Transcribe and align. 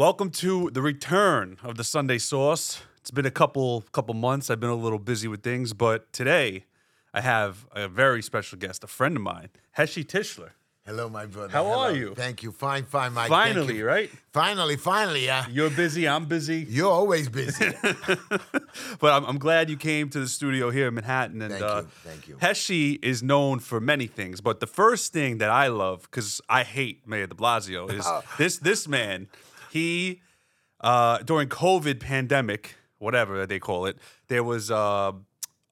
Welcome 0.00 0.30
to 0.30 0.70
the 0.70 0.80
return 0.80 1.58
of 1.62 1.76
the 1.76 1.84
Sunday 1.84 2.16
Sauce. 2.16 2.80
It's 3.02 3.10
been 3.10 3.26
a 3.26 3.30
couple 3.30 3.84
couple 3.92 4.14
months. 4.14 4.48
I've 4.48 4.58
been 4.58 4.70
a 4.70 4.74
little 4.74 4.98
busy 4.98 5.28
with 5.28 5.42
things, 5.42 5.74
but 5.74 6.10
today 6.10 6.64
I 7.12 7.20
have 7.20 7.66
a 7.72 7.86
very 7.86 8.22
special 8.22 8.56
guest, 8.56 8.82
a 8.82 8.86
friend 8.86 9.14
of 9.14 9.22
mine, 9.22 9.50
Heshy 9.76 10.02
Tischler. 10.02 10.52
Hello, 10.86 11.10
my 11.10 11.26
brother. 11.26 11.52
How 11.52 11.64
Hello. 11.64 11.78
are 11.80 11.92
you? 11.92 12.14
Thank 12.14 12.42
you. 12.42 12.50
Fine, 12.50 12.84
fine, 12.84 13.12
Mike. 13.12 13.28
Thank 13.28 13.56
Finally, 13.56 13.82
right? 13.82 14.10
Finally, 14.32 14.76
finally, 14.78 15.26
yeah. 15.26 15.44
You're 15.50 15.68
busy, 15.68 16.08
I'm 16.08 16.24
busy, 16.24 16.66
You're 16.66 16.90
always 16.90 17.28
busy. 17.28 17.70
but 19.00 19.12
I'm, 19.12 19.26
I'm 19.26 19.38
glad 19.38 19.68
you 19.68 19.76
came 19.76 20.08
to 20.08 20.20
the 20.20 20.28
studio 20.28 20.70
here 20.70 20.88
in 20.88 20.94
Manhattan. 20.94 21.42
And 21.42 21.52
Thank 21.52 21.62
uh, 21.62 21.82
you, 21.82 21.88
thank 22.04 22.26
you. 22.26 22.36
Heshy 22.40 22.98
is 23.02 23.22
known 23.22 23.58
for 23.58 23.80
many 23.80 24.06
things, 24.06 24.40
but 24.40 24.60
the 24.60 24.66
first 24.66 25.12
thing 25.12 25.36
that 25.38 25.50
I 25.50 25.66
love, 25.66 26.08
because 26.10 26.40
I 26.48 26.64
hate 26.64 27.06
Mayor 27.06 27.26
De 27.26 27.34
Blasio, 27.34 27.92
is 27.92 28.06
Oh. 28.08 28.22
this 28.38 28.56
this 28.56 28.88
man. 28.88 29.28
He 29.70 30.22
uh, 30.80 31.18
during 31.18 31.48
COVID 31.48 32.00
pandemic, 32.00 32.76
whatever 32.98 33.46
they 33.46 33.58
call 33.58 33.86
it, 33.86 33.98
there 34.28 34.42
was 34.42 34.70
uh, 34.70 35.12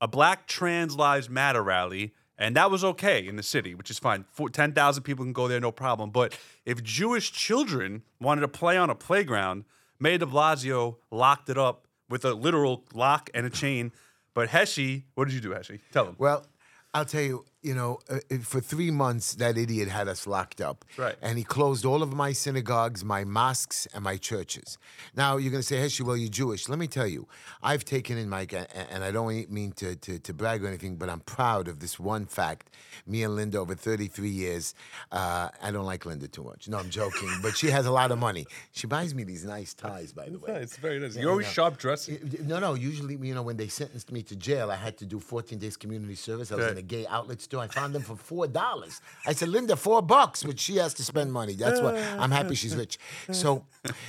a 0.01 0.09
Black 0.09 0.47
Trans 0.47 0.97
Lives 0.97 1.29
Matter 1.29 1.63
rally, 1.63 2.13
and 2.37 2.55
that 2.57 2.71
was 2.71 2.85
okay 2.85 3.27
in 3.27 3.37
the 3.37 3.43
city, 3.43 3.75
which 3.75 3.91
is 3.91 3.99
fine. 3.99 4.25
Ten 4.53 4.73
thousand 4.73 5.03
people 5.03 5.25
can 5.25 5.33
go 5.33 5.49
there, 5.49 5.61
no 5.61 5.73
problem. 5.73 6.11
But 6.11 6.39
if 6.65 6.83
Jewish 6.83 7.33
children 7.33 8.03
wanted 8.21 8.43
to 8.43 8.49
play 8.49 8.77
on 8.77 8.91
a 8.91 8.95
playground, 8.95 9.65
Mayor 9.99 10.19
De 10.19 10.27
Blasio 10.27 10.97
locked 11.11 11.49
it 11.49 11.59
up 11.59 11.87
with 12.09 12.25
a 12.25 12.35
literal 12.35 12.85
lock 12.95 13.31
and 13.35 13.47
a 13.47 13.51
chain. 13.51 13.93
But 14.35 14.51
Heshy, 14.51 15.05
what 15.15 15.27
did 15.27 15.35
you 15.35 15.41
do, 15.41 15.51
Heshy? 15.51 15.81
Tell 15.93 16.07
him. 16.07 16.15
well, 16.19 16.47
I'll 16.95 17.05
tell 17.05 17.23
you, 17.23 17.45
you 17.63 17.75
know, 17.75 17.99
uh, 18.09 18.19
uh, 18.31 18.39
for 18.39 18.61
three 18.61 18.91
months, 18.91 19.35
that 19.35 19.59
idiot 19.59 19.89
had 19.89 20.07
us 20.07 20.27
locked 20.27 20.61
up. 20.61 20.85
Right. 20.97 21.17
And 21.21 21.37
he 21.39 21.45
closed 21.45 21.85
all 21.85 22.03
of 22.03 22.13
my 22.13 22.33
synagogues, 22.33 23.05
my 23.05 23.25
mosques, 23.25 23.87
and 23.93 24.05
my 24.05 24.17
churches. 24.17 24.79
Now, 25.17 25.37
you're 25.39 25.51
going 25.51 25.63
to 25.63 25.67
say, 25.67 25.79
Heshy, 25.81 26.05
well, 26.05 26.17
you're 26.17 26.29
Jewish. 26.31 26.69
Let 26.69 26.79
me 26.79 26.87
tell 26.87 27.07
you, 27.07 27.27
I've 27.63 27.85
taken 27.85 28.17
in, 28.17 28.33
a- 28.33 28.93
and 28.93 29.03
I 29.03 29.11
don't 29.11 29.51
mean 29.51 29.73
to, 29.73 29.97
to, 29.97 30.19
to 30.21 30.33
brag 30.33 30.63
or 30.63 30.69
anything, 30.69 30.97
but 30.97 31.09
I'm 31.11 31.21
proud 31.21 31.67
of 31.67 31.81
this 31.81 31.99
one 31.99 32.27
fact. 32.27 32.71
Me 33.07 33.25
and 33.25 33.35
Linda, 33.35 33.59
over 33.59 33.75
33 33.75 34.29
years, 34.29 34.75
uh, 35.11 35.49
I 35.61 35.71
don't 35.73 35.87
like 35.87 36.07
Linda 36.07 36.29
too 36.29 36.45
much. 36.45 36.69
No, 36.69 36.79
I'm 36.79 36.91
joking, 36.91 37.31
but 37.43 37.57
she 37.57 37.71
has 37.71 37.87
a 37.87 37.91
lot 37.91 38.13
of 38.13 38.19
money. 38.19 38.47
She 38.73 38.87
buys 38.87 39.15
me 39.15 39.25
these 39.25 39.45
nice 39.45 39.75
ties, 39.75 40.13
by 40.13 40.29
the 40.29 40.39
way. 40.39 40.55
it's 40.63 40.77
very 40.77 41.01
nice. 41.01 41.17
Yeah, 41.17 41.23
You're 41.23 41.31
always 41.33 41.47
no. 41.47 41.53
sharp 41.53 41.79
dressing. 41.79 42.39
No, 42.45 42.61
no. 42.61 42.75
Usually, 42.75 43.17
you 43.17 43.35
know, 43.35 43.43
when 43.43 43.57
they 43.57 43.69
sentenced 43.69 44.13
me 44.13 44.23
to 44.23 44.37
jail, 44.37 44.71
I 44.71 44.77
had 44.77 44.97
to 44.99 45.07
do 45.07 45.19
14 45.19 45.59
days 45.59 45.77
community 45.77 46.15
service. 46.15 46.53
I 46.53 46.57
was 46.57 46.67
in 46.67 46.79
a 46.79 46.83
gay 46.83 47.07
outlet 47.09 47.41
store. 47.49 47.63
I 47.63 47.69
found 47.69 47.95
them 47.95 48.03
for 48.03 48.17
four 48.17 48.47
dollars. 48.47 49.01
I 49.27 49.33
said, 49.33 49.49
Linda, 49.49 49.77
four 49.77 50.03
bucks, 50.03 50.45
but 50.45 50.59
she 50.61 50.77
has 50.77 50.95
to 50.95 51.03
spend 51.03 51.33
money. 51.33 51.55
That's 51.55 51.81
why 51.81 51.99
I'm 52.19 52.31
happy 52.31 52.55
she's 52.55 52.77
rich. 52.77 52.99
So, 53.33 53.65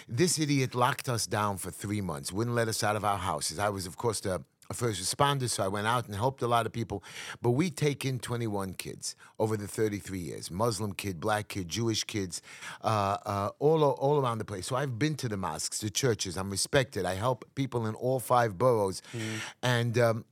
this 0.07 0.39
idiot 0.39 0.75
locked 0.75 1.09
us 1.09 1.25
down 1.27 1.57
for 1.57 1.71
three 1.71 2.01
months. 2.01 2.31
Wouldn't 2.31 2.55
let 2.55 2.67
us 2.67 2.83
out 2.83 2.95
of 2.95 3.03
our 3.03 3.17
houses. 3.17 3.59
I 3.59 3.69
was, 3.69 3.85
of 3.85 3.97
course, 3.97 4.19
the 4.21 4.43
a 4.71 4.73
first 4.75 5.01
responder, 5.01 5.49
so 5.49 5.63
I 5.63 5.67
went 5.67 5.87
out 5.87 6.05
and 6.05 6.15
helped 6.15 6.43
a 6.43 6.47
lot 6.47 6.67
of 6.67 6.71
people. 6.71 7.03
But 7.41 7.51
we 7.51 7.71
take 7.71 8.05
in 8.05 8.19
21 8.19 8.73
kids 8.73 9.15
over 9.39 9.57
the 9.57 9.67
33 9.67 10.19
years 10.19 10.51
Muslim 10.51 10.93
kid, 10.93 11.19
black 11.19 11.47
kid, 11.47 11.67
Jewish 11.67 12.03
kids, 12.03 12.43
uh, 12.83 13.17
uh, 13.25 13.49
all, 13.57 13.83
all 13.83 14.19
around 14.21 14.37
the 14.37 14.45
place. 14.45 14.67
So 14.67 14.75
I've 14.75 14.99
been 14.99 15.15
to 15.15 15.27
the 15.27 15.37
mosques, 15.37 15.79
the 15.79 15.89
churches. 15.89 16.37
I'm 16.37 16.51
respected. 16.51 17.03
I 17.03 17.15
help 17.15 17.45
people 17.55 17.87
in 17.87 17.95
all 17.95 18.19
five 18.19 18.59
boroughs. 18.59 19.01
And 19.63 19.97
um, 19.97 20.25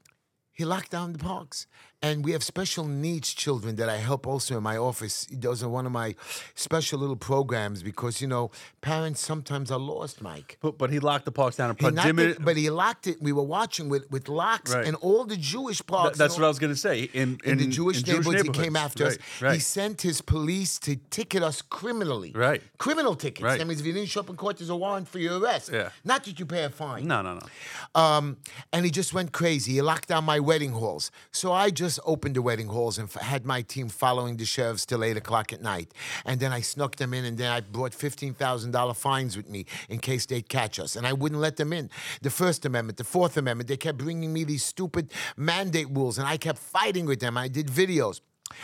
he 0.58 0.66
locked 0.66 0.92
down 0.92 1.14
the 1.14 1.20
parks. 1.20 1.68
And 2.04 2.24
we 2.24 2.32
have 2.34 2.44
special 2.44 2.86
needs 2.88 3.34
children 3.34 3.76
that 3.78 3.90
I 3.90 3.98
help 3.98 4.28
also 4.28 4.56
in 4.58 4.62
my 4.62 4.78
office. 4.78 5.26
Those 5.32 5.64
are 5.64 5.68
one 5.70 5.88
of 5.88 5.92
my 5.92 6.14
special 6.54 7.00
little 7.00 7.16
programs 7.16 7.82
because, 7.82 8.22
you 8.22 8.28
know, 8.28 8.52
parents 8.82 9.20
sometimes 9.20 9.72
are 9.72 9.80
lost, 9.80 10.22
Mike. 10.22 10.60
But, 10.62 10.78
but 10.78 10.92
he 10.92 11.00
locked 11.00 11.26
the 11.26 11.32
parks 11.32 11.56
down 11.56 11.72
and 11.72 11.80
He 11.80 11.86
put 11.86 11.96
dim 11.96 12.20
it, 12.20 12.46
but 12.46 12.56
he 12.56 12.70
locked 12.70 13.08
it. 13.08 13.20
We 13.20 13.32
were 13.32 13.42
watching 13.42 13.90
with, 13.90 14.12
with 14.12 14.30
locks 14.30 14.76
Right. 14.76 14.86
and 14.86 14.96
all 14.98 15.26
the 15.26 15.38
Jewish 15.38 15.78
Th- 15.80 15.88
parks. 15.88 16.20
that's 16.20 16.36
and 16.36 16.42
what 16.44 16.46
I 16.46 16.50
was 16.50 16.60
going 16.60 16.72
to 16.72 16.80
say. 16.80 17.10
In, 17.14 17.40
in, 17.44 17.58
the 17.58 17.66
Jewish, 17.66 18.04
in 18.04 18.14
neighborhoods, 18.14 18.44
he 18.44 18.50
came 18.50 18.76
after 18.76 19.08
us. 19.08 19.18
Right, 19.18 19.42
right. 19.42 19.54
He 19.56 19.60
sent 19.60 20.04
his 20.04 20.22
police 20.22 20.78
to 20.82 20.98
ticket 21.10 21.42
us 21.42 21.64
criminally. 21.64 22.32
Right. 22.36 22.62
Criminal 22.78 23.16
tickets. 23.16 23.42
Right. 23.44 23.58
That 23.58 23.66
means 23.66 23.80
if 23.80 23.88
you 23.88 23.94
didn't 23.94 24.10
show 24.10 24.20
up 24.20 24.30
in 24.30 24.36
court, 24.36 24.58
there's 24.60 24.70
a 24.70 24.76
warrant 24.76 25.08
for 25.08 25.18
your 25.18 25.40
arrest. 25.40 25.72
Yeah. 25.74 25.90
Not 26.06 26.26
that 26.26 26.40
you 26.40 26.46
pay 26.46 26.64
a 26.64 26.70
fine. 26.70 27.08
no, 27.08 27.24
no, 27.24 27.40
no. 27.40 28.00
Um, 28.00 28.38
and 28.72 28.86
he 28.86 28.92
just 28.92 29.16
went 29.16 29.32
crazy. 29.32 29.74
He 29.74 29.82
locked 29.82 30.10
down 30.10 30.26
my 30.26 30.40
wedding 30.40 30.74
halls. 30.74 31.10
So 31.32 31.52
I 31.52 31.72
just 31.72 31.87
opened 32.04 32.36
the 32.36 32.42
wedding 32.42 32.68
halls 32.68 32.98
and 32.98 33.08
f- 33.10 33.22
had 33.22 33.46
my 33.46 33.62
team 33.62 33.88
following 33.90 34.38
the 34.38 34.46
sheriffs 34.46 34.86
till 34.86 35.04
8 35.04 35.18
o'clock 35.18 35.54
at 35.54 35.62
night. 35.62 35.94
And 36.26 36.40
then 36.40 36.52
I 36.52 36.62
snuck 36.62 36.96
them 36.98 37.14
in, 37.14 37.24
and 37.26 37.38
then 37.38 37.52
I 37.52 37.62
brought 37.62 37.92
$15,000 37.92 38.96
fines 38.96 39.38
with 39.38 39.50
me 39.50 39.66
in 39.90 40.00
case 40.00 40.26
they'd 40.26 40.48
catch 40.48 40.80
us. 40.80 40.96
And 40.96 41.06
I 41.06 41.14
wouldn't 41.14 41.42
let 41.42 41.56
them 41.58 41.72
in. 41.74 41.90
The 42.22 42.30
First 42.30 42.66
Amendment, 42.66 42.98
the 42.98 43.04
Fourth 43.16 43.38
Amendment, 43.38 43.68
they 43.68 43.78
kept 43.78 43.98
bringing 43.98 44.32
me 44.34 44.44
these 44.44 44.64
stupid 44.64 45.12
mandate 45.36 45.88
rules, 45.90 46.18
and 46.18 46.28
I 46.28 46.38
kept 46.38 46.60
fighting 46.60 47.06
with 47.06 47.20
them. 47.20 47.38
I 47.38 47.48
did 47.48 47.68
videos. 47.68 48.22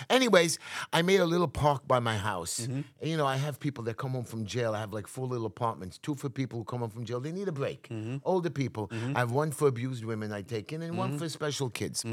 Anyways, 0.10 0.60
I 0.92 1.02
made 1.02 1.20
a 1.20 1.26
little 1.26 1.48
park 1.48 1.88
by 1.88 2.00
my 2.00 2.18
house. 2.18 2.62
Mm-hmm. 2.62 2.82
And, 3.02 3.10
you 3.10 3.18
know, 3.18 3.26
I 3.26 3.36
have 3.38 3.60
people 3.60 3.84
that 3.86 3.98
come 3.98 4.12
home 4.12 4.24
from 4.24 4.46
jail. 4.46 4.74
I 4.74 4.80
have 4.80 4.94
like 4.94 5.08
four 5.08 5.28
little 5.28 5.46
apartments, 5.46 5.98
two 5.98 6.16
for 6.16 6.30
people 6.30 6.60
who 6.60 6.66
come 6.66 6.80
home 6.80 6.90
from 6.90 7.06
jail. 7.06 7.20
They 7.20 7.32
need 7.32 7.48
a 7.48 7.52
break. 7.52 7.90
Mm-hmm. 7.90 8.18
Older 8.24 8.50
people. 8.50 8.88
Mm-hmm. 8.88 9.18
I 9.18 9.20
have 9.20 9.32
one 9.32 9.52
for 9.52 9.68
abused 9.68 10.06
women 10.06 10.32
I 10.32 10.42
take 10.42 10.72
in 10.72 10.82
and 10.82 10.98
one 10.98 11.18
for 11.18 11.28
special 11.30 11.70
kids. 11.70 12.04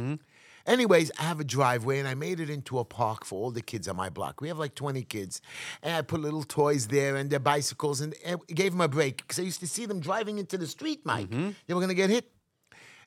Anyways, 0.67 1.11
I 1.19 1.23
have 1.23 1.41
a 1.41 1.45
driveway 1.45 1.99
and 1.99 2.09
I 2.09 2.15
made 2.15 2.41
it 2.41 2.51
into 2.51 2.79
a 2.79 2.85
park 2.85 3.25
for 3.25 3.43
all 3.43 3.51
the 3.51 3.63
kids 3.63 3.89
on 3.89 3.97
my 3.97 4.09
block. 4.09 4.41
We 4.41 4.49
have 4.49 4.59
like 4.59 4.75
20 4.75 5.03
kids. 5.03 5.41
And 5.83 5.95
I 5.95 6.03
put 6.03 6.21
little 6.21 6.43
toys 6.43 6.89
there 6.89 7.17
and 7.17 7.31
their 7.31 7.41
bicycles 7.41 8.01
and 8.01 8.15
and 8.25 8.41
gave 8.49 8.73
them 8.73 8.81
a 8.81 8.89
break 8.89 9.19
because 9.19 9.39
I 9.39 9.43
used 9.43 9.61
to 9.61 9.67
see 9.67 9.87
them 9.87 10.01
driving 10.01 10.39
into 10.39 10.59
the 10.59 10.67
street, 10.67 11.01
Mike. 11.05 11.31
Mm-hmm. 11.31 11.51
They 11.67 11.75
were 11.75 11.81
going 11.81 11.89
to 11.89 11.95
get 11.95 12.11
hit. 12.11 12.31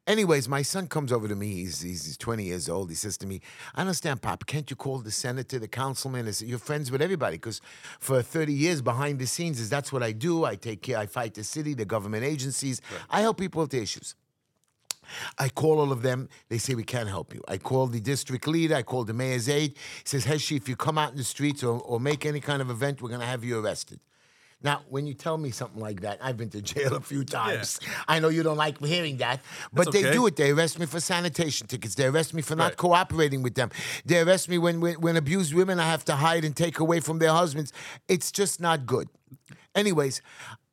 Anyways, 0.05 0.49
my 0.49 0.63
son 0.63 0.87
comes 0.87 1.13
over 1.13 1.29
to 1.29 1.35
me. 1.35 1.53
He's, 1.53 1.79
he's, 1.79 2.05
he's 2.05 2.17
20 2.17 2.43
years 2.43 2.67
old. 2.67 2.89
He 2.89 2.95
says 2.95 3.17
to 3.19 3.27
me, 3.27 3.39
I 3.73 3.81
understand, 3.81 4.21
Pop. 4.21 4.45
Can't 4.45 4.69
you 4.69 4.75
call 4.75 4.99
the 4.99 5.11
senator, 5.11 5.59
the 5.59 5.67
councilman? 5.69 6.27
I 6.27 6.31
said, 6.31 6.49
You're 6.49 6.59
friends 6.59 6.91
with 6.91 7.01
everybody. 7.01 7.37
Because 7.37 7.61
for 7.99 8.21
30 8.21 8.51
years 8.51 8.81
behind 8.81 9.19
the 9.19 9.27
scenes, 9.27 9.61
is 9.61 9.69
that's 9.69 9.93
what 9.93 10.03
I 10.03 10.11
do. 10.11 10.43
I 10.43 10.55
take 10.55 10.81
care, 10.81 10.97
I 10.97 11.05
fight 11.05 11.35
the 11.35 11.43
city, 11.45 11.73
the 11.73 11.85
government 11.85 12.25
agencies. 12.25 12.81
I 13.09 13.21
help 13.21 13.37
people 13.37 13.61
with 13.61 13.71
the 13.71 13.81
issues. 13.81 14.15
I 15.37 15.49
call 15.49 15.79
all 15.79 15.91
of 15.91 16.01
them. 16.01 16.29
They 16.49 16.57
say 16.57 16.75
we 16.75 16.83
can't 16.83 17.09
help 17.09 17.33
you. 17.33 17.41
I 17.47 17.57
call 17.57 17.87
the 17.87 17.99
district 17.99 18.47
leader. 18.47 18.75
I 18.75 18.83
call 18.83 19.03
the 19.03 19.13
mayor's 19.13 19.49
aide. 19.49 19.71
He 19.73 19.77
says, 20.05 20.25
Heshy, 20.25 20.55
if 20.55 20.67
you 20.69 20.75
come 20.75 20.97
out 20.97 21.11
in 21.11 21.17
the 21.17 21.23
streets 21.23 21.63
or, 21.63 21.79
or 21.81 21.99
make 21.99 22.25
any 22.25 22.39
kind 22.39 22.61
of 22.61 22.69
event, 22.69 23.01
we're 23.01 23.09
going 23.09 23.21
to 23.21 23.25
have 23.27 23.43
you 23.43 23.59
arrested. 23.59 23.99
Now, 24.65 24.81
when 24.87 25.05
you 25.05 25.13
tell 25.13 25.37
me 25.37 25.51
something 25.51 25.81
like 25.81 26.01
that, 26.01 26.19
I've 26.21 26.37
been 26.37 26.49
to 26.51 26.61
jail 26.61 26.95
a 26.95 27.01
few 27.01 27.25
times. 27.25 27.81
I 28.07 28.19
know 28.19 28.29
you 28.29 28.43
don't 28.43 28.55
like 28.55 28.79
hearing 28.79 29.17
that, 29.17 29.41
but 29.73 29.91
That's 29.91 30.01
they 30.01 30.11
do 30.13 30.25
it. 30.25 30.37
They 30.37 30.51
arrest 30.51 30.79
me 30.79 30.85
for 30.85 31.01
sanitation 31.01 31.67
tickets. 31.67 31.95
They 31.95 32.05
arrest 32.05 32.33
me 32.33 32.41
for 32.41 32.55
not 32.55 32.63
Right. 32.71 32.77
cooperating 32.77 33.43
with 33.43 33.55
them. 33.55 33.71
They 34.05 34.21
arrest 34.21 34.47
me 34.47 34.57
when, 34.57 34.79
when 34.79 34.95
when 35.01 35.17
abused 35.17 35.53
women 35.53 35.79
I 35.81 35.87
have 35.89 36.05
to 36.05 36.15
hide 36.15 36.45
and 36.45 36.55
take 36.55 36.79
away 36.79 37.01
from 37.01 37.19
their 37.19 37.31
husbands. 37.31 37.73
It's 38.07 38.31
just 38.31 38.61
not 38.61 38.85
good. 38.85 39.09
Anyways, 39.75 40.21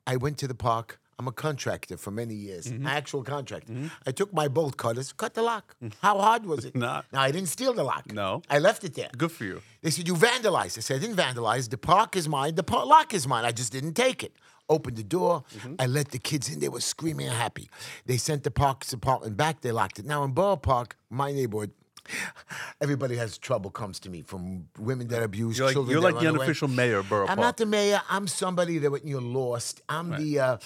I 0.07 0.17
went 0.17 0.39
to 0.39 0.47
the 0.47 0.55
park. 0.55 1.01
I'm 1.21 1.29
a 1.29 1.33
contractor 1.33 1.99
for 1.99 2.11
many 2.11 2.35
years, 2.35 2.65
Mm-hmm. 2.69 2.87
actual 2.87 3.23
contractor. 3.23 3.75
I 4.07 4.11
took 4.13 4.33
my 4.33 4.49
bolt 4.49 4.79
cutters, 4.79 5.13
cut 5.13 5.35
the 5.35 5.43
lock. 5.43 5.77
How 6.01 6.19
hard 6.19 6.47
was 6.47 6.65
it? 6.65 6.75
Nah. 6.85 7.03
Now 7.13 7.21
I 7.21 7.31
didn't 7.31 7.51
steal 7.51 7.75
the 7.75 7.85
lock. 7.85 8.05
No. 8.11 8.41
I 8.49 8.59
left 8.59 8.85
it 8.85 8.95
there. 8.95 9.11
Good 9.19 9.31
for 9.33 9.45
you. 9.45 9.61
They 9.83 9.91
said, 9.91 10.09
You 10.09 10.15
vandalized. 10.15 10.79
I 10.79 10.81
said, 10.81 10.97
I 10.97 11.01
didn't 11.05 11.17
vandalize. 11.27 11.69
The 11.69 11.77
park 11.77 12.17
is 12.17 12.27
mine. 12.27 12.55
The 12.55 12.63
par- 12.63 12.87
lock 12.87 13.13
is 13.13 13.27
mine. 13.29 13.45
I 13.45 13.53
just 13.53 13.71
didn't 13.71 13.93
take 14.07 14.25
it. 14.25 14.33
Opened 14.71 14.97
the 14.97 15.03
door. 15.19 15.45
Mm-hmm. 15.57 15.75
I 15.79 15.87
let 15.99 16.09
the 16.11 16.19
kids 16.19 16.49
in. 16.51 16.61
They 16.61 16.71
were 16.71 16.81
screaming 16.95 17.27
and 17.27 17.37
happy. 17.37 17.69
They 18.07 18.17
sent 18.17 18.45
the 18.45 18.51
parks 18.51 18.89
department 18.89 19.37
back. 19.37 19.61
They 19.61 19.73
locked 19.73 19.99
it. 19.99 20.07
Now 20.07 20.25
in 20.25 20.31
Borough 20.33 20.57
Park, 20.73 20.97
my 21.11 21.33
neighborhood, 21.33 21.73
everybody 22.81 23.17
has 23.17 23.39
trouble 23.39 23.71
comes 23.71 24.01
to 24.01 24.11
me 24.11 24.23
from 24.23 24.67
women 24.79 25.09
that 25.09 25.23
abuse 25.23 25.57
You're 25.59 25.67
like, 25.67 25.75
children. 25.75 25.93
you're 25.93 26.01
like 26.03 26.15
the 26.15 26.27
run 26.27 26.35
away. 26.37 26.45
unofficial 26.45 26.69
mayor 26.69 27.03
Borough 27.03 27.23
I'm 27.29 27.37
Park. 27.37 27.39
not 27.39 27.57
the 27.57 27.67
mayor. 27.67 28.01
I'm 28.11 28.27
somebody 28.27 28.79
that 28.79 28.91
when 28.91 29.07
you're 29.07 29.21
lost. 29.21 29.81
I'm 29.89 30.11
the, 30.17 30.39
uh, 30.41 30.57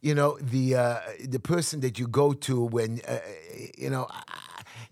you 0.00 0.14
know, 0.14 0.38
the 0.40 0.74
uh, 0.76 0.98
the 1.24 1.40
person 1.40 1.80
that 1.80 1.98
you 1.98 2.06
go 2.08 2.32
to 2.32 2.60
when, 2.64 3.00
uh, 3.06 3.18
you 3.76 3.90
know. 3.90 4.06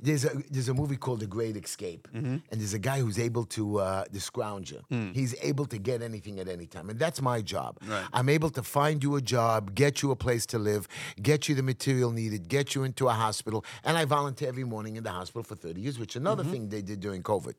There's 0.01 0.25
a 0.25 0.31
there's 0.51 0.69
a 0.69 0.75
movie 0.75 0.97
called 0.97 1.21
The 1.21 1.27
Great 1.27 1.57
Escape, 1.57 2.07
Mm-hmm. 2.15 2.37
and 2.51 2.61
there's 2.61 2.75
a 2.75 2.79
guy 2.79 3.01
who's 3.01 3.19
able 3.19 3.45
to 3.57 3.79
uh, 3.81 4.05
the 4.13 4.21
scrounger. 4.21 4.81
He's 5.15 5.35
able 5.43 5.67
to 5.67 5.79
get 5.79 6.03
anything 6.03 6.39
at 6.39 6.49
any 6.49 6.67
time, 6.67 6.89
and 6.91 6.99
that's 6.99 7.21
my 7.21 7.43
job. 7.43 7.79
Right. 7.87 8.05
I'm 8.13 8.29
able 8.29 8.51
to 8.51 8.63
find 8.63 9.03
you 9.03 9.17
a 9.17 9.21
job, 9.21 9.75
get 9.75 10.01
you 10.03 10.11
a 10.13 10.17
place 10.17 10.47
to 10.47 10.59
live, 10.59 10.87
get 11.21 11.49
you 11.49 11.55
the 11.57 11.63
material 11.65 12.13
needed, 12.13 12.49
get 12.49 12.75
you 12.75 12.85
into 12.85 13.09
a 13.09 13.13
hospital, 13.13 13.65
and 13.83 13.97
I 13.99 14.05
volunteer 14.05 14.49
every 14.49 14.65
morning 14.65 14.97
in 14.97 15.03
the 15.03 15.11
hospital 15.11 15.43
for 15.43 15.57
30 15.57 15.81
years, 15.81 15.99
which 15.99 16.13
is 16.13 16.21
another 16.21 16.43
Mm-hmm. 16.45 16.53
thing 16.53 16.69
they 16.69 16.83
did 16.83 17.01
during 17.01 17.23
COVID. 17.23 17.55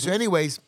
So, 0.00 0.10
anyways, 0.12 0.60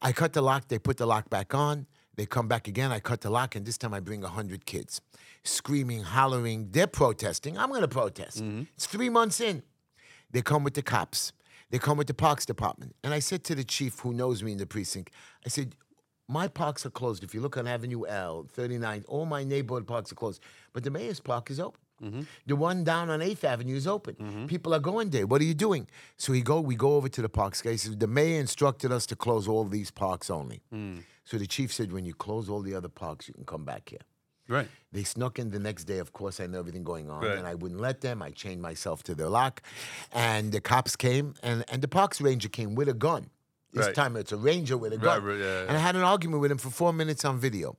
I 0.00 0.12
cut 0.12 0.32
the 0.32 0.42
lock. 0.42 0.68
They 0.68 0.78
put 0.78 0.96
the 0.96 1.06
lock 1.06 1.28
back 1.28 1.54
on. 1.54 1.86
They 2.14 2.26
come 2.26 2.46
back 2.46 2.68
again. 2.68 2.92
I 2.92 3.00
cut 3.00 3.20
the 3.22 3.30
lock, 3.30 3.56
and 3.56 3.64
this 3.66 3.78
time 3.78 3.92
I 3.94 4.00
bring 4.00 4.20
100 4.20 4.64
kids 4.66 5.00
screaming, 5.44 6.02
hollering. 6.04 6.68
They're 6.70 6.86
protesting. 6.86 7.58
I'm 7.58 7.68
going 7.70 7.80
to 7.80 7.88
protest. 7.88 8.42
It's 8.76 8.86
three 8.86 9.08
months 9.08 9.40
in. 9.40 9.62
They 10.32 10.42
come 10.42 10.64
with 10.64 10.74
the 10.74 10.82
cops. 10.82 11.32
They 11.70 11.78
come 11.78 11.96
with 11.96 12.06
the 12.06 12.14
parks 12.14 12.44
department. 12.44 12.94
And 13.02 13.14
I 13.14 13.18
said 13.18 13.44
to 13.44 13.54
the 13.54 13.64
chief 13.64 14.00
who 14.00 14.12
knows 14.12 14.42
me 14.42 14.52
in 14.52 14.58
the 14.58 14.66
precinct, 14.66 15.12
I 15.44 15.48
said, 15.48 15.74
My 16.28 16.48
parks 16.48 16.84
are 16.84 16.90
closed. 16.90 17.24
If 17.24 17.34
you 17.34 17.40
look 17.40 17.56
on 17.56 17.66
Avenue 17.66 18.04
L, 18.06 18.46
39, 18.50 19.04
all 19.08 19.24
my 19.24 19.44
neighborhood 19.44 19.86
parks 19.86 20.12
are 20.12 20.16
closed. 20.16 20.42
But 20.72 20.84
the 20.84 20.90
mayor's 20.90 21.20
park 21.20 21.50
is 21.50 21.58
open. 21.58 21.80
Mm-hmm. 22.02 22.22
The 22.46 22.56
one 22.56 22.84
down 22.84 23.10
on 23.10 23.20
8th 23.20 23.44
Avenue 23.44 23.76
is 23.76 23.86
open. 23.86 24.16
Mm-hmm. 24.16 24.46
People 24.46 24.74
are 24.74 24.80
going 24.80 25.10
there. 25.10 25.26
What 25.26 25.40
are 25.40 25.44
you 25.44 25.54
doing? 25.54 25.86
So 26.16 26.32
we 26.32 26.42
go, 26.42 26.60
we 26.60 26.74
go 26.74 26.96
over 26.96 27.08
to 27.08 27.22
the 27.22 27.28
parks. 27.28 27.62
Guy 27.62 27.76
says, 27.76 27.96
the 27.96 28.06
mayor 28.06 28.40
instructed 28.40 28.90
us 28.90 29.06
to 29.06 29.16
close 29.16 29.46
all 29.46 29.64
these 29.64 29.90
parks 29.90 30.28
only. 30.28 30.62
Mm. 30.74 31.04
So 31.24 31.38
the 31.38 31.46
chief 31.46 31.72
said, 31.72 31.92
when 31.92 32.04
you 32.04 32.14
close 32.14 32.48
all 32.48 32.60
the 32.60 32.74
other 32.74 32.88
parks, 32.88 33.28
you 33.28 33.34
can 33.34 33.44
come 33.44 33.64
back 33.64 33.88
here. 33.90 34.00
Right. 34.48 34.68
They 34.92 35.04
snuck 35.04 35.38
in 35.38 35.50
the 35.50 35.58
next 35.58 35.84
day. 35.84 35.98
Of 35.98 36.12
course, 36.12 36.40
I 36.40 36.46
know 36.46 36.58
everything 36.58 36.84
going 36.84 37.08
on, 37.10 37.22
Right. 37.22 37.38
and 37.38 37.46
I 37.46 37.54
wouldn't 37.54 37.80
let 37.80 38.00
them. 38.00 38.20
I 38.22 38.30
chained 38.30 38.60
myself 38.60 39.02
to 39.04 39.14
the 39.14 39.30
lock, 39.30 39.62
and 40.12 40.52
the 40.52 40.60
cops 40.60 40.96
came, 40.96 41.34
and, 41.42 41.64
and 41.68 41.80
the 41.82 41.88
parks 41.88 42.20
ranger 42.20 42.48
came 42.48 42.74
with 42.74 42.88
a 42.88 42.94
gun. 42.94 43.30
This 43.72 43.86
Right. 43.86 43.94
time 43.94 44.16
it's 44.16 44.32
a 44.32 44.36
ranger 44.36 44.76
with 44.76 44.92
a 44.92 44.98
gun. 44.98 45.22
right, 45.24 45.38
yeah, 45.38 45.60
And 45.62 45.70
I 45.76 45.78
had 45.80 45.96
an 45.96 46.02
argument 46.02 46.40
with 46.42 46.50
him 46.50 46.58
for 46.58 46.70
four 46.70 46.92
minutes 46.92 47.24
on 47.24 47.38
video, 47.38 47.78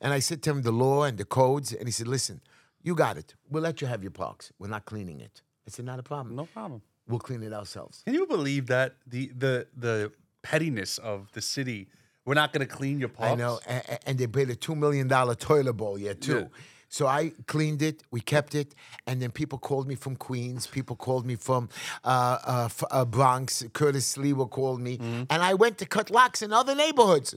and 0.00 0.12
I 0.12 0.18
said 0.18 0.42
to 0.44 0.50
him 0.50 0.62
the 0.62 0.72
law 0.72 1.04
and 1.04 1.16
the 1.18 1.24
codes, 1.24 1.72
and 1.72 1.86
he 1.86 1.92
said, 1.92 2.08
"Listen, 2.08 2.40
you 2.82 2.94
got 2.96 3.16
it. 3.16 3.34
We'll 3.48 3.62
let 3.62 3.80
you 3.80 3.86
have 3.86 4.02
your 4.02 4.10
parks. 4.10 4.50
We're 4.58 4.68
not 4.68 4.84
cleaning 4.86 5.20
it." 5.20 5.42
I 5.66 5.70
said, 5.70 5.84
"Not 5.84 5.98
a 6.00 6.02
problem. 6.02 6.34
No 6.34 6.46
problem. 6.46 6.82
We'll 7.06 7.20
clean 7.20 7.42
it 7.44 7.52
ourselves." 7.52 8.02
Can 8.04 8.14
you 8.14 8.26
believe 8.26 8.66
that 8.66 8.96
the 9.06 9.28
the 9.36 9.68
the 9.76 10.12
pettiness 10.42 10.98
of 10.98 11.30
the 11.32 11.40
city? 11.42 11.88
We're 12.28 12.34
not 12.42 12.52
going 12.52 12.66
to 12.68 12.74
clean 12.80 13.00
your 13.00 13.08
parks. 13.08 13.32
I 13.32 13.34
know, 13.36 13.58
and, 13.66 13.82
and 14.06 14.18
they 14.18 14.26
paid 14.26 14.50
a 14.50 14.54
two 14.56 14.74
million 14.76 15.08
dollar 15.08 15.34
toilet 15.34 15.72
bowl 15.72 15.98
yet 15.98 16.20
too. 16.20 16.40
Yeah. 16.40 16.46
So 16.90 17.06
I 17.06 17.32
cleaned 17.46 17.82
it, 17.82 18.02
we 18.10 18.20
kept 18.20 18.54
it, 18.54 18.74
and 19.06 19.20
then 19.22 19.30
people 19.30 19.58
called 19.58 19.86
me 19.88 19.94
from 19.94 20.14
Queens. 20.16 20.66
People 20.66 20.96
called 20.96 21.24
me 21.26 21.36
from 21.36 21.68
uh, 22.04 22.38
uh, 22.46 22.62
f- 22.66 22.84
uh, 22.90 23.04
Bronx. 23.06 23.64
Curtis 23.72 24.14
Sliwa 24.16 24.48
called 24.48 24.80
me, 24.80 24.96
Mm-hmm. 24.98 25.22
and 25.30 25.42
I 25.42 25.54
went 25.54 25.78
to 25.78 25.86
cut 25.86 26.10
locks 26.10 26.42
in 26.42 26.52
other 26.52 26.74
neighborhoods. 26.74 27.34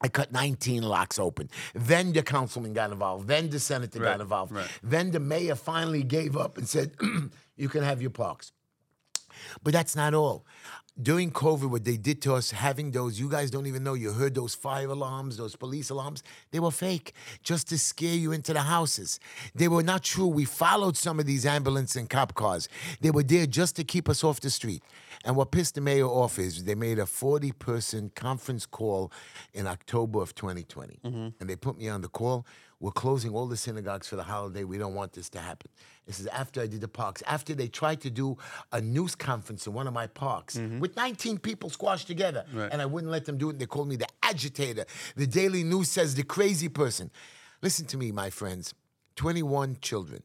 I 0.00 0.08
cut 0.08 0.32
19 0.32 0.82
locks 0.82 1.18
open. 1.18 1.50
Then 1.74 2.12
the 2.12 2.22
councilman 2.22 2.72
got 2.72 2.90
involved. 2.92 3.28
Then 3.28 3.50
the 3.50 3.58
senator 3.60 3.98
Right, 4.00 4.12
got 4.12 4.20
involved. 4.20 4.52
right. 4.52 4.68
Then 4.82 5.10
the 5.10 5.20
mayor 5.20 5.56
finally 5.56 6.02
gave 6.04 6.36
up 6.36 6.56
and 6.58 6.68
said, 6.68 6.88
"You 7.56 7.68
can 7.68 7.82
have 7.82 8.00
your 8.00 8.10
parks." 8.24 8.52
But 9.62 9.72
that's 9.72 9.94
not 9.96 10.14
all. 10.14 10.44
During 11.00 11.30
COVID, 11.30 11.70
what 11.70 11.84
they 11.84 11.96
did 11.96 12.20
to 12.22 12.34
us, 12.34 12.50
having 12.50 12.90
those, 12.90 13.18
you 13.18 13.30
guys 13.30 13.50
don't 13.50 13.66
even 13.66 13.82
know, 13.82 13.94
you 13.94 14.12
heard 14.12 14.34
those 14.34 14.54
fire 14.54 14.88
alarms, 14.88 15.36
those 15.36 15.56
police 15.56 15.88
alarms, 15.88 16.22
they 16.50 16.60
were 16.60 16.70
fake, 16.70 17.14
just 17.42 17.68
to 17.68 17.78
scare 17.78 18.16
you 18.16 18.32
into 18.32 18.52
the 18.52 18.60
houses. 18.60 19.18
They 19.54 19.68
were 19.68 19.82
not 19.82 20.02
true. 20.02 20.26
We 20.26 20.44
followed 20.44 20.96
some 20.96 21.18
of 21.18 21.26
these 21.26 21.46
ambulance 21.46 21.96
and 21.96 22.10
cop 22.10 22.34
cars. 22.34 22.68
They 23.00 23.10
were 23.10 23.22
there 23.22 23.46
just 23.46 23.76
to 23.76 23.84
keep 23.84 24.08
us 24.08 24.22
off 24.24 24.40
the 24.40 24.50
street. 24.50 24.82
And 25.24 25.36
what 25.36 25.50
pissed 25.50 25.74
the 25.74 25.82
mayor 25.82 26.06
off 26.06 26.38
is 26.38 26.64
they 26.64 26.74
made 26.74 26.98
a 26.98 27.04
40 27.04 27.52
person 27.52 28.10
conference 28.14 28.64
call 28.64 29.12
in 29.52 29.66
October 29.66 30.22
of 30.22 30.34
2020. 30.34 31.00
Mm-hmm. 31.04 31.28
And 31.38 31.50
they 31.50 31.56
put 31.56 31.76
me 31.78 31.88
on 31.88 32.00
the 32.00 32.08
call. 32.08 32.46
We're 32.80 32.90
closing 32.92 33.32
all 33.34 33.46
the 33.46 33.58
synagogues 33.58 34.08
for 34.08 34.16
the 34.16 34.22
holiday. 34.22 34.64
We 34.64 34.78
don't 34.78 34.94
want 34.94 35.12
this 35.12 35.28
to 35.30 35.38
happen. 35.38 35.70
This 36.06 36.18
is 36.18 36.26
after 36.28 36.62
I 36.62 36.66
did 36.66 36.80
the 36.80 36.88
parks. 36.88 37.22
After 37.26 37.54
they 37.54 37.68
tried 37.68 38.00
to 38.00 38.10
do 38.10 38.38
a 38.72 38.80
news 38.80 39.14
conference 39.14 39.66
in 39.66 39.74
one 39.74 39.86
of 39.86 39.92
my 39.92 40.06
parks 40.06 40.56
mm-hmm. 40.56 40.80
with 40.80 40.96
19 40.96 41.38
people 41.38 41.68
squashed 41.68 42.06
together, 42.06 42.46
Right. 42.54 42.70
and 42.72 42.80
I 42.80 42.86
wouldn't 42.86 43.12
let 43.12 43.26
them 43.26 43.36
do 43.36 43.50
it. 43.50 43.58
They 43.58 43.66
called 43.66 43.88
me 43.88 43.96
the 43.96 44.08
agitator. 44.22 44.86
The 45.16 45.26
Daily 45.26 45.62
News 45.62 45.90
says 45.90 46.14
the 46.14 46.22
crazy 46.22 46.70
person. 46.70 47.10
Listen 47.60 47.84
to 47.86 47.98
me, 47.98 48.10
my 48.10 48.30
friends. 48.30 48.72
21 49.16 49.76
children. 49.82 50.22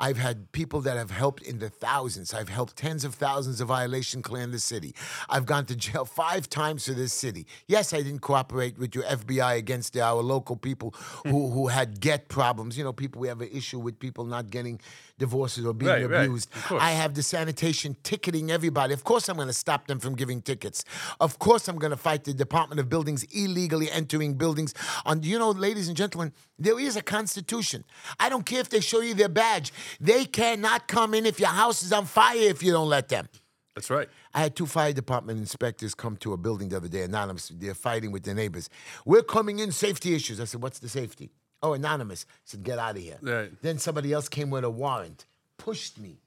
I've 0.00 0.16
had 0.16 0.52
people 0.52 0.80
that 0.82 0.96
have 0.96 1.10
helped 1.10 1.42
in 1.42 1.58
the 1.58 1.68
thousands. 1.68 2.34
I've 2.34 2.48
helped 2.48 2.76
tens 2.76 3.04
of 3.04 3.14
thousands 3.14 3.60
of 3.60 3.68
violation 3.68 4.22
clear 4.22 4.42
in 4.42 4.50
the 4.50 4.58
city. 4.58 4.94
I've 5.28 5.46
gone 5.46 5.66
to 5.66 5.76
jail 5.76 6.04
five 6.04 6.48
times 6.48 6.86
for 6.86 6.92
this 6.92 7.12
city. 7.12 7.46
Yes, 7.66 7.92
I 7.92 7.98
didn't 7.98 8.20
cooperate 8.20 8.78
with 8.78 8.94
your 8.94 9.04
FBI 9.04 9.56
against 9.56 9.96
our 9.96 10.22
local 10.22 10.56
people 10.56 10.94
who, 11.24 11.48
hmm. 11.48 11.52
who 11.52 11.68
had 11.68 12.00
get 12.00 12.28
problems. 12.28 12.78
You 12.78 12.84
know, 12.84 12.92
people 12.92 13.20
we 13.20 13.28
have 13.28 13.40
an 13.40 13.50
issue 13.52 13.78
with 13.78 13.98
people 13.98 14.24
not 14.24 14.50
getting 14.50 14.80
divorces 15.18 15.66
or 15.66 15.74
being 15.74 15.90
Right, 15.90 16.08
right. 16.08 16.24
abused. 16.24 16.50
Course. 16.64 16.82
I 16.82 16.92
have 16.92 17.14
the 17.14 17.22
sanitation 17.22 17.96
ticketing 18.02 18.50
everybody. 18.50 18.94
Of 18.94 19.04
course, 19.04 19.28
I'm 19.28 19.36
going 19.36 19.48
to 19.48 19.54
stop 19.54 19.86
them 19.86 19.98
from 19.98 20.14
giving 20.14 20.40
tickets. 20.40 20.84
Of 21.20 21.38
course, 21.38 21.68
I'm 21.68 21.76
going 21.76 21.90
to 21.90 21.96
fight 21.96 22.24
the 22.24 22.34
Department 22.34 22.80
of 22.80 22.88
Buildings 22.88 23.24
illegally 23.24 23.90
entering 23.90 24.34
buildings. 24.34 24.74
On 25.04 25.22
you 25.22 25.38
know, 25.38 25.50
ladies 25.50 25.88
and 25.88 25.96
gentlemen, 25.96 26.32
there 26.58 26.78
is 26.78 26.96
a 26.96 27.02
constitution. 27.02 27.84
I 28.18 28.28
don't 28.28 28.46
care 28.46 28.60
if 28.60 28.68
they 28.68 28.80
show 28.80 29.00
you 29.00 29.14
their 29.14 29.28
badge. 29.28 29.72
They 30.00 30.24
cannot 30.24 30.88
come 30.88 31.14
in 31.14 31.26
if 31.26 31.40
your 31.40 31.50
house 31.50 31.82
is 31.82 31.92
on 31.92 32.06
fire 32.06 32.36
if 32.38 32.62
you 32.62 32.72
don't 32.72 32.88
let 32.88 33.08
them. 33.08 33.28
That's 33.74 33.90
right. 33.90 34.08
I 34.34 34.40
had 34.40 34.56
two 34.56 34.66
fire 34.66 34.92
department 34.92 35.38
inspectors 35.38 35.94
come 35.94 36.16
to 36.18 36.32
a 36.32 36.36
building 36.36 36.68
the 36.68 36.76
other 36.76 36.88
day, 36.88 37.02
anonymous. 37.02 37.52
They're 37.54 37.74
fighting 37.74 38.10
with 38.10 38.24
their 38.24 38.34
neighbors. 38.34 38.68
We're 39.04 39.22
coming 39.22 39.60
in, 39.60 39.70
safety 39.70 40.14
issues. 40.14 40.40
I 40.40 40.44
said, 40.44 40.60
What's 40.62 40.80
the 40.80 40.88
safety? 40.88 41.30
Oh, 41.62 41.74
anonymous. 41.74 42.26
I 42.28 42.34
said, 42.44 42.64
Get 42.64 42.78
out 42.78 42.96
of 42.96 43.02
here. 43.02 43.18
Right. 43.22 43.50
Then 43.62 43.78
somebody 43.78 44.12
else 44.12 44.28
came 44.28 44.50
with 44.50 44.64
a 44.64 44.70
warrant, 44.70 45.26
pushed 45.58 45.98
me. 46.00 46.18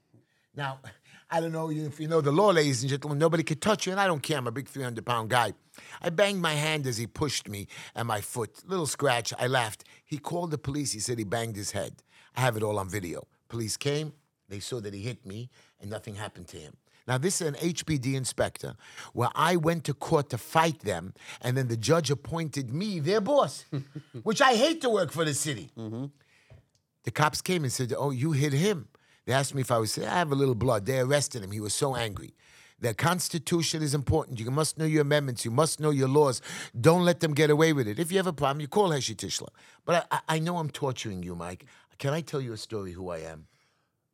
Now, 0.56 0.78
I 1.30 1.40
don't 1.40 1.52
know 1.52 1.70
if 1.70 2.00
you 2.00 2.08
know 2.08 2.20
the 2.20 2.32
law, 2.32 2.48
ladies 2.50 2.82
and 2.82 2.90
gentlemen, 2.90 3.18
nobody 3.18 3.42
could 3.42 3.62
touch 3.62 3.86
you, 3.86 3.92
and 3.92 4.00
I 4.00 4.06
don't 4.06 4.22
care. 4.22 4.36
I'm 4.36 4.46
a 4.46 4.52
big 4.52 4.68
300 4.68 5.04
pound 5.04 5.30
guy. 5.30 5.52
I 6.00 6.10
banged 6.10 6.42
my 6.42 6.52
hand 6.52 6.86
as 6.86 6.98
he 6.98 7.06
pushed 7.06 7.48
me 7.48 7.68
and 7.94 8.06
my 8.06 8.20
foot. 8.20 8.62
Little 8.66 8.86
scratch. 8.86 9.32
I 9.38 9.46
laughed. 9.46 9.84
He 10.04 10.18
called 10.18 10.50
the 10.50 10.58
police. 10.58 10.92
He 10.92 11.00
said 11.00 11.18
he 11.18 11.24
banged 11.24 11.56
his 11.56 11.70
head. 11.70 12.02
I 12.36 12.40
have 12.40 12.56
it 12.56 12.62
all 12.62 12.78
on 12.78 12.88
video. 12.88 13.26
Police 13.52 13.76
came. 13.76 14.14
They 14.48 14.60
saw 14.60 14.80
that 14.80 14.94
he 14.94 15.00
hit 15.00 15.26
me, 15.26 15.50
and 15.78 15.90
nothing 15.90 16.14
happened 16.14 16.48
to 16.48 16.56
him. 16.56 16.72
Now, 17.06 17.18
this 17.18 17.42
is 17.42 17.48
an 17.48 17.54
HPD 17.54 18.14
inspector 18.14 18.76
where 19.12 19.28
I 19.34 19.56
went 19.56 19.84
to 19.84 19.94
court 19.94 20.30
to 20.30 20.38
fight 20.38 20.80
them, 20.80 21.12
and 21.42 21.54
then 21.54 21.68
the 21.68 21.76
judge 21.76 22.10
appointed 22.10 22.72
me 22.72 22.98
their 22.98 23.20
boss, 23.20 23.66
which 24.22 24.40
I 24.40 24.54
hate 24.54 24.80
to 24.80 24.88
work 24.88 25.12
for 25.12 25.26
the 25.26 25.34
city. 25.34 25.70
Mm-hmm. 25.78 26.06
The 27.04 27.10
cops 27.10 27.42
came 27.42 27.62
and 27.62 27.72
said, 27.72 27.92
Oh, 27.94 28.10
you 28.10 28.32
hit 28.32 28.54
him. 28.54 28.88
They 29.26 29.34
asked 29.34 29.54
me 29.54 29.60
if 29.60 29.70
I 29.70 29.76
was, 29.76 29.98
I 29.98 30.04
have 30.04 30.32
a 30.32 30.34
little 30.34 30.54
blood. 30.54 30.86
They 30.86 30.98
arrested 30.98 31.44
him. 31.44 31.50
He 31.50 31.60
was 31.60 31.74
so 31.74 31.94
angry. 31.94 32.32
The 32.82 32.94
Constitution 32.94 33.80
is 33.80 33.94
important. 33.94 34.40
You 34.40 34.50
must 34.50 34.76
know 34.76 34.84
your 34.84 35.02
amendments. 35.02 35.44
You 35.44 35.52
must 35.52 35.78
know 35.78 35.90
your 35.90 36.08
laws. 36.08 36.42
Don't 36.78 37.04
let 37.04 37.20
them 37.20 37.32
get 37.32 37.48
away 37.48 37.72
with 37.72 37.86
it. 37.86 38.00
If 38.00 38.10
you 38.10 38.18
have 38.18 38.26
a 38.26 38.32
problem, 38.32 38.60
you 38.60 38.66
call 38.66 38.90
Heshy 38.90 39.14
Tischler. 39.14 39.50
But 39.84 40.08
I, 40.10 40.20
I 40.28 40.38
know 40.40 40.56
I'm 40.56 40.68
torturing 40.68 41.22
you, 41.22 41.36
Mike. 41.36 41.64
Can 41.98 42.12
I 42.12 42.20
tell 42.20 42.40
you 42.40 42.52
a 42.52 42.56
story 42.56 42.92
who 42.92 43.10
I 43.10 43.18
am? 43.18 43.46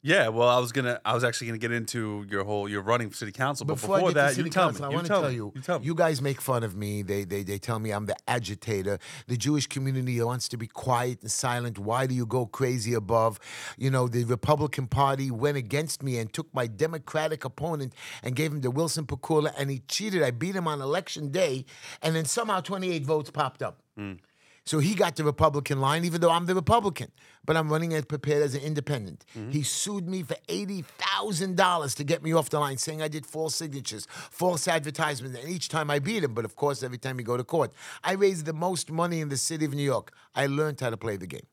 Yeah. 0.00 0.28
Well, 0.28 0.48
I 0.48 0.60
was 0.60 0.70
gonna. 0.70 1.00
I 1.04 1.12
was 1.14 1.24
actually 1.24 1.48
gonna 1.48 1.58
get 1.58 1.72
into 1.72 2.24
your 2.30 2.44
whole. 2.44 2.68
You're 2.68 2.82
running 2.82 3.10
for 3.10 3.16
city 3.16 3.32
council, 3.32 3.66
but 3.66 3.74
before, 3.74 4.08
to 4.08 4.14
that, 4.14 4.36
you 4.36 4.44
tell 4.44 4.68
council, 4.68 4.86
me. 4.86 4.92
I 4.92 4.94
want 4.94 5.06
to 5.06 5.12
tell, 5.12 5.22
tell 5.22 5.32
you. 5.32 5.52
You 5.56 5.60
tell 5.60 5.80
me. 5.80 5.86
You 5.86 5.94
guys 5.94 6.22
make 6.22 6.40
fun 6.40 6.62
of 6.62 6.76
me. 6.76 7.02
They, 7.02 7.24
they 7.24 7.42
they 7.42 7.58
tell 7.58 7.80
me 7.80 7.90
I'm 7.90 8.06
the 8.06 8.16
agitator. 8.28 9.00
The 9.26 9.36
Jewish 9.36 9.66
community 9.66 10.20
wants 10.22 10.48
to 10.50 10.56
be 10.56 10.68
quiet 10.68 11.22
and 11.22 11.30
silent. 11.30 11.80
Why 11.80 12.06
do 12.06 12.14
you 12.14 12.26
go 12.26 12.46
crazy 12.46 12.94
above? 12.94 13.40
You 13.76 13.90
know, 13.90 14.06
the 14.06 14.22
Republican 14.22 14.86
Party 14.86 15.32
went 15.32 15.56
against 15.56 16.04
me 16.04 16.18
and 16.18 16.32
took 16.32 16.52
my 16.54 16.68
Democratic 16.68 17.44
opponent 17.44 17.92
and 18.22 18.36
gave 18.36 18.52
him 18.52 18.60
to 18.62 18.70
Wilson 18.70 19.04
Pakula, 19.04 19.52
and 19.58 19.68
he 19.68 19.80
cheated. 19.88 20.22
I 20.22 20.30
beat 20.30 20.54
him 20.54 20.68
on 20.68 20.80
election 20.80 21.32
day, 21.32 21.64
and 22.02 22.14
then 22.14 22.24
somehow 22.24 22.60
28 22.60 23.04
votes 23.04 23.30
popped 23.30 23.62
up. 23.62 23.82
Mm. 23.98 24.18
So 24.68 24.80
he 24.80 24.94
got 24.94 25.16
the 25.16 25.24
Republican 25.24 25.80
line, 25.80 26.04
even 26.04 26.20
though 26.20 26.30
I'm 26.30 26.44
the 26.44 26.54
Republican. 26.54 27.10
But 27.46 27.56
I'm 27.56 27.70
running 27.70 27.94
as 27.94 28.04
prepared 28.04 28.42
as 28.42 28.54
an 28.54 28.60
independent. 28.60 29.24
Mm-hmm. 29.34 29.50
He 29.50 29.62
sued 29.62 30.06
me 30.06 30.22
for 30.22 30.36
$80,000 30.46 31.94
to 31.94 32.04
get 32.04 32.22
me 32.22 32.34
off 32.34 32.50
the 32.50 32.60
line, 32.60 32.76
saying 32.76 33.00
I 33.00 33.08
did 33.08 33.24
false 33.24 33.54
signatures, 33.54 34.06
false 34.10 34.68
advertisements, 34.68 35.38
and 35.38 35.48
each 35.48 35.70
time 35.70 35.90
I 35.90 36.00
beat 36.00 36.22
him. 36.22 36.34
But 36.34 36.44
of 36.44 36.54
course, 36.54 36.82
every 36.82 36.98
time 36.98 37.18
you 37.18 37.24
go 37.24 37.38
to 37.38 37.44
court, 37.44 37.72
I 38.04 38.12
raised 38.12 38.44
the 38.44 38.52
most 38.52 38.90
money 38.90 39.22
in 39.22 39.30
the 39.30 39.38
city 39.38 39.64
of 39.64 39.72
New 39.72 39.82
York. 39.82 40.12
I 40.34 40.44
learned 40.44 40.78
how 40.80 40.90
to 40.90 40.98
play 40.98 41.16
the 41.16 41.26
game. 41.26 41.46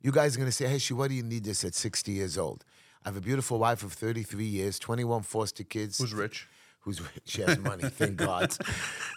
You 0.00 0.10
guys 0.10 0.34
are 0.34 0.38
going 0.38 0.48
to 0.48 0.56
say, 0.56 0.66
hey, 0.66 0.78
she, 0.78 0.94
what 0.94 1.10
do 1.10 1.16
you 1.16 1.22
need 1.22 1.44
this 1.44 1.62
at 1.62 1.74
60 1.74 2.10
years 2.10 2.38
old? 2.38 2.64
I 3.04 3.08
have 3.08 3.18
a 3.18 3.20
beautiful 3.20 3.58
wife 3.58 3.82
of 3.82 3.92
33 3.92 4.46
years, 4.46 4.78
21 4.78 5.24
foster 5.24 5.62
kids 5.62 5.98
Who's 5.98 6.14
rich? 6.14 6.48
Who's 6.80 7.00
she 7.24 7.42
has 7.42 7.58
money. 7.58 7.84
Thank 7.88 8.16
God, 8.16 8.52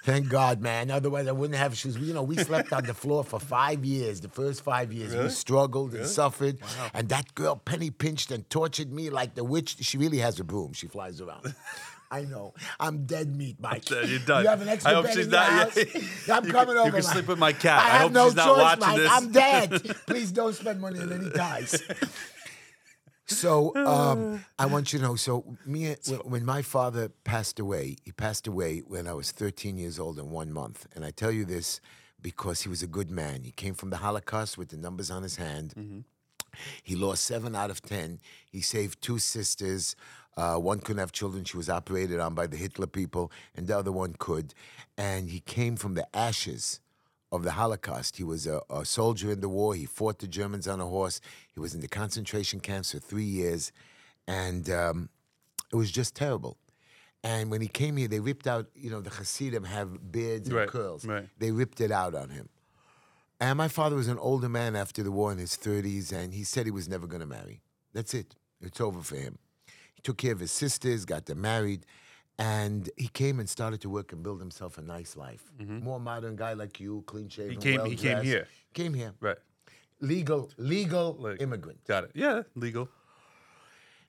thank 0.04 0.30
God, 0.30 0.62
man. 0.62 0.92
Otherwise, 0.92 1.28
I 1.28 1.32
wouldn't 1.32 1.58
have 1.58 1.76
shoes. 1.78 1.98
You 1.98 2.14
know, 2.14 2.24
we 2.24 2.36
slept 2.38 2.74
on 2.74 2.84
the 2.86 2.94
floor 2.94 3.24
for 3.24 3.40
five 3.40 3.84
years. 3.86 4.22
The 4.22 4.30
first 4.30 4.64
five 4.64 4.92
years, 4.92 5.16
we 5.16 5.30
struggled 5.30 5.94
and 5.94 6.06
suffered. 6.06 6.60
And 6.94 7.10
that 7.10 7.34
girl 7.36 7.56
penny 7.56 7.90
pinched 7.90 8.32
and 8.32 8.50
tortured 8.50 8.92
me 8.92 9.10
like 9.10 9.36
the 9.36 9.44
witch. 9.44 9.78
She 9.82 9.98
really 9.98 10.20
has 10.20 10.40
a 10.40 10.44
broom. 10.44 10.74
She 10.74 10.88
flies 10.88 11.22
around. 11.22 11.54
I 12.12 12.26
know. 12.26 12.54
I'm 12.80 13.06
dead 13.08 13.36
meat, 13.36 13.56
Mike. 13.60 13.86
dead. 13.86 14.08
You're 14.08 14.20
done. 14.20 14.44
You 14.44 14.50
have 14.50 14.62
an 14.62 14.68
extra 14.70 14.92
I 14.92 14.94
hope 14.94 15.06
bed 15.06 15.14
she's 15.16 15.26
in 15.26 15.32
not- 15.32 15.50
house? 15.50 15.76
yeah. 16.28 16.38
I'm 16.38 16.46
You 16.46 16.52
coming 16.52 16.76
can- 16.76 16.86
you 16.86 16.92
can 16.92 16.94
Mike. 16.94 17.04
sleep 17.04 17.28
with 17.28 17.40
my 17.40 17.54
cat. 17.54 17.80
I 17.80 17.86
I 17.86 17.90
have 17.90 18.02
hope 18.04 18.12
no 18.12 18.26
she's 18.28 18.36
not 18.36 18.46
choice, 18.46 18.58
watching 18.60 18.80
Mike. 18.82 18.98
this. 18.98 19.12
I'm 19.12 19.32
dead. 19.32 19.96
Please 20.06 20.32
don't 20.32 20.54
spend 20.54 20.80
money 20.80 21.00
on 21.00 21.12
any 21.12 21.32
ties. 21.32 21.82
So 23.26 23.76
um, 23.76 24.46
I 24.60 24.66
want 24.66 24.94
you 24.94 25.00
to 25.00 25.06
know. 25.06 25.16
So 25.16 25.58
me, 25.66 25.96
when, 26.08 26.20
when 26.20 26.46
my 26.46 26.62
father 26.62 27.10
passed 27.24 27.60
away, 27.60 27.98
he 28.04 28.12
passed 28.12 28.48
away 28.48 28.80
when 28.80 29.08
I 29.08 29.14
was 29.14 29.32
13 29.32 29.78
years 29.78 30.00
old 30.00 30.20
and 30.20 30.30
one 30.32 30.52
month. 30.52 30.88
And 30.96 31.06
I 31.06 31.12
tell 31.12 31.32
you 31.32 31.46
this 31.46 31.80
because 32.22 32.62
he 32.62 32.70
was 32.70 32.82
a 32.84 32.88
good 32.88 33.12
man. 33.12 33.44
He 33.44 33.52
came 33.52 33.74
from 33.74 33.90
the 33.90 33.98
Holocaust 33.98 34.58
with 34.58 34.70
the 34.70 34.78
numbers 34.78 35.12
on 35.12 35.24
his 35.24 35.36
hand. 35.36 36.04
He 36.84 36.96
lost 36.96 37.26
seven 37.26 37.56
out 37.56 37.72
of 37.72 37.82
ten. 37.82 38.20
He 38.50 38.62
saved 38.62 39.02
two 39.02 39.20
sisters. 39.20 39.96
Uh, 40.38 40.56
one 40.56 40.80
couldn't 40.80 41.00
have 41.00 41.12
children. 41.12 41.44
She 41.44 41.58
was 41.58 41.70
operated 41.70 42.20
on 42.20 42.34
by 42.36 42.48
the 42.48 42.58
Hitler 42.58 42.88
people, 42.88 43.32
and 43.56 43.68
the 43.68 43.78
other 43.78 43.92
one 43.92 44.16
could. 44.18 44.54
And 44.98 45.30
he 45.30 45.40
came 45.40 45.76
from 45.76 45.96
the 45.96 46.08
ashes 46.16 46.80
of 47.34 47.44
the 47.44 47.52
Holocaust. 47.52 48.18
He 48.18 48.24
was 48.24 48.46
a, 48.48 48.62
a 48.70 48.86
soldier 48.86 49.32
in 49.32 49.42
the 49.42 49.50
war. 49.50 49.74
He 49.76 49.86
fought 49.86 50.20
the 50.20 50.28
Germans 50.28 50.68
on 50.68 50.80
a 50.80 50.86
horse. 50.86 51.20
He 51.54 51.60
was 51.60 51.74
in 51.76 51.82
the 51.82 51.88
concentration 51.88 52.60
camps 52.60 52.92
for 52.92 53.00
three 53.00 53.24
years, 53.42 53.72
and 54.28 54.70
um, 54.70 55.10
it 55.72 55.76
was 55.76 55.92
just 55.92 56.16
terrible. 56.16 56.58
And 57.24 57.50
when 57.50 57.62
he 57.62 57.68
came 57.68 57.98
here, 57.98 58.08
they 58.08 58.20
ripped 58.20 58.48
out. 58.48 58.68
You 58.76 58.90
know, 58.92 59.02
the 59.02 59.10
Hasidim 59.10 59.64
have 59.64 60.12
beards 60.12 60.48
and 60.50 60.58
Right, 60.58 60.68
curls. 60.70 61.06
right. 61.06 61.28
They 61.40 61.52
ripped 61.52 61.82
it 61.82 61.92
out 61.92 62.14
on 62.16 62.30
him. 62.30 62.50
And 63.40 63.58
my 63.58 63.68
father 63.68 63.96
was 63.96 64.08
an 64.08 64.20
older 64.20 64.48
man 64.50 64.76
after 64.76 65.04
the 65.04 65.12
war 65.12 65.32
in 65.32 65.38
his 65.38 65.58
30s, 65.58 66.12
and 66.14 66.34
he 66.34 66.44
said 66.44 66.66
he 66.66 66.72
was 66.72 66.88
never 66.88 67.08
going 67.08 67.22
to 67.22 67.26
marry. 67.26 67.62
That's 67.94 68.14
it. 68.14 68.36
It's 68.62 68.80
over 68.80 69.02
for 69.02 69.16
him. 69.16 69.38
He 69.94 70.02
took 70.02 70.18
care 70.18 70.32
of 70.34 70.40
his 70.40 70.52
sisters, 70.52 71.04
got 71.06 71.26
them 71.26 71.42
married, 71.42 71.86
and 72.40 72.90
he 72.98 73.08
came 73.08 73.40
and 73.40 73.48
started 73.50 73.80
to 73.82 73.90
work 73.90 74.12
and 74.12 74.24
build 74.24 74.40
himself 74.40 74.78
a 74.78 74.82
nice 74.82 75.16
life. 75.16 75.44
More 75.60 76.00
modern 76.00 76.36
guy 76.36 76.54
like 76.54 76.80
you, 76.80 77.04
clean 77.06 77.30
shaven. 77.30 77.58
Mm-hmm. 77.58 77.70
He 77.70 77.78
came- 77.78 77.90
he 77.92 77.96
came 77.96 78.24
here. 78.24 78.48
Came 78.74 78.94
here. 78.94 79.14
Right. 79.20 79.38
Legal, 80.00 80.50
legal 80.58 81.14
Like- 81.20 81.42
immigrant. 81.42 81.80
Got 81.86 82.06
it. 82.06 82.12
Yeah, 82.16 82.44
legal. 82.56 82.90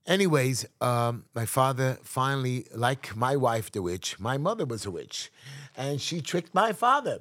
Anyways, 0.06 0.66
um, 0.82 1.24
my 1.34 1.46
father 1.46 1.98
finally, 2.02 2.66
like 2.74 3.16
my 3.16 3.36
wife, 3.36 3.70
the 3.72 3.80
witch, 3.80 4.18
my 4.20 4.36
mother 4.36 4.66
was 4.66 4.84
a 4.84 4.90
witch, 4.90 5.30
and 5.76 5.98
she 6.00 6.20
tricked 6.20 6.52
my 6.54 6.72
father. 6.74 7.20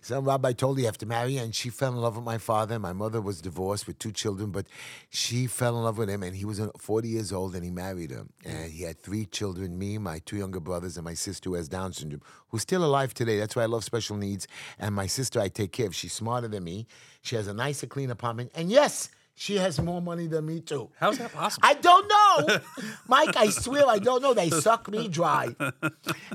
Some 0.00 0.24
rabbi 0.24 0.52
told 0.52 0.76
her 0.76 0.80
you 0.80 0.86
have 0.86 0.98
to 0.98 1.06
marry, 1.06 1.36
her, 1.36 1.44
and 1.44 1.54
she 1.54 1.70
fell 1.70 1.92
in 1.92 1.98
love 2.00 2.16
with 2.16 2.24
my 2.24 2.38
father. 2.38 2.78
My 2.78 2.92
mother 2.92 3.20
was 3.20 3.40
divorced 3.40 3.86
with 3.88 3.98
two 3.98 4.12
children, 4.12 4.52
but 4.52 4.66
she 5.10 5.48
fell 5.48 5.76
in 5.76 5.82
love 5.82 5.98
with 5.98 6.08
him, 6.08 6.22
and 6.22 6.36
he 6.36 6.44
was 6.44 6.60
uh, 6.60 6.68
40 6.78 7.08
years 7.08 7.32
old, 7.32 7.54
and 7.56 7.64
he 7.64 7.70
married 7.70 8.12
her. 8.12 8.24
And 8.44 8.70
he 8.70 8.84
had 8.84 9.00
three 9.00 9.26
children 9.26 9.76
me, 9.76 9.98
my 9.98 10.20
two 10.20 10.36
younger 10.36 10.60
brothers, 10.60 10.96
and 10.96 11.04
my 11.04 11.14
sister 11.14 11.50
who 11.50 11.56
has 11.56 11.68
Down 11.68 11.92
syndrome, 11.92 12.22
who's 12.48 12.62
still 12.62 12.84
alive 12.84 13.12
today. 13.12 13.38
That's 13.38 13.56
why 13.56 13.64
I 13.64 13.66
love 13.66 13.82
special 13.82 14.16
needs. 14.16 14.46
And 14.78 14.94
my 14.94 15.06
sister, 15.06 15.40
I 15.40 15.48
take 15.48 15.72
care 15.72 15.86
of. 15.86 15.94
She's 15.96 16.12
smarter 16.12 16.46
than 16.46 16.62
me. 16.62 16.86
She 17.22 17.34
has 17.34 17.48
a 17.48 17.54
nicer, 17.54 17.88
clean 17.88 18.10
apartment. 18.10 18.52
And 18.54 18.70
yes, 18.70 19.10
she 19.38 19.56
has 19.56 19.80
more 19.80 20.02
money 20.02 20.26
than 20.26 20.44
me, 20.46 20.60
too. 20.60 20.90
How's 20.98 21.18
that 21.18 21.32
possible? 21.32 21.66
I 21.66 21.74
don't 21.74 22.08
know. 22.08 22.58
Mike, 23.08 23.36
I 23.36 23.50
swear 23.50 23.84
I 23.86 23.98
don't 23.98 24.20
know. 24.20 24.34
They 24.34 24.50
suck 24.50 24.88
me 24.90 25.08
dry. 25.08 25.54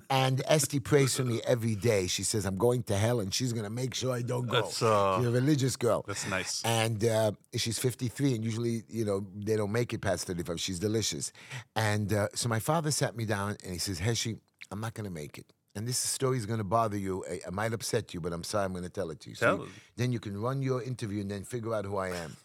And 0.09 0.41
Esty 0.45 0.79
prays 0.79 1.15
for 1.17 1.23
me 1.23 1.41
every 1.45 1.75
day. 1.75 2.07
She 2.07 2.23
says, 2.23 2.45
I'm 2.45 2.55
going 2.57 2.83
to 2.83 2.95
hell 2.97 3.19
and 3.19 3.33
she's 3.33 3.51
going 3.51 3.63
to 3.65 3.69
make 3.69 3.93
sure 3.95 4.13
I 4.13 4.21
don't 4.21 4.47
go. 4.47 4.61
That's, 4.61 4.81
uh, 4.81 5.17
she's 5.17 5.27
a 5.27 5.31
religious 5.31 5.75
girl. 5.75 6.03
that's 6.07 6.27
nice. 6.29 6.61
And 6.63 7.03
uh, 7.03 7.31
she's 7.55 7.79
53, 7.79 8.35
and 8.35 8.43
usually, 8.45 8.83
you 8.87 9.05
know, 9.05 9.25
they 9.35 9.55
don't 9.55 9.71
make 9.71 9.93
it 9.93 10.01
past 10.01 10.27
35. 10.27 10.59
She's 10.59 10.79
delicious. 10.79 11.31
And 11.75 12.13
uh, 12.13 12.27
so 12.35 12.47
my 12.47 12.59
father 12.59 12.91
sat 12.91 13.15
me 13.15 13.25
down 13.25 13.57
and 13.63 13.73
he 13.73 13.79
says, 13.79 13.99
Heshy, 13.99 14.37
I'm 14.71 14.79
not 14.79 14.93
going 14.93 15.05
to 15.05 15.11
make 15.13 15.37
it. 15.37 15.51
And 15.75 15.87
this 15.87 15.97
story 15.97 16.37
is 16.37 16.45
going 16.45 16.59
to 16.59 16.63
bother 16.63 16.97
you. 16.97 17.25
I, 17.29 17.39
I 17.47 17.49
might 17.49 17.73
upset 17.73 18.13
you, 18.13 18.21
but 18.21 18.31
I'm 18.33 18.43
sorry 18.43 18.65
I'm 18.65 18.71
going 18.73 18.83
to 18.83 18.89
tell 18.89 19.09
it 19.09 19.19
to 19.21 19.29
you. 19.29 19.35
So 19.35 19.45
Tell 19.57 19.63
it. 19.65 19.69
then 19.95 20.11
you 20.11 20.19
can 20.19 20.39
run 20.39 20.61
your 20.61 20.83
interview 20.83 21.21
and 21.21 21.31
then 21.31 21.43
figure 21.43 21.73
out 21.73 21.85
who 21.85 21.97
I 21.97 22.09
am. 22.09 22.37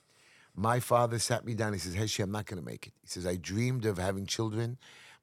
My 0.59 0.81
father 0.81 1.19
sat 1.21 1.45
me 1.45 1.55
down. 1.55 1.73
He 1.73 1.79
says, 1.79 1.95
Heshy, 1.95 2.23
I'm 2.23 2.33
not 2.33 2.47
going 2.47 2.61
to 2.61 2.67
make 2.67 2.89
it. 2.89 2.93
He 3.03 3.09
says, 3.09 3.27
I 3.27 3.37
dreamed 3.37 3.87
of 3.87 3.97
having 3.97 4.27
children, 4.27 4.77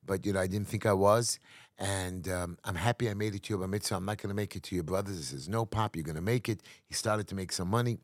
but, 0.05 0.25
you 0.25 0.31
know, 0.31 0.39
I 0.39 0.47
didn't 0.47 0.69
think 0.69 0.85
I 0.85 0.93
was. 0.93 1.39
And 1.77 2.29
um, 2.29 2.57
I'm 2.63 2.75
happy 2.75 3.09
I 3.09 3.13
made 3.15 3.35
it 3.35 3.43
to 3.43 3.49
your 3.49 3.59
bar 3.59 3.67
mitzvah. 3.67 3.95
I'm 3.95 4.05
not 4.05 4.17
going 4.17 4.29
to 4.29 4.35
make 4.35 4.55
it 4.55 4.63
to 4.63 4.75
your 4.75 4.85
brothers. 4.85 5.17
He 5.17 5.23
says, 5.23 5.49
No, 5.49 5.65
Pop, 5.65 5.97
you're 5.97 6.05
going 6.05 6.15
to 6.15 6.21
make 6.21 6.47
it. 6.47 6.61
He 6.85 6.93
started 6.93 7.27
to 7.27 7.35
make 7.35 7.51
some 7.51 7.67
money. 7.67 7.97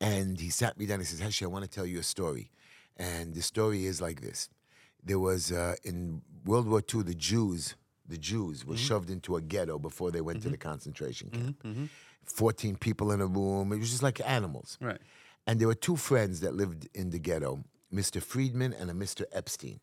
And 0.00 0.38
he 0.38 0.50
sat 0.50 0.78
me 0.78 0.86
down. 0.86 1.00
He 1.00 1.04
says, 1.04 1.20
Heshy, 1.20 1.44
I 1.44 1.48
want 1.48 1.64
to 1.64 1.70
tell 1.70 1.86
you 1.86 1.98
a 1.98 2.04
story. 2.04 2.50
And 2.96 3.34
the 3.34 3.42
story 3.42 3.86
is 3.86 4.00
like 4.00 4.20
this. 4.20 4.48
There 5.02 5.18
was, 5.18 5.50
uh, 5.50 5.74
in 5.82 6.22
World 6.44 6.68
War 6.68 6.80
II, 6.94 7.02
the 7.02 7.14
Jews, 7.14 7.74
the 8.08 8.18
Jews 8.18 8.64
were 8.64 8.76
shoved 8.76 9.10
into 9.10 9.34
a 9.34 9.40
ghetto 9.40 9.78
before 9.80 10.12
they 10.12 10.20
went 10.20 10.42
to 10.42 10.48
the 10.48 10.56
concentration 10.58 11.30
camp. 11.30 11.90
14 12.24 12.76
people 12.76 13.10
in 13.10 13.20
a 13.20 13.26
room. 13.26 13.72
It 13.72 13.78
was 13.80 13.90
just 13.90 14.02
like 14.02 14.20
animals. 14.24 14.78
Right. 14.80 15.00
And 15.46 15.60
there 15.60 15.68
were 15.68 15.74
two 15.74 15.96
friends 15.96 16.40
that 16.40 16.54
lived 16.54 16.88
in 16.94 17.10
the 17.10 17.18
ghetto, 17.18 17.64
Mr. 17.92 18.22
Friedman 18.22 18.72
and 18.72 18.90
a 18.90 18.94
Mr. 18.94 19.24
Epstein. 19.32 19.80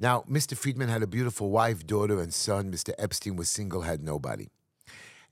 Now, 0.00 0.24
Mr. 0.30 0.56
Friedman 0.56 0.88
had 0.88 1.02
a 1.02 1.06
beautiful 1.06 1.50
wife, 1.50 1.86
daughter, 1.86 2.20
and 2.20 2.32
son. 2.32 2.70
Mr. 2.72 2.92
Epstein 2.98 3.36
was 3.36 3.48
single, 3.48 3.82
had 3.82 4.02
nobody. 4.02 4.46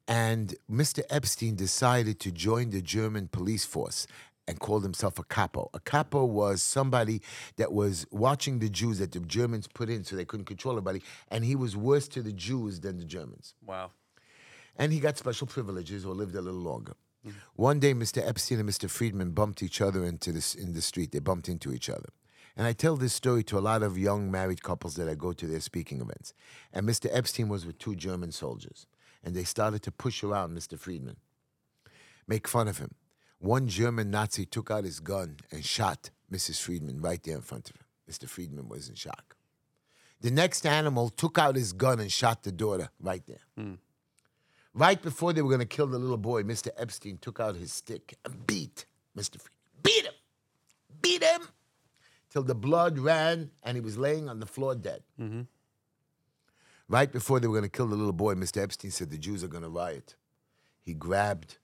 And 0.09 0.55
Mr. 0.71 1.03
Epstein 1.09 1.55
decided 1.57 2.21
to 2.21 2.31
join 2.31 2.71
the 2.71 2.83
German 2.83 3.29
police 3.29 3.65
force 3.65 4.07
and 4.49 4.61
called 4.61 4.83
himself 4.85 5.19
a 5.19 5.25
capo. 5.25 5.71
A 5.75 5.81
capo 5.81 6.25
was 6.25 6.63
somebody 6.63 7.21
that 7.57 7.73
was 7.73 8.07
watching 8.13 8.59
the 8.61 8.69
Jews 8.69 8.99
that 8.99 9.13
the 9.13 9.21
Germans 9.21 9.67
put 9.67 9.89
in 9.89 10.05
so 10.05 10.15
they 10.15 10.25
couldn't 10.25 10.47
control 10.47 10.75
everybody, 10.75 11.03
and 11.29 11.45
he 11.45 11.57
was 11.57 11.77
worse 11.77 12.07
to 12.09 12.23
the 12.23 12.33
Jews 12.33 12.81
than 12.81 12.99
the 12.99 13.05
Germans 13.05 13.55
Wow. 13.65 13.91
and 14.77 14.93
he 14.93 15.01
got 15.01 15.17
special 15.19 15.49
privileges 15.49 16.05
or 16.05 16.15
lived 16.15 16.37
a 16.37 16.41
little 16.41 16.61
longer. 16.61 16.93
One 17.55 17.81
day, 17.81 17.95
Mr. 17.95 18.27
Epstein 18.27 18.61
and 18.61 18.69
Mr. 18.69 18.89
Friedman 18.89 19.33
bumped 19.33 19.63
each 19.63 19.81
other 19.81 20.05
into 20.05 20.33
this 20.33 20.55
in 20.55 20.73
the 20.73 20.83
street. 20.83 21.13
They 21.13 21.19
bumped 21.19 21.49
into 21.49 21.73
each 21.73 21.89
other. 21.89 22.09
And 22.57 22.67
I 22.67 22.73
tell 22.73 22.97
this 22.97 23.13
story 23.13 23.43
to 23.45 23.59
a 23.59 23.61
lot 23.61 23.83
of 23.83 23.99
young 23.99 24.31
married 24.31 24.63
couples 24.63 24.95
that 24.95 25.09
I 25.09 25.15
go 25.15 25.33
to 25.33 25.47
their 25.47 25.61
speaking 25.61 26.01
events. 26.01 26.33
And 26.73 26.89
Mr. 26.89 27.09
Epstein 27.13 27.49
was 27.49 27.67
with 27.67 27.79
two 27.79 27.95
German 27.95 28.33
soldiers, 28.33 28.87
and 29.23 29.35
they 29.35 29.45
started 29.45 29.83
to 29.83 29.93
push 29.93 30.25
around 30.25 30.57
Mr. 30.57 30.79
Friedman, 30.79 31.17
make 32.27 32.49
fun 32.49 32.67
of 32.67 32.79
him. 32.79 32.95
One 33.39 33.69
German 33.69 34.11
Nazi 34.11 34.47
took 34.47 34.71
out 34.71 34.85
his 34.85 35.01
gun 35.01 35.37
and 35.53 35.65
shot 35.65 36.11
Mrs. 36.33 36.61
Friedman 36.63 37.03
right 37.03 37.23
there 37.23 37.37
in 37.37 37.43
front 37.43 37.69
of 37.69 37.77
him. 37.77 37.85
Mr. 38.11 38.29
Friedman 38.29 38.69
was 38.69 38.89
in 38.89 38.95
shock. 38.95 39.37
The 40.21 40.31
next 40.31 40.65
animal 40.65 41.11
took 41.11 41.39
out 41.39 41.57
his 41.57 41.75
gun 41.75 42.01
and 42.01 42.11
shot 42.11 42.43
the 42.43 42.53
daughter 42.53 42.89
right 43.01 43.23
there. 43.27 43.43
Hmm. 43.59 43.75
Right 44.77 45.01
before 45.01 45.33
they 45.33 45.41
were 45.41 45.49
going 45.49 45.61
to 45.61 45.67
kill 45.67 45.87
the 45.87 45.99
little 45.99 46.19
boy, 46.19 46.43
Mr. 46.43 46.69
Epstein 46.77 47.17
took 47.17 47.41
out 47.41 47.57
his 47.57 47.73
stick 47.73 48.15
and 48.27 48.47
beat 48.47 48.85
Mr. 49.17 49.41
Friedman. 49.41 49.51
Beat 49.83 50.05
him! 50.05 50.13
Beat 51.01 51.23
him! 51.23 51.49
Till 52.29 52.43
the 52.43 52.55
blood 52.55 52.99
ran 52.99 53.51
and 53.63 53.75
he 53.75 53.81
was 53.81 53.97
laying 53.97 54.29
on 54.29 54.39
the 54.39 54.45
floor 54.45 54.75
dead. 54.75 55.03
Mm-hmm. 55.19 55.43
Right 56.89 57.11
before 57.11 57.41
they 57.41 57.47
were 57.47 57.55
going 57.55 57.71
to 57.71 57.75
kill 57.75 57.87
the 57.87 57.97
little 57.97 58.13
boy, 58.13 58.35
Mr. 58.35 58.63
Epstein 58.63 58.91
said 58.91 59.09
the 59.09 59.17
Jews 59.17 59.43
are 59.43 59.49
going 59.49 59.63
to 59.63 59.71
riot. 59.71 60.15
He 60.83 60.93
grabbed 60.93 61.57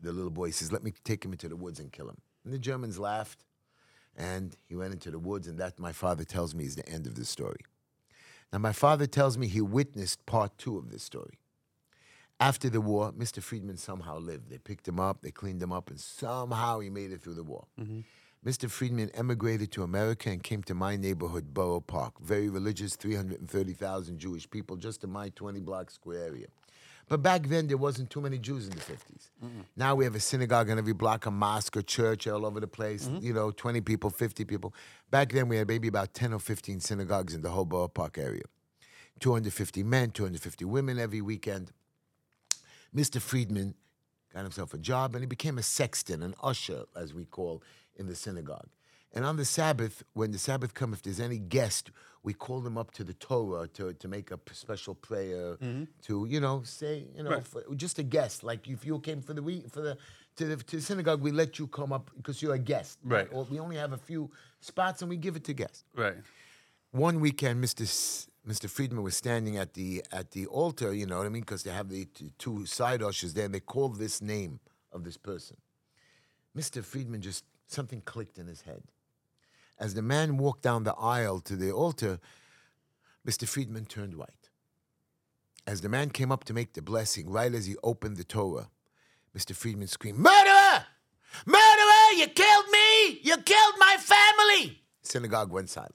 the 0.00 0.10
little 0.10 0.30
boy. 0.30 0.46
He 0.46 0.52
says, 0.52 0.72
Let 0.72 0.82
me 0.82 0.92
take 1.04 1.24
him 1.24 1.30
into 1.30 1.48
the 1.48 1.56
woods 1.56 1.78
and 1.78 1.92
kill 1.92 2.08
him. 2.08 2.18
And 2.44 2.52
the 2.52 2.58
Germans 2.58 2.98
laughed. 2.98 3.44
And 4.16 4.56
he 4.68 4.74
went 4.74 4.92
into 4.92 5.12
the 5.12 5.20
woods, 5.20 5.46
and 5.46 5.56
that, 5.58 5.78
my 5.78 5.92
father 5.92 6.24
tells 6.24 6.52
me, 6.52 6.64
is 6.64 6.74
the 6.74 6.86
end 6.88 7.06
of 7.06 7.14
the 7.14 7.24
story. 7.24 7.60
Now, 8.52 8.58
my 8.58 8.72
father 8.72 9.06
tells 9.06 9.38
me 9.38 9.46
he 9.46 9.60
witnessed 9.60 10.26
part 10.26 10.58
two 10.58 10.76
of 10.76 10.90
this 10.90 11.04
story. 11.04 11.39
After 12.40 12.70
the 12.70 12.80
war, 12.80 13.12
Mr. 13.12 13.42
Friedman 13.42 13.76
somehow 13.76 14.18
lived. 14.18 14.48
They 14.48 14.56
picked 14.56 14.88
him 14.88 14.98
up, 14.98 15.20
they 15.20 15.30
cleaned 15.30 15.62
him 15.62 15.72
up, 15.72 15.90
and 15.90 16.00
somehow 16.00 16.80
he 16.80 16.88
made 16.88 17.12
it 17.12 17.20
through 17.20 17.34
the 17.34 17.44
war. 17.44 17.66
Mm-hmm. 17.78 18.00
Mr. 18.48 18.70
Friedman 18.70 19.10
emigrated 19.12 19.70
to 19.72 19.82
America 19.82 20.30
and 20.30 20.42
came 20.42 20.62
to 20.62 20.74
my 20.74 20.96
neighborhood, 20.96 21.52
Borough 21.52 21.80
Park. 21.80 22.18
Very 22.22 22.48
religious, 22.48 22.96
330,000 22.96 24.18
Jewish 24.18 24.48
people 24.48 24.76
just 24.76 25.04
in 25.04 25.10
my 25.10 25.28
20 25.28 25.60
block 25.60 25.90
square 25.90 26.24
area. 26.24 26.46
But 27.10 27.22
back 27.22 27.48
then, 27.48 27.66
there 27.66 27.76
wasn't 27.76 28.08
too 28.08 28.22
many 28.22 28.38
Jews 28.38 28.66
in 28.66 28.70
the 28.70 28.80
50s. 28.80 29.28
Now 29.76 29.94
we 29.94 30.04
have 30.04 30.14
a 30.14 30.20
synagogue 30.20 30.70
in 30.70 30.78
every 30.78 30.94
block, 30.94 31.26
a 31.26 31.30
mosque, 31.30 31.76
a 31.76 31.82
church 31.82 32.26
all 32.26 32.46
over 32.46 32.60
the 32.60 32.68
place, 32.68 33.06
mm-hmm. 33.06 33.22
you 33.22 33.34
know, 33.34 33.50
20 33.50 33.82
people, 33.82 34.08
50 34.08 34.46
people. 34.46 34.72
Back 35.10 35.32
then, 35.32 35.48
we 35.48 35.56
had 35.58 35.68
maybe 35.68 35.88
about 35.88 36.14
10 36.14 36.32
or 36.32 36.38
15 36.38 36.80
synagogues 36.80 37.34
in 37.34 37.42
the 37.42 37.50
whole 37.50 37.66
Borough 37.66 37.88
Park 37.88 38.16
area. 38.16 38.44
250 39.18 39.82
men, 39.82 40.12
250 40.12 40.64
women 40.64 40.98
every 40.98 41.20
weekend. 41.20 41.72
Mr. 42.94 43.20
Friedman 43.20 43.74
got 44.32 44.42
himself 44.42 44.74
a 44.74 44.78
job 44.78 45.14
and 45.14 45.22
he 45.22 45.26
became 45.26 45.58
a 45.58 45.62
sexton, 45.62 46.22
an 46.22 46.34
usher, 46.42 46.84
as 46.96 47.12
we 47.14 47.24
call 47.24 47.62
in 47.96 48.06
the 48.06 48.14
synagogue. 48.14 48.68
And 49.12 49.24
on 49.24 49.36
the 49.36 49.44
Sabbath, 49.44 50.04
when 50.12 50.30
the 50.30 50.38
Sabbath 50.38 50.72
comes, 50.74 50.98
if 50.98 51.02
there's 51.02 51.18
any 51.20 51.38
guest, 51.38 51.90
we 52.22 52.32
call 52.32 52.60
them 52.60 52.78
up 52.78 52.92
to 52.92 53.02
the 53.02 53.14
Torah 53.14 53.66
to, 53.68 53.92
to 53.94 54.08
make 54.08 54.30
a 54.30 54.38
special 54.52 54.94
prayer, 54.94 55.56
mm-hmm. 55.56 55.84
to 56.02 56.26
you 56.28 56.38
know 56.38 56.62
say 56.64 57.06
you 57.16 57.22
know 57.24 57.30
Right. 57.30 57.46
for, 57.46 57.62
just 57.74 57.98
a 57.98 58.02
guest. 58.04 58.44
Like 58.44 58.68
if 58.68 58.84
you 58.84 58.98
came 59.00 59.20
for 59.20 59.32
the 59.34 59.42
week 59.42 59.68
for 59.70 59.80
the 59.80 59.96
to 60.36 60.44
the 60.46 60.56
to 60.56 60.76
the 60.76 60.82
synagogue, 60.82 61.20
we 61.22 61.32
let 61.32 61.58
you 61.58 61.66
come 61.66 61.92
up 61.92 62.10
because 62.16 62.40
you're 62.40 62.54
a 62.54 62.58
guest. 62.58 62.98
Right. 63.04 63.26
Or 63.32 63.44
we 63.44 63.58
only 63.58 63.76
have 63.76 63.92
a 63.92 63.98
few 63.98 64.30
spots 64.60 65.02
and 65.02 65.08
we 65.08 65.16
give 65.16 65.34
it 65.34 65.42
to 65.44 65.54
guests. 65.54 65.82
Right. 65.96 66.14
One 66.92 67.18
weekend, 67.20 67.62
Mr. 67.64 67.82
S- 67.82 68.28
Mr. 68.46 68.70
Friedman 68.70 69.02
was 69.02 69.16
standing 69.16 69.56
at 69.56 69.74
the 69.74 70.02
at 70.10 70.30
the 70.30 70.46
altar. 70.46 70.92
You 70.92 71.06
know 71.06 71.18
what 71.18 71.26
I 71.26 71.30
mean? 71.30 71.42
Because 71.42 71.62
they 71.62 71.70
have 71.70 71.88
the 71.88 72.06
t- 72.06 72.32
two 72.38 72.66
side 72.66 73.02
ushers 73.02 73.34
there, 73.34 73.44
and 73.44 73.54
they 73.54 73.60
called 73.60 73.98
this 73.98 74.22
name 74.22 74.60
of 74.92 75.04
this 75.04 75.16
person. 75.16 75.56
Mr. 76.56 76.82
Friedman 76.82 77.20
just 77.20 77.44
something 77.66 78.00
clicked 78.00 78.38
in 78.38 78.46
his 78.46 78.62
head. 78.62 78.82
As 79.78 79.94
the 79.94 80.02
man 80.02 80.36
walked 80.36 80.62
down 80.62 80.84
the 80.84 80.94
aisle 80.94 81.40
to 81.40 81.56
the 81.56 81.70
altar, 81.70 82.18
Mr. 83.26 83.46
Friedman 83.46 83.84
turned 83.86 84.14
white. 84.14 84.50
As 85.66 85.82
the 85.82 85.88
man 85.88 86.10
came 86.10 86.32
up 86.32 86.44
to 86.44 86.54
make 86.54 86.72
the 86.72 86.82
blessing, 86.82 87.30
right 87.30 87.54
as 87.54 87.66
he 87.66 87.76
opened 87.82 88.16
the 88.16 88.24
Torah, 88.24 88.68
Mr. 89.36 89.54
Friedman 89.54 89.86
screamed, 89.86 90.18
Murderer! 90.18 90.84
Murderer! 91.46 92.12
You 92.16 92.26
killed 92.26 92.64
me! 92.72 93.20
You 93.22 93.36
killed 93.36 93.74
my 93.78 93.96
family! 93.98 94.82
Synagogue 95.02 95.52
went 95.52 95.70
silent. 95.70 95.94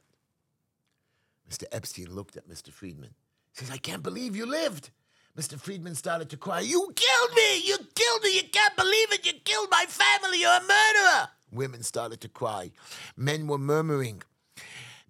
Mr. 1.50 1.64
Epstein 1.72 2.14
looked 2.14 2.38
at 2.38 2.50
Mr. 2.50 2.72
Friedman. 2.72 3.14
He 3.52 3.60
says, 3.60 3.72
I 3.72 3.78
can't 3.78 4.04
believe 4.04 4.36
you 4.36 4.46
lived. 4.46 4.90
Mr. 5.38 5.60
Friedman 5.60 5.96
started 5.96 6.30
to 6.30 6.38
cry, 6.38 6.62
You 6.62 6.94
killed 6.96 7.36
me! 7.36 7.62
You 7.66 7.78
killed 7.78 8.24
me! 8.24 8.36
You 8.36 8.44
can't 8.52 8.76
believe 8.76 9.12
it! 9.12 9.26
You 9.26 9.34
killed 9.44 9.68
my 9.70 9.86
family! 9.88 10.40
You're 10.40 10.50
a 10.50 10.62
murderer! 10.62 11.30
Women 11.52 11.84
started 11.84 12.22
to 12.22 12.30
cry. 12.30 12.72
Men 13.18 13.48
were 13.48 13.58
murmuring. 13.58 14.24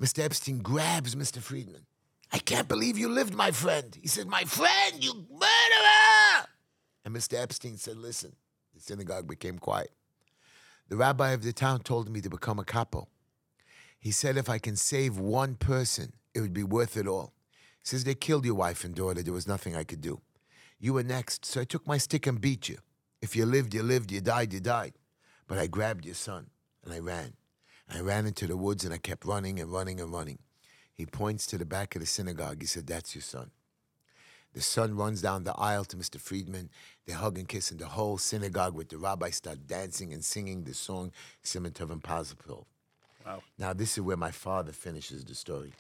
Mr. 0.02 0.24
Epstein 0.24 0.60
grabs 0.60 1.16
Mr. 1.16 1.42
Friedman. 1.42 1.86
I 2.32 2.40
can't 2.40 2.68
believe 2.68 2.98
you 2.98 3.08
lived, 3.08 3.34
my 3.34 3.52
friend. 3.52 3.96
He 4.02 4.08
said, 4.08 4.28
My 4.28 4.44
friend, 4.44 5.04
you 5.04 5.14
murderer! 5.32 6.48
And 7.06 7.16
Mr. 7.16 7.40
Epstein 7.42 7.78
said, 7.78 7.98
Listen, 7.98 8.36
the 8.74 8.82
synagogue 8.82 9.28
became 9.28 9.60
quiet. 9.60 9.92
The 10.90 10.98
rabbi 10.98 11.32
of 11.32 11.44
the 11.44 11.54
town 11.54 11.82
told 11.82 12.10
me 12.10 12.20
to 12.22 12.30
become 12.30 12.60
a 12.60 12.66
capo. 12.66 13.08
He 14.00 14.12
said, 14.12 14.38
If 14.38 14.50
I 14.50 14.58
can 14.58 14.76
save 14.76 15.18
one 15.18 15.56
person, 15.56 16.14
it 16.36 16.42
would 16.42 16.54
be 16.54 16.64
worth 16.64 16.98
it 16.98 17.08
all. 17.08 17.34
He 17.82 17.88
says, 17.88 18.04
They 18.04 18.14
killed 18.14 18.46
your 18.46 18.56
wife 18.56 18.84
and 18.84 18.94
daughter. 18.94 19.24
There 19.24 19.34
was 19.34 19.48
nothing 19.48 19.76
I 19.76 19.86
could 19.86 20.02
do. 20.02 20.22
You 20.80 20.94
were 20.94 21.04
next, 21.04 21.46
so 21.46 21.62
I 21.62 21.64
took 21.64 21.88
my 21.88 21.98
stick 21.98 22.28
and 22.28 22.40
beat 22.40 22.68
you. 22.68 22.78
If 23.22 23.36
you 23.36 23.46
lived, 23.46 23.74
you 23.74 23.82
lived. 23.82 24.12
You 24.12 24.22
died, 24.22 24.54
you 24.54 24.60
died. 24.60 24.94
But 25.48 25.58
I 25.58 25.68
grabbed 25.68 26.06
your 26.06 26.16
son 26.16 26.48
and 26.84 26.94
I 26.94 27.00
ran. 27.00 27.34
I 27.90 28.02
ran 28.02 28.26
into 28.26 28.48
the 28.48 28.58
woods 28.58 28.84
and 28.84 28.94
I 28.94 28.98
kept 28.98 29.26
running 29.26 29.60
and 29.60 29.72
running 29.72 30.02
and 30.02 30.12
running. 30.12 30.40
He 30.94 31.06
points 31.06 31.48
to 31.48 31.58
the 31.58 31.66
back 31.66 31.96
of 31.96 32.02
the 32.02 32.06
synagogue. 32.06 32.62
He 32.62 32.68
said, 32.68 32.86
That's 32.86 33.16
your 33.16 33.22
son. 33.22 33.52
The 34.54 34.62
son 34.62 34.96
runs 34.96 35.22
down 35.22 35.44
the 35.44 35.54
aisle 35.54 35.86
to 35.86 35.98
Mr. 35.98 36.20
Friedman. 36.20 36.70
They 37.06 37.14
hug 37.14 37.38
and 37.38 37.48
kiss 37.48 37.72
and 37.72 37.80
the 37.80 37.88
whole 37.88 38.18
synagogue 38.18 38.74
with 38.74 38.90
the 38.90 38.98
rabbi 38.98 39.30
start 39.30 39.68
dancing 39.68 40.14
and 40.14 40.24
singing 40.24 40.64
the 40.64 40.74
song 40.74 41.12
Siman 41.44 41.72
Tov 41.72 41.92
Impossible. 41.92 42.68
Wow. 43.26 43.42
Now, 43.58 43.74
this 43.74 43.98
is 43.98 44.02
where 44.02 44.18
my 44.18 44.32
father 44.32 44.72
finishes 44.72 45.26
the 45.26 45.36
story. 45.36 45.74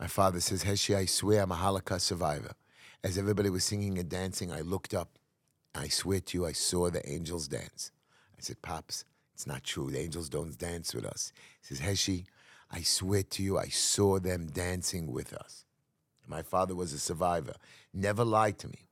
My 0.00 0.06
father 0.06 0.40
says, 0.40 0.62
Heshy, 0.62 0.94
I 0.94 1.06
swear 1.06 1.42
I'm 1.42 1.50
a 1.50 1.56
Holocaust 1.56 2.06
survivor. 2.06 2.52
As 3.02 3.18
everybody 3.18 3.50
was 3.50 3.64
singing 3.64 3.98
and 3.98 4.08
dancing, 4.08 4.52
I 4.52 4.60
looked 4.60 4.94
up. 4.94 5.18
I 5.74 5.88
swear 5.88 6.20
to 6.20 6.38
you, 6.38 6.46
I 6.46 6.52
saw 6.52 6.90
the 6.90 7.08
angels 7.08 7.48
dance. 7.48 7.90
I 8.36 8.40
said, 8.40 8.62
Pops, 8.62 9.04
it's 9.34 9.46
not 9.46 9.64
true. 9.64 9.90
The 9.90 9.98
angels 10.00 10.28
don't 10.28 10.56
dance 10.56 10.94
with 10.94 11.04
us. 11.04 11.32
He 11.60 11.74
says, 11.74 11.80
Heshy, 11.80 12.26
I 12.70 12.82
swear 12.82 13.22
to 13.22 13.42
you, 13.42 13.58
I 13.58 13.68
saw 13.68 14.18
them 14.18 14.46
dancing 14.46 15.10
with 15.10 15.32
us. 15.32 15.64
My 16.26 16.42
father 16.42 16.74
was 16.74 16.92
a 16.92 16.98
survivor, 16.98 17.54
never 17.94 18.24
lied 18.24 18.58
to 18.58 18.68
me. 18.68 18.86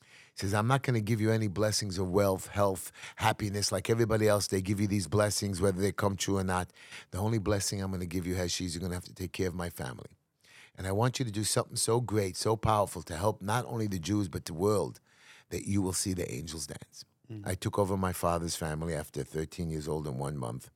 He 0.00 0.40
says, 0.46 0.54
I'm 0.54 0.68
not 0.68 0.82
going 0.82 0.94
to 0.94 1.00
give 1.00 1.20
you 1.20 1.30
any 1.30 1.48
blessings 1.48 1.98
of 1.98 2.10
wealth, 2.10 2.46
health, 2.48 2.92
happiness 3.16 3.72
like 3.72 3.90
everybody 3.90 4.28
else. 4.28 4.46
They 4.46 4.62
give 4.62 4.80
you 4.80 4.86
these 4.86 5.08
blessings, 5.08 5.60
whether 5.60 5.80
they 5.80 5.92
come 5.92 6.16
true 6.16 6.38
or 6.38 6.44
not. 6.44 6.70
The 7.10 7.18
only 7.18 7.38
blessing 7.38 7.82
I'm 7.82 7.90
going 7.90 8.00
to 8.00 8.06
give 8.06 8.26
you, 8.26 8.36
Heshy, 8.36 8.66
is 8.66 8.74
you're 8.74 8.80
going 8.80 8.92
to 8.92 8.96
have 8.96 9.04
to 9.04 9.14
take 9.14 9.32
care 9.32 9.48
of 9.48 9.54
my 9.54 9.68
family. 9.68 10.10
And 10.78 10.86
I 10.86 10.92
want 10.92 11.18
you 11.18 11.24
to 11.24 11.30
do 11.32 11.42
something 11.42 11.76
so 11.76 12.00
great, 12.00 12.36
so 12.36 12.56
powerful 12.56 13.02
to 13.02 13.16
help 13.16 13.42
not 13.42 13.66
only 13.66 13.88
the 13.88 13.98
Jews, 13.98 14.28
but 14.28 14.44
the 14.44 14.54
world, 14.54 15.00
that 15.50 15.66
you 15.66 15.82
will 15.82 15.92
see 15.92 16.14
the 16.14 16.32
angels 16.32 16.68
dance. 16.68 17.04
Mm. 17.30 17.42
I 17.44 17.54
took 17.54 17.80
over 17.80 17.96
my 17.96 18.12
father's 18.12 18.54
family 18.54 18.94
after 18.94 19.24
13 19.24 19.70
years 19.70 19.88
old 19.88 20.06
and 20.06 20.18
one 20.18 20.38
month. 20.38 20.70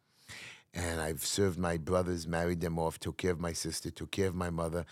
And 0.74 1.00
I've 1.00 1.24
served 1.24 1.58
my 1.58 1.76
brothers, 1.76 2.26
married 2.26 2.60
them 2.60 2.78
off, 2.78 2.98
took 2.98 3.16
care 3.16 3.30
of 3.30 3.40
my 3.40 3.52
sister, 3.52 3.90
took 3.90 4.10
care 4.10 4.26
of 4.26 4.34
my 4.34 4.50
mother, 4.50 4.86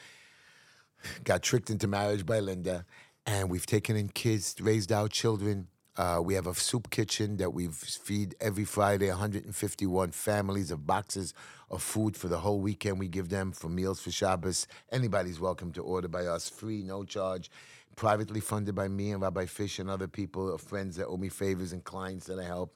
got 1.25 1.43
tricked 1.43 1.71
into 1.71 1.89
marriage 1.89 2.25
by 2.25 2.39
Linda, 2.39 2.85
and 3.27 3.51
we've 3.51 3.67
taken 3.67 3.97
in 3.97 4.11
kids, 4.11 4.55
raised 4.61 4.93
our 4.93 5.09
children. 5.09 5.69
Uh, 6.01 6.19
we 6.19 6.33
have 6.33 6.47
a 6.47 6.55
soup 6.55 6.89
kitchen 6.89 7.37
that 7.37 7.53
we 7.53 7.67
feed 7.67 8.35
every 8.41 8.65
Friday 8.65 9.11
151 9.11 10.11
families 10.13 10.71
of 10.71 10.87
boxes 10.87 11.35
of 11.71 11.83
food 11.83 12.17
for 12.17 12.27
the 12.27 12.39
whole 12.39 12.59
weekend. 12.59 12.99
We 12.99 13.07
give 13.07 13.29
them 13.29 13.53
for 13.53 13.69
meals 13.69 14.01
for 14.01 14.11
Shabbos. 14.11 14.67
Anybody's 14.91 15.39
welcome 15.39 15.73
to 15.73 15.83
order 15.83 16.09
by 16.09 16.25
us, 16.25 16.49
free, 16.49 16.83
no 16.83 17.05
charge, 17.05 17.51
privately 17.97 18.41
funded 18.41 18.75
by 18.75 18.89
me 18.89 19.11
and 19.11 19.21
Rabbi 19.21 19.45
Fish 19.45 19.79
and 19.79 19.91
other 19.91 20.09
people, 20.09 20.57
friends 20.57 20.97
that 20.97 21.07
owe 21.07 21.19
me 21.19 21.29
favors 21.29 21.75
and 21.75 21.85
clients 21.85 22.29
that 22.29 22.39
I 22.39 22.45
help. 22.45 22.73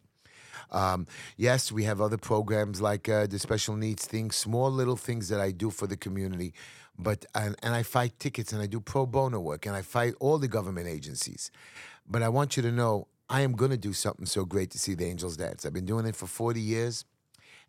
Um, 0.71 1.07
yes, 1.39 1.73
we 1.73 1.85
have 1.85 2.03
other 2.03 2.19
programs 2.19 2.83
like 2.83 3.09
uh, 3.09 3.27
the 3.27 3.39
special 3.39 3.75
needs 3.75 4.05
things, 4.05 4.37
small 4.37 4.71
little 4.71 4.97
things 4.97 5.31
that 5.31 5.41
I 5.41 5.51
do 5.51 5.71
for 5.71 5.87
the 5.87 5.97
community. 5.97 6.53
But 6.99 7.25
and, 7.35 7.57
and 7.63 7.75
I 7.75 7.85
fight 7.85 8.19
tickets 8.19 8.53
and 8.53 8.61
I 8.61 8.67
do 8.67 8.81
pro 8.81 9.07
bono 9.07 9.41
work 9.41 9.65
and 9.65 9.75
I 9.75 9.81
fight 9.81 10.13
all 10.21 10.37
the 10.37 10.47
government 10.47 10.89
agencies. 10.89 11.51
But 12.07 12.23
I 12.23 12.29
want 12.29 12.59
you 12.59 12.63
to 12.63 12.71
know 12.71 13.09
I 13.29 13.41
am 13.41 13.53
going 13.53 13.71
to 13.71 13.77
do 13.77 13.93
something 13.93 14.27
so 14.27 14.45
great 14.45 14.71
to 14.71 14.79
see 14.79 14.95
the 14.95 15.07
Angels 15.07 15.37
dance. 15.37 15.65
I've 15.65 15.73
been 15.73 15.87
doing 15.87 16.07
it 16.07 16.17
for 16.17 16.27
40 16.27 16.61
years. 16.61 17.05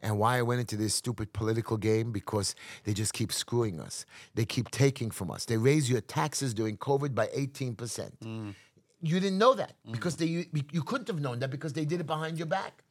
And 0.01 0.19
why 0.19 0.37
I 0.37 0.41
went 0.41 0.59
into 0.59 0.75
this 0.75 0.93
stupid 0.93 1.31
political 1.31 1.77
game 1.77 2.11
because 2.11 2.53
they 2.83 2.93
just 2.93 3.13
keep 3.13 3.31
screwing 3.31 3.79
us. 3.79 4.05
They 4.35 4.45
keep 4.45 4.69
taking 4.69 5.09
from 5.09 5.31
us. 5.31 5.45
They 5.45 5.57
raise 5.57 5.89
your 5.89 6.01
taxes 6.01 6.53
during 6.53 6.77
COVID 6.77 7.15
by 7.15 7.27
18%. 7.27 7.75
Mm. 8.23 8.53
You 9.01 9.19
didn't 9.19 9.37
know 9.37 9.53
that 9.53 9.73
mm. 9.87 9.93
because 9.93 10.17
they 10.17 10.25
you, 10.25 10.45
you 10.71 10.83
couldn't 10.83 11.07
have 11.07 11.21
known 11.21 11.39
that 11.39 11.49
because 11.49 11.73
they 11.73 11.85
did 11.85 12.01
it 12.01 12.07
behind 12.07 12.37
your 12.37 12.47
back. 12.47 12.83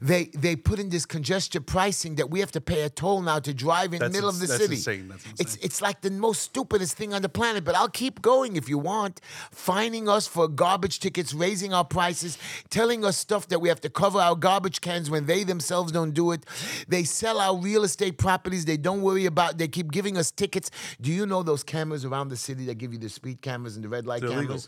They 0.00 0.24
they 0.26 0.56
put 0.56 0.78
in 0.78 0.88
this 0.90 1.06
congestion 1.06 1.62
pricing 1.64 2.14
that 2.16 2.30
we 2.30 2.40
have 2.40 2.52
to 2.52 2.60
pay 2.60 2.82
a 2.82 2.90
toll 2.90 3.22
now 3.22 3.38
to 3.40 3.52
drive 3.54 3.92
in 3.92 4.00
the 4.00 4.10
middle 4.10 4.28
ins- 4.28 4.36
of 4.36 4.40
the 4.40 4.46
that's 4.48 4.62
city. 4.62 4.74
insane. 4.76 5.08
That's 5.08 5.24
It's 5.24 5.40
insane. 5.54 5.60
it's 5.62 5.80
like 5.82 6.00
the 6.00 6.10
most 6.10 6.42
stupidest 6.42 6.96
thing 6.96 7.14
on 7.14 7.22
the 7.22 7.28
planet. 7.28 7.64
But 7.64 7.74
I'll 7.74 7.88
keep 7.88 8.22
going 8.22 8.56
if 8.56 8.68
you 8.68 8.78
want. 8.78 9.20
Fining 9.52 10.08
us 10.08 10.26
for 10.26 10.48
garbage 10.48 11.00
tickets, 11.00 11.34
raising 11.34 11.72
our 11.74 11.84
prices, 11.84 12.38
telling 12.70 13.04
us 13.04 13.16
stuff 13.16 13.48
that 13.48 13.60
we 13.60 13.68
have 13.68 13.80
to 13.82 13.90
cover 13.90 14.18
our 14.18 14.36
garbage 14.36 14.80
cans 14.80 15.10
when 15.10 15.26
they 15.26 15.44
themselves 15.44 15.92
don't 15.92 16.12
do 16.12 16.32
it. 16.32 16.44
They 16.88 17.04
sell 17.04 17.40
our 17.40 17.56
real 17.56 17.84
estate 17.84 18.18
properties. 18.18 18.64
They 18.64 18.76
don't 18.76 19.02
worry 19.02 19.26
about. 19.26 19.58
They 19.58 19.68
keep 19.68 19.90
giving 19.92 20.16
us 20.16 20.30
tickets. 20.30 20.70
Do 21.00 21.10
you 21.12 21.26
know 21.26 21.42
those 21.42 21.62
cameras 21.62 22.04
around 22.04 22.28
the 22.28 22.36
city 22.36 22.66
that 22.66 22.76
give 22.78 22.92
you 22.92 22.98
the 22.98 23.08
speed 23.08 23.42
cameras 23.42 23.76
and 23.76 23.84
the 23.84 23.88
red 23.88 24.06
light 24.06 24.20
They're 24.22 24.30
illegal. 24.32 24.62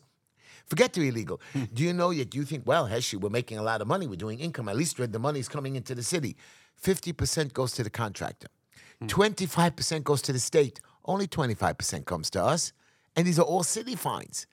Forget 0.70 0.92
they're 0.92 1.04
illegal. 1.04 1.40
Do 1.74 1.82
you 1.82 1.92
know 1.92 2.10
yet? 2.10 2.34
You 2.34 2.44
think, 2.44 2.62
well, 2.64 2.86
Heshy, 2.86 3.16
we're 3.16 3.28
making 3.28 3.58
a 3.58 3.62
lot 3.62 3.82
of 3.82 3.88
money. 3.88 4.06
We're 4.06 4.14
doing 4.14 4.38
income. 4.38 4.68
At 4.68 4.76
least 4.76 4.96
the 4.96 5.18
money's 5.18 5.48
coming 5.48 5.74
into 5.74 5.94
the 5.96 6.02
city. 6.02 6.36
50% 6.82 7.52
goes 7.52 7.72
to 7.72 7.82
the 7.82 7.90
contractor. 7.90 8.48
Hmm. 9.00 9.06
25% 9.06 10.04
goes 10.04 10.22
to 10.22 10.32
the 10.32 10.38
state. 10.38 10.80
Only 11.04 11.26
25% 11.26 12.06
comes 12.06 12.30
to 12.30 12.42
us. 12.42 12.72
And 13.16 13.26
these 13.26 13.38
are 13.38 13.44
all 13.44 13.64
city 13.64 13.96
fines. 13.96 14.46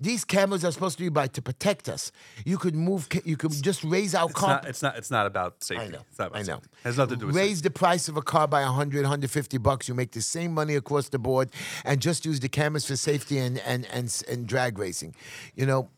These 0.00 0.24
cameras 0.24 0.64
are 0.64 0.70
supposed 0.70 0.96
to 0.98 1.02
be 1.04 1.08
by 1.08 1.26
to 1.26 1.42
protect 1.42 1.88
us. 1.88 2.12
You 2.44 2.56
could 2.56 2.76
move. 2.76 3.08
ca- 3.08 3.22
You 3.24 3.36
could 3.36 3.50
just 3.62 3.82
raise 3.82 4.14
our 4.14 4.26
It's 4.26 4.34
car. 4.38 4.48
not. 4.50 4.64
It's 4.68 4.80
not. 4.82 4.96
It's 4.96 5.10
not 5.10 5.26
about 5.26 5.64
safety. 5.64 5.86
I 5.86 5.88
know. 5.88 5.98
It's 6.08 6.18
not 6.20 6.28
about 6.28 6.38
I 6.38 6.42
know. 6.42 6.54
safety. 6.60 6.68
Has 6.84 6.96
nothing 6.98 7.14
to 7.16 7.20
do 7.20 7.26
with 7.26 7.34
Raise 7.36 7.62
the 7.62 7.70
price 7.70 8.08
of 8.08 8.16
a 8.16 8.22
car 8.22 8.46
by 8.46 8.62
100, 8.62 9.02
150 9.02 9.58
bucks. 9.58 9.88
You 9.88 9.94
make 9.94 10.12
the 10.12 10.22
same 10.22 10.54
money 10.54 10.76
across 10.76 11.08
the 11.08 11.18
board, 11.18 11.50
and 11.84 12.00
just 12.00 12.24
use 12.24 12.38
the 12.38 12.48
cameras 12.48 12.84
for 12.86 12.94
safety 12.94 13.38
and 13.38 13.58
and 13.60 13.86
and, 13.92 14.22
and 14.28 14.46
drag 14.46 14.78
racing. 14.78 15.16
You 15.56 15.66
know, 15.66 15.88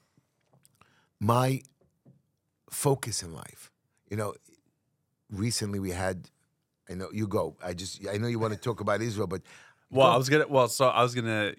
my 1.21 1.61
focus 2.71 3.23
in 3.23 3.35
life. 3.35 3.71
You 4.11 4.17
know, 4.17 4.35
recently 5.31 5.79
we 5.79 5.91
had. 5.91 6.31
I 6.89 6.95
know 6.95 7.09
you 7.13 7.27
go. 7.27 7.57
I 7.63 7.75
just. 7.75 8.01
I 8.09 8.17
know 8.17 8.29
you 8.29 8.39
want 8.39 8.55
to 8.55 8.59
talk 8.59 8.81
about 8.81 9.03
Israel, 9.03 9.27
but 9.27 9.43
Well. 9.91 10.07
I 10.11 10.17
was 10.17 10.29
gonna. 10.31 10.49
Well, 10.49 10.69
so 10.69 10.87
I 10.89 11.03
was 11.03 11.15
gonna 11.15 11.53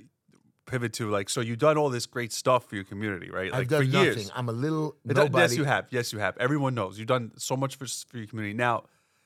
pivot 0.71 0.93
to 0.93 1.09
like. 1.09 1.29
So 1.29 1.41
you've 1.41 1.59
done 1.59 1.77
all 1.77 1.89
this 1.89 2.05
great 2.05 2.31
stuff 2.31 2.67
for 2.67 2.75
your 2.75 2.83
community, 2.85 3.29
right? 3.29 3.51
Like 3.51 3.61
I've 3.61 3.67
done 3.67 3.85
for 3.85 3.91
nothing. 3.91 4.17
years. 4.17 4.31
I'm 4.33 4.49
a 4.49 4.53
little 4.53 4.95
nobody. 5.03 5.37
Yes, 5.37 5.57
you 5.57 5.63
have. 5.65 5.87
Yes, 5.89 6.13
you 6.13 6.19
have. 6.19 6.37
Everyone 6.37 6.73
knows 6.73 6.97
you've 6.97 7.07
done 7.07 7.31
so 7.37 7.55
much 7.55 7.75
for, 7.75 7.85
for 7.85 8.17
your 8.17 8.27
community. 8.27 8.53
Now, 8.53 8.85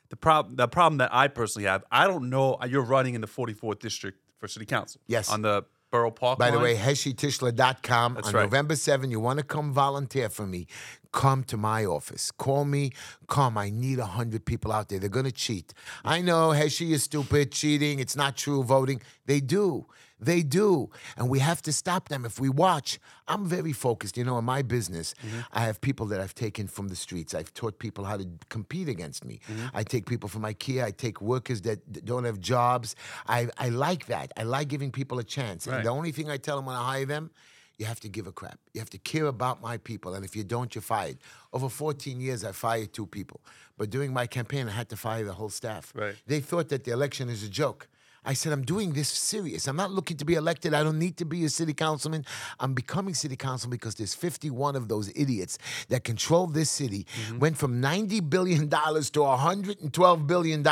the 0.09 0.15
problem 0.15 0.55
the 0.55 0.67
problem 0.67 0.97
that 0.97 1.13
I 1.13 1.27
personally 1.27 1.67
have, 1.67 1.83
I 1.91 2.07
don't 2.07 2.29
know. 2.29 2.57
Uh, 2.61 2.65
you're 2.65 2.83
running 2.83 3.15
in 3.15 3.21
the 3.21 3.27
44th 3.27 3.79
district 3.79 4.19
for 4.39 4.47
city 4.47 4.65
council. 4.65 5.01
Yes. 5.07 5.29
on 5.29 5.41
the 5.41 5.65
Borough 5.91 6.11
Park. 6.11 6.39
By 6.39 6.51
the 6.51 6.59
way, 6.59 6.75
heshitishla.com 6.75 8.15
That's 8.15 8.27
on 8.27 8.33
right. 8.33 8.41
November 8.43 8.75
7, 8.75 9.11
you 9.11 9.19
want 9.19 9.39
to 9.39 9.45
come 9.45 9.71
volunteer 9.71 10.29
for 10.29 10.45
me, 10.45 10.67
come 11.13 11.43
to 11.45 11.57
my 11.57 11.85
office. 11.85 12.31
Call 12.31 12.65
me, 12.65 12.91
come. 13.27 13.57
I 13.57 13.69
need 13.69 13.99
100 13.99 14.43
people 14.43 14.73
out 14.73 14.89
there. 14.89 14.99
They're 14.99 15.09
going 15.09 15.25
to 15.25 15.31
cheat. 15.31 15.73
I 16.03 16.21
know 16.21 16.49
Heshy 16.49 16.91
is 16.91 17.03
stupid, 17.03 17.51
cheating, 17.51 17.99
it's 17.99 18.15
not 18.15 18.35
true 18.35 18.63
voting. 18.63 19.01
They 19.25 19.39
do. 19.39 19.85
They 20.19 20.43
do. 20.43 20.89
And 21.17 21.29
we 21.29 21.39
have 21.39 21.61
to 21.63 21.73
stop 21.73 22.07
them 22.09 22.25
if 22.25 22.39
we 22.39 22.47
watch. 22.49 22.99
I'm 23.27 23.45
very 23.45 23.73
focused. 23.73 24.17
You 24.17 24.23
know, 24.23 24.37
in 24.37 24.45
my 24.45 24.61
business, 24.61 25.13
Mm-hmm. 25.25 25.39
I 25.53 25.61
have 25.61 25.81
people 25.81 26.05
that 26.07 26.19
I've 26.19 26.35
taken 26.35 26.67
from 26.67 26.87
the 26.89 26.95
streets. 26.95 27.33
I've 27.33 27.53
taught 27.53 27.79
people 27.79 28.05
how 28.05 28.17
to 28.17 28.27
compete 28.49 28.87
against 28.89 29.25
me. 29.25 29.39
Mm-hmm. 29.49 29.67
I 29.73 29.83
take 29.83 30.05
people 30.05 30.29
from 30.29 30.43
IKEA. 30.43 30.83
I 30.83 30.91
take 30.91 31.21
workers 31.21 31.61
that 31.61 32.05
don't 32.05 32.23
have 32.25 32.39
jobs. 32.39 32.95
I, 33.27 33.49
I 33.57 33.69
like 33.69 34.05
that. 34.07 34.31
I 34.37 34.43
like 34.43 34.67
giving 34.67 34.91
people 34.91 35.19
a 35.19 35.23
chance. 35.23 35.67
Right. 35.67 35.77
And 35.77 35.85
the 35.85 35.89
only 35.89 36.11
thing 36.11 36.29
I 36.29 36.37
tell 36.37 36.55
them 36.57 36.65
when 36.65 36.75
I 36.75 36.83
hire 36.83 37.05
them, 37.05 37.31
you 37.77 37.85
have 37.85 37.99
to 38.01 38.09
give 38.09 38.27
a 38.27 38.31
crap. 38.31 38.59
You 38.73 38.79
have 38.79 38.89
to 38.91 38.97
care 38.97 39.25
about 39.25 39.61
my 39.61 39.77
people. 39.77 40.13
And 40.13 40.23
if 40.23 40.35
you 40.35 40.43
don't, 40.43 40.73
you're 40.73 40.81
fired. 40.81 41.17
Over 41.51 41.69
14 41.69 42.21
years, 42.21 42.43
I 42.45 42.51
fired 42.51 42.93
two 42.93 43.05
people. 43.05 43.41
But 43.77 43.89
during 43.89 44.13
my 44.13 44.27
campaign, 44.27 44.67
I 44.67 44.71
had 44.71 44.89
to 44.89 44.97
fire 44.97 45.23
the 45.25 45.33
whole 45.33 45.49
staff. 45.49 45.91
Right. 45.95 46.15
They 46.27 46.39
thought 46.39 46.69
that 46.69 46.83
the 46.85 46.91
election 46.91 47.29
is 47.29 47.43
a 47.43 47.49
joke. 47.49 47.87
I 48.25 48.33
said, 48.33 48.53
I'm 48.53 48.63
doing 48.63 48.93
this 48.93 49.09
serious. 49.09 49.67
I'm 49.67 49.75
not 49.75 49.91
looking 49.91 50.17
to 50.17 50.25
be 50.25 50.33
elected. 50.33 50.73
I 50.73 50.83
don't 50.83 50.99
need 50.99 51.17
to 51.17 51.25
be 51.25 51.45
a 51.45 51.49
city 51.49 51.73
councilman. 51.73 52.25
I'm 52.59 52.73
becoming 52.73 53.13
city 53.13 53.35
councilman 53.35 53.77
because 53.77 53.95
there's 53.95 54.15
51 54.15 54.75
of 54.75 54.87
those 54.87 55.11
idiots 55.15 55.57
that 55.89 56.03
control 56.03 56.47
this 56.47 56.69
city. 56.69 57.05
Mm-hmm. 57.27 57.39
Went 57.39 57.57
from 57.57 57.81
$90 57.81 58.29
billion 58.29 58.69
to 58.69 58.75
$112 58.77 60.27
billion. 60.27 60.63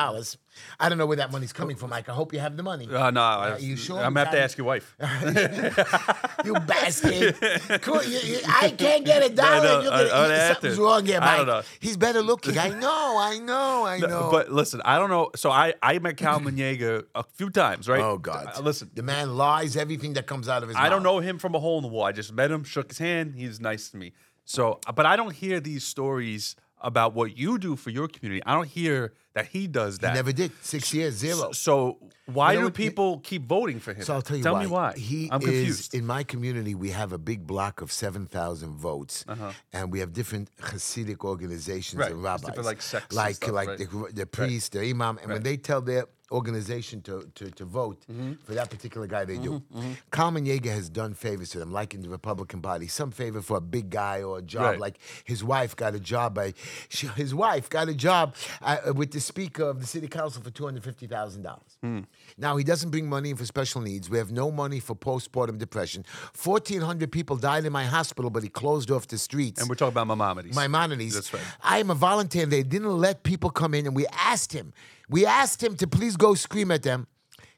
I 0.79 0.89
don't 0.89 0.97
know 0.97 1.05
where 1.05 1.17
that 1.17 1.31
money's 1.31 1.53
coming 1.53 1.75
from, 1.75 1.89
Mike. 1.91 2.09
I 2.09 2.13
hope 2.13 2.33
you 2.33 2.39
have 2.39 2.55
the 2.57 2.63
money. 2.63 2.87
Uh, 2.89 3.11
no, 3.11 3.21
I, 3.21 3.57
you 3.57 3.75
sure? 3.75 3.97
I'm 3.97 4.13
gonna 4.13 4.25
have 4.25 4.33
to 4.33 4.39
ask 4.41 4.57
your 4.57 4.65
wife. 4.67 4.95
you 6.45 6.53
bastard. 6.53 7.35
Cool, 7.81 8.03
you- 8.03 8.19
you- 8.19 8.39
I 8.47 8.69
can't 8.71 9.05
get 9.05 9.23
a 9.25 9.29
dollar. 9.33 9.63
know, 9.63 9.81
You're 9.81 9.91
gonna- 10.09 10.33
you- 10.33 10.53
something's 10.53 10.77
wrong 10.77 11.05
here, 11.05 11.19
Mike. 11.19 11.29
I 11.29 11.37
don't 11.37 11.47
know. 11.47 11.61
He's 11.79 11.97
better 11.97 12.21
looking. 12.21 12.57
I 12.57 12.69
know, 12.69 13.17
I 13.19 13.37
know, 13.39 13.85
I 13.85 13.99
know. 13.99 14.29
But 14.31 14.51
listen, 14.51 14.81
I 14.85 14.97
don't 14.97 15.09
know. 15.09 15.31
So 15.35 15.49
I 15.51 15.73
I 15.81 15.99
met 15.99 16.17
Kalman 16.17 16.55
Yeger 16.57 17.03
a 17.15 17.23
few 17.23 17.49
times, 17.49 17.87
right? 17.89 18.01
oh, 18.01 18.17
God. 18.17 18.51
Uh, 18.55 18.61
listen, 18.61 18.89
The 18.93 19.03
man 19.03 19.35
lies 19.37 19.75
everything 19.77 20.13
that 20.13 20.27
comes 20.27 20.47
out 20.49 20.63
of 20.63 20.69
his 20.69 20.77
I 20.77 20.83
mouth. 20.83 20.91
don't 20.91 21.03
know 21.03 21.19
him 21.19 21.37
from 21.39 21.55
a 21.55 21.59
hole 21.59 21.77
in 21.77 21.83
the 21.83 21.89
wall. 21.89 22.03
I 22.05 22.11
just 22.11 22.33
met 22.33 22.51
him, 22.51 22.63
shook 22.63 22.89
his 22.89 22.97
hand. 22.99 23.35
He's 23.35 23.59
nice 23.59 23.89
to 23.89 23.97
me. 23.97 24.13
So, 24.45 24.79
but 24.93 25.05
I 25.05 25.15
don't 25.15 25.33
hear 25.33 25.59
these 25.59 25.83
stories 25.85 26.55
about 26.83 27.13
what 27.13 27.37
you 27.37 27.57
do 27.57 27.75
for 27.75 27.89
your 27.89 28.07
community. 28.07 28.43
I 28.45 28.53
don't 28.53 28.67
hear 28.67 29.13
that 29.33 29.47
he 29.47 29.67
does 29.67 29.99
that. 29.99 30.13
Never 30.13 30.31
did. 30.31 30.51
Six 30.61 30.93
years, 30.93 31.15
zero. 31.15 31.51
So 31.53 31.97
why 32.25 32.53
You 32.53 32.59
know 32.59 32.65
do 32.69 32.71
people 32.73 33.19
keep 33.19 33.45
voting 33.47 33.79
for 33.79 33.93
him? 33.93 34.03
So 34.03 34.13
I'll 34.13 34.21
tell 34.21 34.37
you 34.37 34.43
why. 34.43 34.49
Tell 34.49 34.53
why. 34.53 34.63
me 34.65 34.67
why. 34.71 34.93
He 34.95 35.29
I'm 35.31 35.41
is 35.41 35.47
confused. 35.47 35.93
in 35.95 36.05
my 36.05 36.23
community. 36.23 36.75
We 36.75 36.89
have 36.91 37.13
a 37.13 37.17
big 37.17 37.47
block 37.47 37.81
of 37.81 37.91
seven 37.91 38.27
thousand 38.27 38.75
votes, 38.75 39.25
Uh-huh. 39.27 39.51
and 39.71 39.91
we 39.91 39.99
have 40.01 40.13
different 40.13 40.49
Hasidic 40.61 41.23
organizations 41.23 41.99
Right. 41.99 42.11
and 42.11 42.21
rabbis, 42.21 42.45
different, 42.45 42.65
like, 42.67 42.81
sects 42.81 43.15
like 43.15 43.35
stuff, 43.37 43.51
like 43.51 43.67
right. 43.69 43.77
the, 43.79 44.09
the 44.13 44.25
priest, 44.25 44.73
the 44.73 44.81
imam, 44.81 45.17
and 45.21 45.31
when 45.31 45.43
they 45.43 45.57
tell 45.57 45.81
their 45.81 46.05
organization 46.33 47.01
to 47.03 47.29
to, 47.35 47.49
to 47.51 47.65
vote 47.65 47.99
Mm-hmm. 48.11 48.33
for 48.45 48.53
that 48.55 48.69
particular 48.69 49.07
guy, 49.07 49.23
they 49.25 49.37
do. 49.37 49.61
Kalman 50.11 50.45
Yeger 50.45 50.73
has 50.79 50.89
done 50.89 51.13
favors 51.13 51.49
to 51.51 51.59
them, 51.59 51.71
like 51.71 51.93
in 51.93 52.01
the 52.01 52.09
Republican 52.09 52.61
Party, 52.61 52.87
some 52.87 53.11
favor 53.11 53.41
for 53.41 53.57
a 53.57 53.61
big 53.61 53.89
guy 53.89 54.21
or 54.23 54.39
a 54.39 54.41
job, 54.41 54.63
Right. 54.63 54.79
like 54.79 54.97
his 55.23 55.43
wife 55.43 55.75
got 55.75 55.93
a 55.95 55.99
job 55.99 56.33
by 56.39 56.53
she, 56.89 57.07
his 57.23 57.33
wife 57.35 57.69
got 57.69 57.87
a 57.89 57.93
job 57.93 58.35
uh, 58.61 58.93
with 58.95 59.11
the 59.11 59.19
speaker 59.19 59.63
of 59.63 59.79
the 59.79 59.87
city 59.87 60.07
council 60.07 60.41
for 60.43 60.49
two 60.51 60.65
hundred 60.65 60.83
fifty 60.83 61.07
thousand 61.07 61.43
dollars. 61.43 61.71
Hmm. 61.81 61.99
Now 62.37 62.57
he 62.57 62.63
doesn't 62.63 62.89
bring 62.89 63.07
money 63.07 63.29
in 63.31 63.37
for 63.37 63.45
special 63.45 63.81
needs. 63.81 64.09
We 64.09 64.17
have 64.17 64.31
no 64.31 64.51
money 64.51 64.79
for 64.79 64.95
postpartum 64.95 65.57
depression. 65.59 66.03
Fourteen 66.33 66.81
hundred 66.81 67.11
people 67.11 67.35
died 67.37 67.63
in 67.65 67.71
my 67.71 67.85
hospital, 67.85 68.29
but 68.29 68.41
he 68.43 68.49
closed 68.49 68.89
off 68.91 69.07
the 69.07 69.17
streets. 69.17 69.59
and 69.61 69.69
we're 69.69 69.75
talking 69.75 69.93
about 69.97 70.07
Maimonides. 70.07 70.55
Maimonides. 70.55 71.13
That's 71.15 71.33
right. 71.33 71.43
I 71.61 71.77
am 71.79 71.89
a 71.91 71.95
volunteer. 71.95 72.45
They 72.45 72.63
didn't 72.63 72.97
let 73.07 73.23
people 73.23 73.49
come 73.49 73.73
in, 73.77 73.85
and 73.87 73.95
we 73.95 74.05
asked 74.31 74.53
him. 74.53 74.73
We 75.09 75.25
asked 75.25 75.61
him 75.63 75.75
to 75.77 75.87
please 75.87 76.15
go 76.17 76.33
scream 76.33 76.71
at 76.71 76.83
them. 76.83 77.07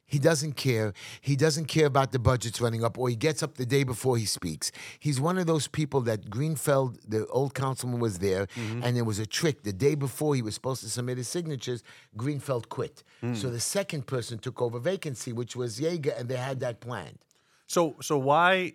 He 0.08 0.20
doesn't 0.20 0.54
care. 0.54 0.94
He 1.20 1.36
doesn't 1.36 1.66
care 1.66 1.88
about 1.88 2.12
the 2.12 2.20
budgets 2.20 2.62
running 2.62 2.84
up, 2.84 3.00
or 3.00 3.10
he 3.10 3.16
gets 3.16 3.42
up 3.42 3.56
the 3.56 3.66
day 3.66 3.84
before 3.84 4.18
he 4.18 4.26
speaks. 4.26 4.72
He's 5.00 5.20
one 5.20 5.40
of 5.40 5.48
those 5.48 5.68
people 5.68 6.02
that 6.02 6.30
Greenfield, 6.30 7.00
the 7.08 7.26
old 7.28 7.56
councilman, 7.56 8.00
was 8.00 8.20
there, 8.20 8.46
Mm-hmm. 8.56 8.84
and 8.84 8.96
there 8.96 9.04
was 9.04 9.18
a 9.18 9.26
trick. 9.26 9.64
The 9.64 9.74
day 9.74 9.96
before 9.96 10.36
he 10.36 10.44
was 10.44 10.54
supposed 10.54 10.84
to 10.84 10.90
submit 10.90 11.18
his 11.18 11.28
signatures, 11.28 11.82
Greenfield 12.16 12.70
quit. 12.70 13.04
Mm. 13.24 13.36
So 13.36 13.50
the 13.50 13.60
second 13.60 14.06
person 14.06 14.38
took 14.38 14.62
over 14.62 14.78
vacancy, 14.78 15.34
which 15.34 15.56
was 15.56 15.80
Yeger, 15.80 16.18
and 16.20 16.30
they 16.30 16.38
had 16.38 16.60
that 16.60 16.82
planned. 16.82 17.18
So 17.66 17.96
so 18.00 18.20
why? 18.20 18.74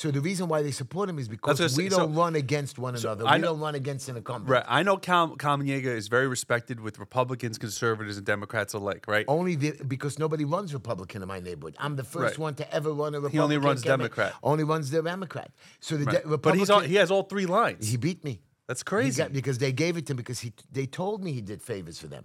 So 0.00 0.10
the 0.10 0.22
reason 0.22 0.48
why 0.48 0.62
they 0.62 0.70
support 0.70 1.10
him 1.10 1.18
is 1.18 1.28
because 1.28 1.76
we 1.76 1.90
don't 1.90 2.14
run 2.14 2.34
against 2.34 2.78
one 2.78 2.96
another. 2.96 3.26
I 3.26 3.34
we 3.36 3.42
know- 3.42 3.48
don't 3.48 3.60
run 3.60 3.74
against 3.74 4.08
an 4.08 4.16
incumbent. 4.16 4.48
Right, 4.48 4.64
I 4.66 4.82
know 4.82 4.96
Cal, 4.96 5.36
Kalman 5.36 5.66
Yeger 5.66 5.94
is 5.94 6.08
very 6.08 6.26
respected 6.26 6.80
with 6.80 6.98
Republicans, 6.98 7.58
conservatives, 7.58 8.16
and 8.16 8.24
Democrats 8.24 8.72
alike. 8.72 9.04
Right. 9.06 9.26
Only 9.28 9.56
the, 9.56 9.72
because 9.86 10.18
nobody 10.18 10.46
runs 10.46 10.72
Republican 10.72 11.20
in 11.20 11.28
my 11.28 11.38
neighborhood. 11.38 11.76
I'm 11.78 11.96
the 11.96 12.04
first 12.04 12.32
Right. 12.36 12.38
one 12.38 12.54
to 12.54 12.74
ever 12.74 12.90
run 12.94 13.14
a 13.14 13.20
Republican. 13.20 13.32
He 13.32 13.38
only 13.40 13.58
runs. 13.58 13.82
Democrat. 13.82 14.32
Only 14.42 14.64
runs 14.64 14.90
the 14.90 15.02
Democrat. 15.02 15.50
So 15.80 15.98
the 15.98 16.06
Right. 16.06 16.26
de- 16.26 16.38
but 16.38 16.54
he's 16.54 16.70
all, 16.70 16.80
he 16.80 16.94
has 16.94 17.10
all 17.10 17.24
three 17.24 17.44
lines. 17.44 17.88
he 17.90 17.98
beat 17.98 18.24
me. 18.24 18.40
That's 18.70 18.84
crazy. 18.92 19.18
got- 19.22 19.32
because 19.40 19.58
they 19.64 19.72
gave 19.84 19.94
it 19.98 20.04
to 20.06 20.12
him 20.12 20.16
because 20.24 20.40
he 20.46 20.50
they 20.78 20.86
told 21.00 21.16
me 21.24 21.28
he 21.40 21.44
did 21.52 21.60
favors 21.70 21.98
for 22.02 22.08
them. 22.14 22.22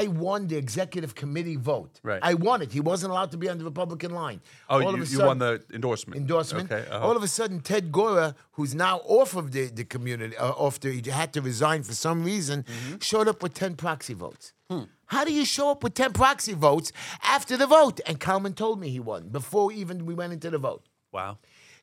I 0.00 0.02
won 0.26 0.40
the 0.52 0.56
executive 0.64 1.12
committee 1.22 1.56
vote. 1.72 1.94
Right. 2.10 2.20
I 2.30 2.34
won 2.48 2.58
it. 2.64 2.70
He 2.78 2.82
wasn't 2.90 3.10
allowed 3.14 3.30
to 3.34 3.38
be 3.44 3.48
on 3.52 3.56
the 3.60 3.64
Republican 3.72 4.12
line. 4.24 4.40
oh, 4.68 4.82
All 4.84 4.94
you, 4.96 5.02
a 5.02 5.06
you 5.14 5.20
won 5.30 5.38
the 5.46 5.52
endorsement. 5.78 6.16
endorsement. 6.20 6.66
Okay. 6.70 6.84
uh-huh. 6.90 7.06
All 7.06 7.16
of 7.16 7.22
a 7.22 7.28
sudden, 7.38 7.60
Ted 7.70 7.84
Gora, 7.98 8.28
who's 8.56 8.74
now 8.74 8.96
off 9.18 9.30
of 9.40 9.46
the, 9.52 9.64
the 9.80 9.84
community, 9.84 10.36
uh, 10.36 10.50
off 10.66 10.74
the, 10.80 10.90
he 11.00 11.10
had 11.22 11.32
to 11.36 11.40
resign 11.50 11.80
for 11.82 11.94
some 11.94 12.18
reason, 12.32 12.56
Mm-hmm. 12.64 12.96
showed 13.10 13.28
up 13.32 13.42
with 13.42 13.54
10 13.54 13.76
proxy 13.76 14.14
votes. 14.14 14.52
Hmm. 14.70 14.84
How 15.06 15.24
do 15.24 15.32
you 15.32 15.44
show 15.44 15.70
up 15.70 15.80
with 15.84 15.94
10 15.94 16.12
proxy 16.12 16.52
votes 16.68 16.92
after 17.22 17.56
the 17.56 17.66
vote? 17.78 18.00
And 18.06 18.18
Kalman 18.20 18.54
told 18.54 18.80
me 18.80 18.88
he 18.90 19.00
won 19.00 19.28
before 19.28 19.72
even 19.72 20.04
we 20.04 20.14
went 20.14 20.32
into 20.32 20.50
the 20.50 20.58
vote. 20.58 20.84
wow. 21.12 21.38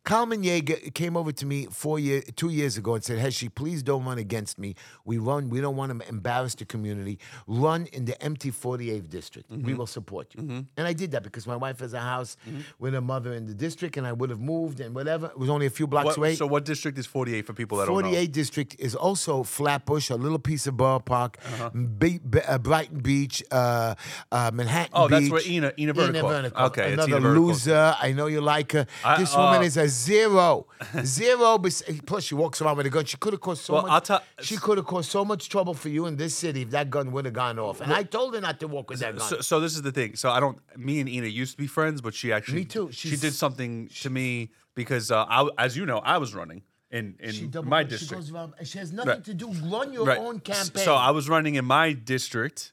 Kalman 0.06 0.44
Yeger 0.44 0.94
came 0.94 1.16
over 1.16 1.32
to 1.32 1.46
me 1.46 1.66
four 1.72 1.98
year, 1.98 2.22
two 2.36 2.50
years 2.50 2.76
ago 2.78 2.96
and 2.96 3.04
said, 3.04 3.20
Heshy, 3.20 3.48
please 3.48 3.82
don't 3.82 4.04
run 4.04 4.18
against 4.18 4.60
me. 4.60 4.76
We 5.06 5.18
run, 5.18 5.50
we 5.50 5.62
don't 5.62 5.78
want 5.78 5.98
to 5.98 6.10
embarrass 6.10 6.56
the 6.56 6.66
community. 6.66 7.20
Run 7.48 7.86
in 7.94 8.04
the 8.04 8.22
empty 8.22 8.52
48th 8.52 9.10
district. 9.10 9.50
Mm-hmm. 9.50 9.66
We 9.66 9.74
will 9.76 9.88
support 9.88 10.36
you. 10.36 10.66
And 10.76 10.86
I 10.88 10.92
did 10.92 11.12
that 11.12 11.24
because 11.24 11.48
my 11.48 11.56
wife 11.56 11.80
has 11.80 11.94
a 11.94 12.02
house 12.02 12.36
with 12.80 12.94
her 12.94 13.00
mother 13.02 13.34
in 13.34 13.46
the 13.46 13.54
district 13.54 13.96
and 13.96 14.06
I 14.06 14.12
would 14.12 14.30
have 14.30 14.42
moved 14.42 14.82
and 14.82 14.94
whatever. 14.94 15.28
It 15.28 15.40
was 15.40 15.50
only 15.50 15.68
a 15.68 15.70
few 15.70 15.88
blocks 15.88 16.06
What, 16.08 16.18
away. 16.18 16.36
so 16.36 16.48
what 16.48 16.66
district 16.66 16.98
is 16.98 17.06
48 17.06 17.46
for 17.46 17.54
people 17.54 17.78
that 17.78 17.86
don't 17.86 17.96
know? 17.96 18.02
48 18.10 18.32
district 18.34 18.76
is 18.80 18.96
also 18.96 19.44
Flatbush, 19.44 20.10
a 20.10 20.16
little 20.16 20.40
piece 20.40 20.68
of 20.68 20.76
Borough 20.76 21.00
Park, 21.00 21.38
Uh-huh. 21.46 21.70
Be- 21.70 22.18
Be- 22.20 22.42
uh, 22.42 22.58
Brighton 22.58 23.00
Beach, 23.00 23.42
uh, 23.52 23.96
uh, 24.34 24.52
Manhattan 24.54 24.92
Oh, 24.94 25.08
Beach. 25.08 25.20
that's 25.22 25.32
where 25.32 25.42
Inna- 25.48 25.72
Inna 25.78 25.94
Vernikov. 25.94 26.52
Okay, 26.68 26.92
it's 26.94 27.04
another 27.06 27.18
Inna 27.30 27.40
loser. 27.40 27.96
I 28.02 28.12
know 28.12 28.28
you 28.28 28.42
like 28.42 28.74
her. 28.74 28.86
I- 29.06 29.18
this 29.18 29.34
woman 29.34 29.62
uh, 29.62 29.64
is 29.64 29.78
a 29.78 29.93
zero, 29.94 30.68
zero. 31.04 31.58
Plus, 32.06 32.24
she 32.24 32.36
walks 32.36 32.62
around 32.62 32.78
with 32.78 32.86
a 32.86 32.90
gun. 32.90 33.06
She 33.06 33.18
could 33.18 33.34
have 33.34 33.42
caused 33.42 33.64
so 33.64 33.74
Well, 33.76 33.84
much. 33.88 34.10
I'll 34.10 34.22
she 34.42 34.58
could 34.58 34.78
have 34.78 34.88
caused 34.88 35.10
so 35.12 35.24
much 35.24 35.50
trouble 35.50 35.74
for 35.74 35.90
you 35.90 36.06
in 36.08 36.16
this 36.18 36.36
city 36.36 36.62
if 36.64 36.72
that 36.72 36.90
gun 36.90 37.12
would 37.12 37.26
have 37.26 37.34
gone 37.34 37.60
off. 37.60 37.82
And 37.82 37.94
I 37.94 38.04
told 38.04 38.34
her 38.36 38.42
not 38.42 38.60
to 38.62 38.68
walk 38.68 38.90
with 38.90 39.00
that 39.00 39.18
gun. 39.18 39.28
So, 39.28 39.42
so 39.42 39.60
this 39.60 39.76
is 39.76 39.82
the 39.82 39.92
thing. 39.92 40.16
So 40.16 40.30
I 40.30 40.40
don't. 40.40 40.58
Me 40.78 41.00
and 41.00 41.08
Inna 41.10 41.28
used 41.28 41.52
to 41.54 41.58
be 41.58 41.68
friends, 41.68 42.02
but 42.02 42.14
she 42.14 42.34
actually. 42.34 42.60
Me 42.60 42.66
too. 42.66 42.90
She 42.92 43.16
did 43.16 43.34
something 43.34 43.90
to 44.02 44.10
me 44.10 44.52
because, 44.76 45.12
uh, 45.12 45.26
I, 45.30 45.48
as 45.58 45.78
you 45.78 45.86
know, 45.86 46.00
I 46.00 46.18
was 46.18 46.34
running 46.34 46.64
in 46.92 47.16
in 47.20 47.32
she 47.32 47.48
double- 47.48 47.70
my 47.70 47.84
she 47.84 47.90
district. 47.90 48.14
goes 48.24 48.32
around. 48.32 48.54
She 48.64 48.78
has 48.80 48.92
nothing 48.92 49.10
Right. 49.14 49.24
to 49.26 49.34
do. 49.34 49.48
Run 49.76 49.94
your 49.94 50.06
Right. 50.06 50.18
own 50.18 50.40
campaign. 50.40 50.84
So 50.84 50.96
I 50.96 51.12
was 51.12 51.28
running 51.30 51.56
in 51.56 51.66
my 51.66 51.94
district, 51.94 52.72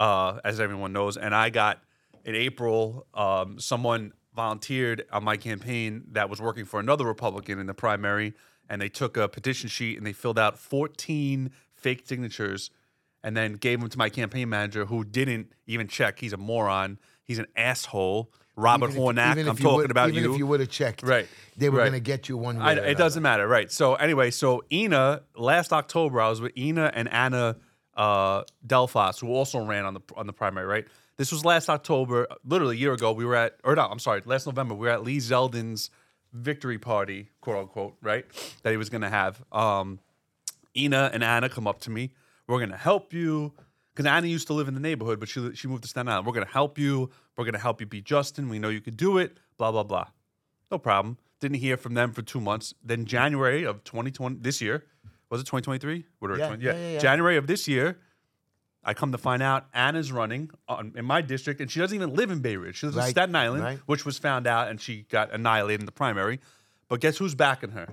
uh, 0.00 0.38
as 0.44 0.60
everyone 0.60 0.92
knows, 0.92 1.16
and 1.16 1.34
I 1.34 1.50
got 1.50 1.80
in 2.24 2.34
April. 2.34 3.06
Um, 3.14 3.58
someone 3.60 4.12
volunteered 4.34 5.04
on 5.12 5.24
my 5.24 5.36
campaign 5.36 6.04
that 6.12 6.28
was 6.28 6.40
working 6.40 6.64
for 6.64 6.80
another 6.80 7.04
Republican 7.04 7.58
in 7.58 7.66
the 7.66 7.74
primary, 7.74 8.34
and 8.68 8.80
they 8.80 8.88
took 8.88 9.16
a 9.16 9.28
petition 9.28 9.68
sheet 9.68 9.96
and 9.96 10.06
they 10.06 10.12
filled 10.12 10.38
out 10.38 10.58
14 10.58 11.50
fake 11.74 12.02
signatures, 12.06 12.70
and 13.22 13.36
then 13.36 13.54
gave 13.54 13.80
them 13.80 13.88
to 13.88 13.98
my 13.98 14.08
campaign 14.10 14.48
manager, 14.48 14.86
who 14.86 15.04
didn't 15.04 15.52
even 15.66 15.86
check. 15.88 16.18
He's 16.18 16.32
a 16.32 16.36
moron. 16.36 16.98
He's 17.22 17.38
an 17.38 17.46
asshole. 17.56 18.30
Robert 18.56 18.90
Even 18.90 19.18
if- 19.18 19.26
even 19.32 19.38
if 19.46 19.48
I'm 19.48 19.56
talking 19.56 19.76
would- 19.78 19.90
about 19.90 20.10
even 20.10 20.24
you. 20.24 20.32
if 20.32 20.38
you 20.38 20.46
would 20.46 20.60
have 20.60 20.68
checked, 20.70 21.02
Right. 21.02 21.26
They 21.56 21.68
were 21.68 21.78
right. 21.78 21.84
going 21.90 21.92
to 21.94 22.00
get 22.00 22.28
you 22.28 22.36
one 22.36 22.58
way. 22.58 22.64
I, 22.64 22.72
it 22.74 22.98
doesn't 22.98 23.22
matter, 23.22 23.48
right? 23.48 23.70
So 23.70 23.94
anyway, 23.96 24.30
so 24.30 24.62
Inna 24.70 25.22
last 25.36 25.72
October, 25.72 26.20
I 26.20 26.28
was 26.28 26.40
with 26.40 26.52
Inna 26.54 26.90
and 26.94 27.08
Anna 27.12 27.56
uh, 27.96 28.42
Delphos, 28.66 29.20
who 29.20 29.28
also 29.32 29.64
ran 29.64 29.84
on 29.84 29.94
the 29.94 30.00
on 30.16 30.26
the 30.26 30.32
primary, 30.32 30.66
right? 30.66 30.86
This 31.16 31.30
was 31.30 31.44
last 31.44 31.68
October, 31.68 32.26
literally 32.44 32.76
a 32.76 32.78
year 32.78 32.92
ago. 32.92 33.12
We 33.12 33.24
were 33.24 33.36
at, 33.36 33.56
or 33.62 33.76
no, 33.76 33.82
I'm 33.82 33.98
sorry, 33.98 34.22
last 34.24 34.46
November. 34.46 34.74
We 34.74 34.86
were 34.86 34.92
at 34.92 35.04
Lee 35.04 35.18
Zeldin's 35.18 35.90
victory 36.32 36.78
party, 36.78 37.30
quote 37.40 37.58
unquote, 37.58 37.96
right? 38.02 38.24
That 38.62 38.70
he 38.70 38.76
was 38.76 38.90
going 38.90 39.02
to 39.02 39.08
have. 39.08 39.42
Um, 39.52 40.00
Inna 40.74 41.10
and 41.12 41.22
Anna 41.22 41.48
come 41.48 41.66
up 41.66 41.80
to 41.82 41.90
me. 41.90 42.12
We're 42.48 42.58
going 42.58 42.70
to 42.70 42.76
help 42.76 43.12
you. 43.12 43.52
Because 43.94 44.10
Anna 44.10 44.26
used 44.26 44.48
to 44.48 44.54
live 44.54 44.66
in 44.66 44.74
the 44.74 44.80
neighborhood, 44.80 45.20
but 45.20 45.28
she, 45.28 45.54
she 45.54 45.68
moved 45.68 45.84
to 45.84 45.88
Staten 45.88 46.08
Island. 46.08 46.26
We're 46.26 46.32
going 46.32 46.46
to 46.46 46.52
help 46.52 46.78
you. 46.78 47.10
We're 47.36 47.44
going 47.44 47.54
to 47.54 47.60
help 47.60 47.80
you 47.80 47.86
beat 47.86 48.04
Justin. 48.04 48.48
We 48.48 48.58
know 48.58 48.68
you 48.68 48.80
could 48.80 48.96
do 48.96 49.18
it. 49.18 49.38
Blah, 49.56 49.70
blah, 49.70 49.84
blah. 49.84 50.06
No 50.72 50.78
problem. 50.78 51.16
Didn't 51.38 51.58
hear 51.58 51.76
from 51.76 51.94
them 51.94 52.12
for 52.12 52.22
two 52.22 52.40
months. 52.40 52.74
Then 52.82 53.04
January 53.04 53.64
of 53.64 53.84
2020, 53.84 54.38
this 54.40 54.60
year, 54.60 54.84
was 55.30 55.40
it 55.40 55.44
2023? 55.44 56.04
What 56.18 56.32
Yeah, 56.38 56.72
yeah, 56.72 56.72
yeah, 56.72 56.92
yeah. 56.94 56.98
January 56.98 57.36
of 57.36 57.46
this 57.46 57.68
year, 57.68 57.98
I 58.84 58.94
come 58.94 59.12
to 59.12 59.18
find 59.18 59.42
out 59.42 59.66
Anna's 59.72 60.12
running 60.12 60.50
on, 60.68 60.92
in 60.96 61.04
my 61.04 61.22
district, 61.22 61.60
and 61.60 61.70
she 61.70 61.80
doesn't 61.80 61.94
even 61.94 62.14
live 62.14 62.30
in 62.30 62.40
Bay 62.40 62.56
Ridge. 62.56 62.76
She 62.76 62.86
lives 62.86 62.96
in 62.96 63.02
Right, 63.02 63.10
Staten 63.10 63.34
Island, 63.34 63.62
right. 63.62 63.78
which 63.86 64.04
was 64.04 64.18
found 64.18 64.46
out, 64.46 64.68
and 64.68 64.80
she 64.80 65.06
got 65.08 65.32
annihilated 65.32 65.80
in 65.80 65.86
the 65.86 65.92
primary. 65.92 66.40
But 66.88 67.00
guess 67.00 67.16
who's 67.16 67.34
backing 67.34 67.70
her? 67.70 67.88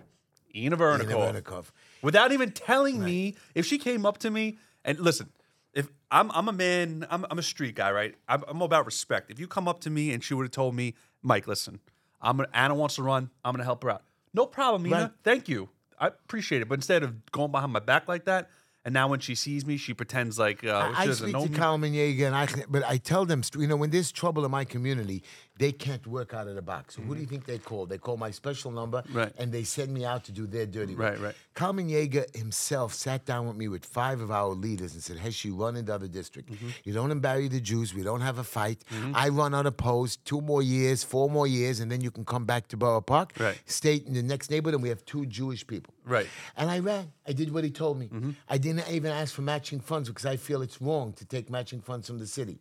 Inna 0.53 0.75
Vernikov. 0.77 1.33
Vernikov. 1.33 1.65
Without 2.01 2.31
even 2.31 2.51
telling 2.51 3.03
me, 3.03 3.35
if 3.55 3.65
she 3.65 3.77
came 3.77 4.05
up 4.05 4.17
to 4.19 4.29
me 4.29 4.57
and 4.83 4.99
listen, 4.99 5.31
if 5.73 5.87
I'm 6.09 6.29
I'm 6.31 6.49
a 6.49 6.51
man, 6.51 7.07
I'm 7.09 7.25
I'm 7.31 7.39
a 7.39 7.43
street 7.43 7.75
guy, 7.75 7.91
right? 7.91 8.15
I'm, 8.27 8.43
I'm 8.47 8.61
about 8.61 8.85
respect. 8.85 9.31
If 9.31 9.39
you 9.39 9.47
come 9.47 9.67
up 9.67 9.79
to 9.81 9.89
me 9.89 10.11
and 10.11 10.21
she 10.23 10.33
would 10.33 10.43
have 10.43 10.51
told 10.51 10.75
me, 10.75 10.95
Mike, 11.21 11.47
listen, 11.47 11.79
I'm 12.21 12.37
gonna, 12.37 12.49
Anna 12.53 12.75
wants 12.75 12.95
to 12.95 13.03
run, 13.03 13.29
I'm 13.45 13.53
gonna 13.53 13.63
help 13.63 13.83
her 13.83 13.91
out. 13.91 14.03
No 14.33 14.45
problem, 14.45 14.85
Inna. 14.85 14.95
Right. 14.95 15.11
Thank 15.23 15.47
you. 15.47 15.69
I 15.97 16.07
appreciate 16.07 16.61
it. 16.61 16.67
But 16.67 16.75
instead 16.75 17.03
of 17.03 17.31
going 17.31 17.51
behind 17.51 17.71
my 17.71 17.79
back 17.79 18.07
like 18.07 18.25
that, 18.25 18.49
and 18.83 18.93
now 18.93 19.07
when 19.07 19.19
she 19.19 19.35
sees 19.35 19.65
me, 19.65 19.77
she 19.77 19.93
pretends 19.93 20.39
like 20.39 20.63
uh, 20.63 20.89
she 20.89 20.95
I 20.95 21.05
doesn't 21.05 21.27
speak 21.27 21.33
know 21.33 21.45
to 21.45 21.51
me. 21.51 21.57
Yeger, 21.93 22.25
and 22.27 22.35
I, 22.35 22.47
but 22.67 22.83
I 22.87 22.97
tell 22.97 23.25
them, 23.25 23.43
you 23.57 23.67
know, 23.67 23.75
when 23.75 23.91
there's 23.91 24.11
trouble 24.11 24.43
in 24.43 24.51
my 24.51 24.65
community, 24.65 25.23
they 25.61 25.71
can't 25.85 26.05
work 26.17 26.33
out 26.37 26.47
of 26.51 26.55
the 26.55 26.61
box. 26.73 26.85
So 26.95 27.01
who 27.05 27.11
do 27.15 27.21
you 27.21 27.27
think 27.33 27.43
they 27.45 27.59
call? 27.69 27.83
They 27.85 27.97
call 28.07 28.17
my 28.17 28.31
special 28.41 28.71
number, 28.71 28.99
Mm-hmm. 29.01 29.17
Right. 29.21 29.33
and 29.39 29.47
they 29.55 29.63
send 29.77 29.89
me 29.97 30.01
out 30.11 30.21
to 30.27 30.31
do 30.39 30.43
their 30.55 30.65
dirty 30.77 30.95
work. 30.95 31.13
Right, 31.13 31.19
right. 31.27 31.35
Kalman 31.59 31.87
Yeger 31.95 32.25
himself 32.35 32.89
sat 33.05 33.21
down 33.31 33.47
with 33.47 33.57
me 33.61 33.67
with 33.75 33.85
five 33.85 34.19
of 34.25 34.29
our 34.31 34.49
leaders 34.67 34.91
and 34.95 35.01
said, 35.07 35.17
Hesh, 35.25 35.39
you 35.45 35.53
run 35.63 35.73
in 35.79 35.85
the 35.85 35.93
other 35.97 36.07
district. 36.19 36.47
Mm-hmm. 36.51 36.69
You 36.85 36.93
don't 36.99 37.11
embarrass 37.11 37.49
the 37.49 37.61
Jews. 37.71 37.93
We 37.93 38.03
don't 38.09 38.21
have 38.29 38.37
a 38.39 38.43
fight. 38.43 38.79
I 39.23 39.25
run 39.29 39.53
unopposed 39.53 40.15
two 40.25 40.41
more 40.51 40.63
years, 40.63 41.03
four 41.13 41.27
more 41.37 41.47
years, 41.59 41.79
and 41.81 41.87
then 41.91 42.01
you 42.05 42.11
can 42.17 42.25
come 42.33 42.45
back 42.45 42.63
to 42.69 42.75
Borough 42.77 43.01
Park. 43.15 43.33
Right. 43.39 43.59
State 43.65 44.01
in 44.07 44.13
the 44.19 44.23
next 44.33 44.49
neighborhood, 44.51 44.75
and 44.75 44.83
we 44.83 44.89
have 44.89 45.03
two 45.13 45.23
Jewish 45.39 45.63
people. 45.73 45.93
Right. 46.15 46.27
And 46.57 46.67
I 46.75 46.79
ran. 46.79 47.05
I 47.29 47.33
did 47.33 47.53
what 47.53 47.63
he 47.63 47.71
told 47.83 47.95
me. 48.01 48.07
Mm-hmm. 48.07 48.31
I 48.49 48.57
didn't 48.57 48.89
even 48.89 49.11
ask 49.21 49.29
for 49.37 49.43
matching 49.53 49.79
funds 49.79 50.09
because 50.09 50.25
I 50.25 50.37
feel 50.37 50.61
it's 50.63 50.81
wrong 50.81 51.13
to 51.13 51.25
take 51.25 51.45
matching 51.57 51.81
funds 51.81 52.07
from 52.07 52.17
the 52.19 52.27
city. 52.27 52.59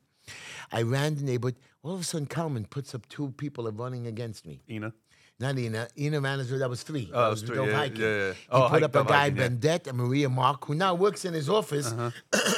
I 0.72 0.82
ran 0.82 1.16
the 1.16 1.22
neighborhood. 1.22 1.56
All 1.82 1.94
of 1.94 2.00
a 2.00 2.04
sudden, 2.04 2.26
Kalman 2.26 2.66
puts 2.66 2.94
up 2.94 3.08
two 3.08 3.30
people 3.36 3.66
are 3.66 3.72
running 3.72 4.06
against 4.06 4.46
me. 4.46 4.62
Inna. 4.68 4.92
Not 5.38 5.58
Inna. 5.58 5.88
Inna 5.96 6.20
ran 6.20 6.38
as. 6.40 6.50
That 6.50 6.68
was 6.68 6.82
three. 6.82 7.10
Oh, 7.14 7.22
that 7.24 7.28
was 7.30 7.42
three, 7.42 7.56
yeah, 7.56 7.84
yeah, 7.84 8.06
yeah. 8.06 8.32
He 8.32 8.38
Oh, 8.50 8.68
put 8.68 8.82
up 8.82 8.94
a 8.94 9.04
guy, 9.04 9.30
Heiken, 9.30 9.36
yeah. 9.38 9.48
Bendette, 9.48 9.86
and 9.86 9.96
Mariya 9.96 10.28
Markh, 10.28 10.64
who 10.66 10.74
now 10.74 10.94
works 10.94 11.24
in 11.24 11.32
his 11.32 11.48
office 11.48 11.90
Uh-huh. 11.92 12.10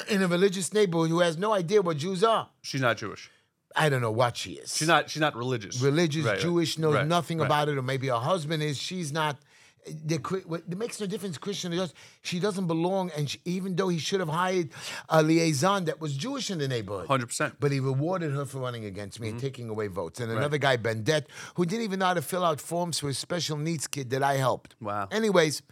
in 0.08 0.20
a 0.22 0.26
religious 0.26 0.72
neighborhood 0.74 1.11
who 1.11 1.20
has 1.20 1.38
no 1.38 1.52
idea 1.52 1.80
what 1.80 1.96
Jews 1.98 2.24
are. 2.24 2.48
She's 2.62 2.80
not 2.80 2.96
Jewish. 2.96 3.30
I 3.76 3.88
don't 3.88 4.00
know 4.02 4.11
what 4.11 4.37
she 4.37 4.54
is. 4.54 4.76
She's 4.76 4.88
not. 4.88 5.08
She's 5.08 5.20
not 5.20 5.37
religious. 5.37 5.80
religious, 5.80 6.24
Right, 6.24 6.32
right. 6.32 6.40
Jewish, 6.40 6.76
knows 6.76 6.94
Right, 6.94 7.06
nothing 7.06 7.38
right. 7.38 7.46
about 7.46 7.68
it, 7.68 7.78
or 7.78 7.82
maybe 7.82 8.08
her 8.08 8.16
husband 8.16 8.62
is. 8.64 8.76
She's 8.78 9.12
not. 9.12 9.38
The, 9.85 10.62
it 10.68 10.79
makes 10.79 11.01
no 11.01 11.07
difference, 11.07 11.38
Christian 11.38 11.73
or 11.73 11.77
just. 11.77 11.95
She 12.23 12.38
doesn't 12.38 12.68
belong, 12.68 13.11
and 13.16 13.29
she, 13.29 13.40
even 13.45 13.75
though 13.75 13.88
he 13.88 13.99
should 13.99 14.21
have 14.21 14.29
hired 14.29 14.68
a 15.09 15.23
liaison 15.23 15.87
that 15.87 16.01
was 16.01 16.16
Jewish 16.16 16.51
in 16.53 16.59
the 16.59 16.68
neighborhood, 16.68 17.09
100%. 17.09 17.55
But 17.59 17.73
he 17.73 17.81
rewarded 17.81 18.33
her 18.33 18.45
for 18.45 18.59
running 18.61 18.85
against 18.85 19.18
me 19.18 19.29
and 19.31 19.37
Mm-hmm. 19.38 19.47
taking 19.47 19.68
away 19.68 19.88
votes. 19.88 20.21
And 20.21 20.31
another 20.31 20.59
guy, 20.59 20.77
Bendette, 20.77 21.27
who 21.57 21.66
didn't 21.66 21.83
even 21.85 21.99
know 21.99 22.07
how 22.07 22.14
to 22.14 22.23
fill 22.23 22.45
out 22.45 22.61
forms 22.61 23.01
for 23.01 23.09
a 23.09 23.14
special 23.14 23.57
needs 23.57 23.88
kid 23.88 24.11
that 24.11 24.23
I 24.23 24.35
helped. 24.35 24.77
Wow. 24.81 25.09
Anyways, 25.11 25.62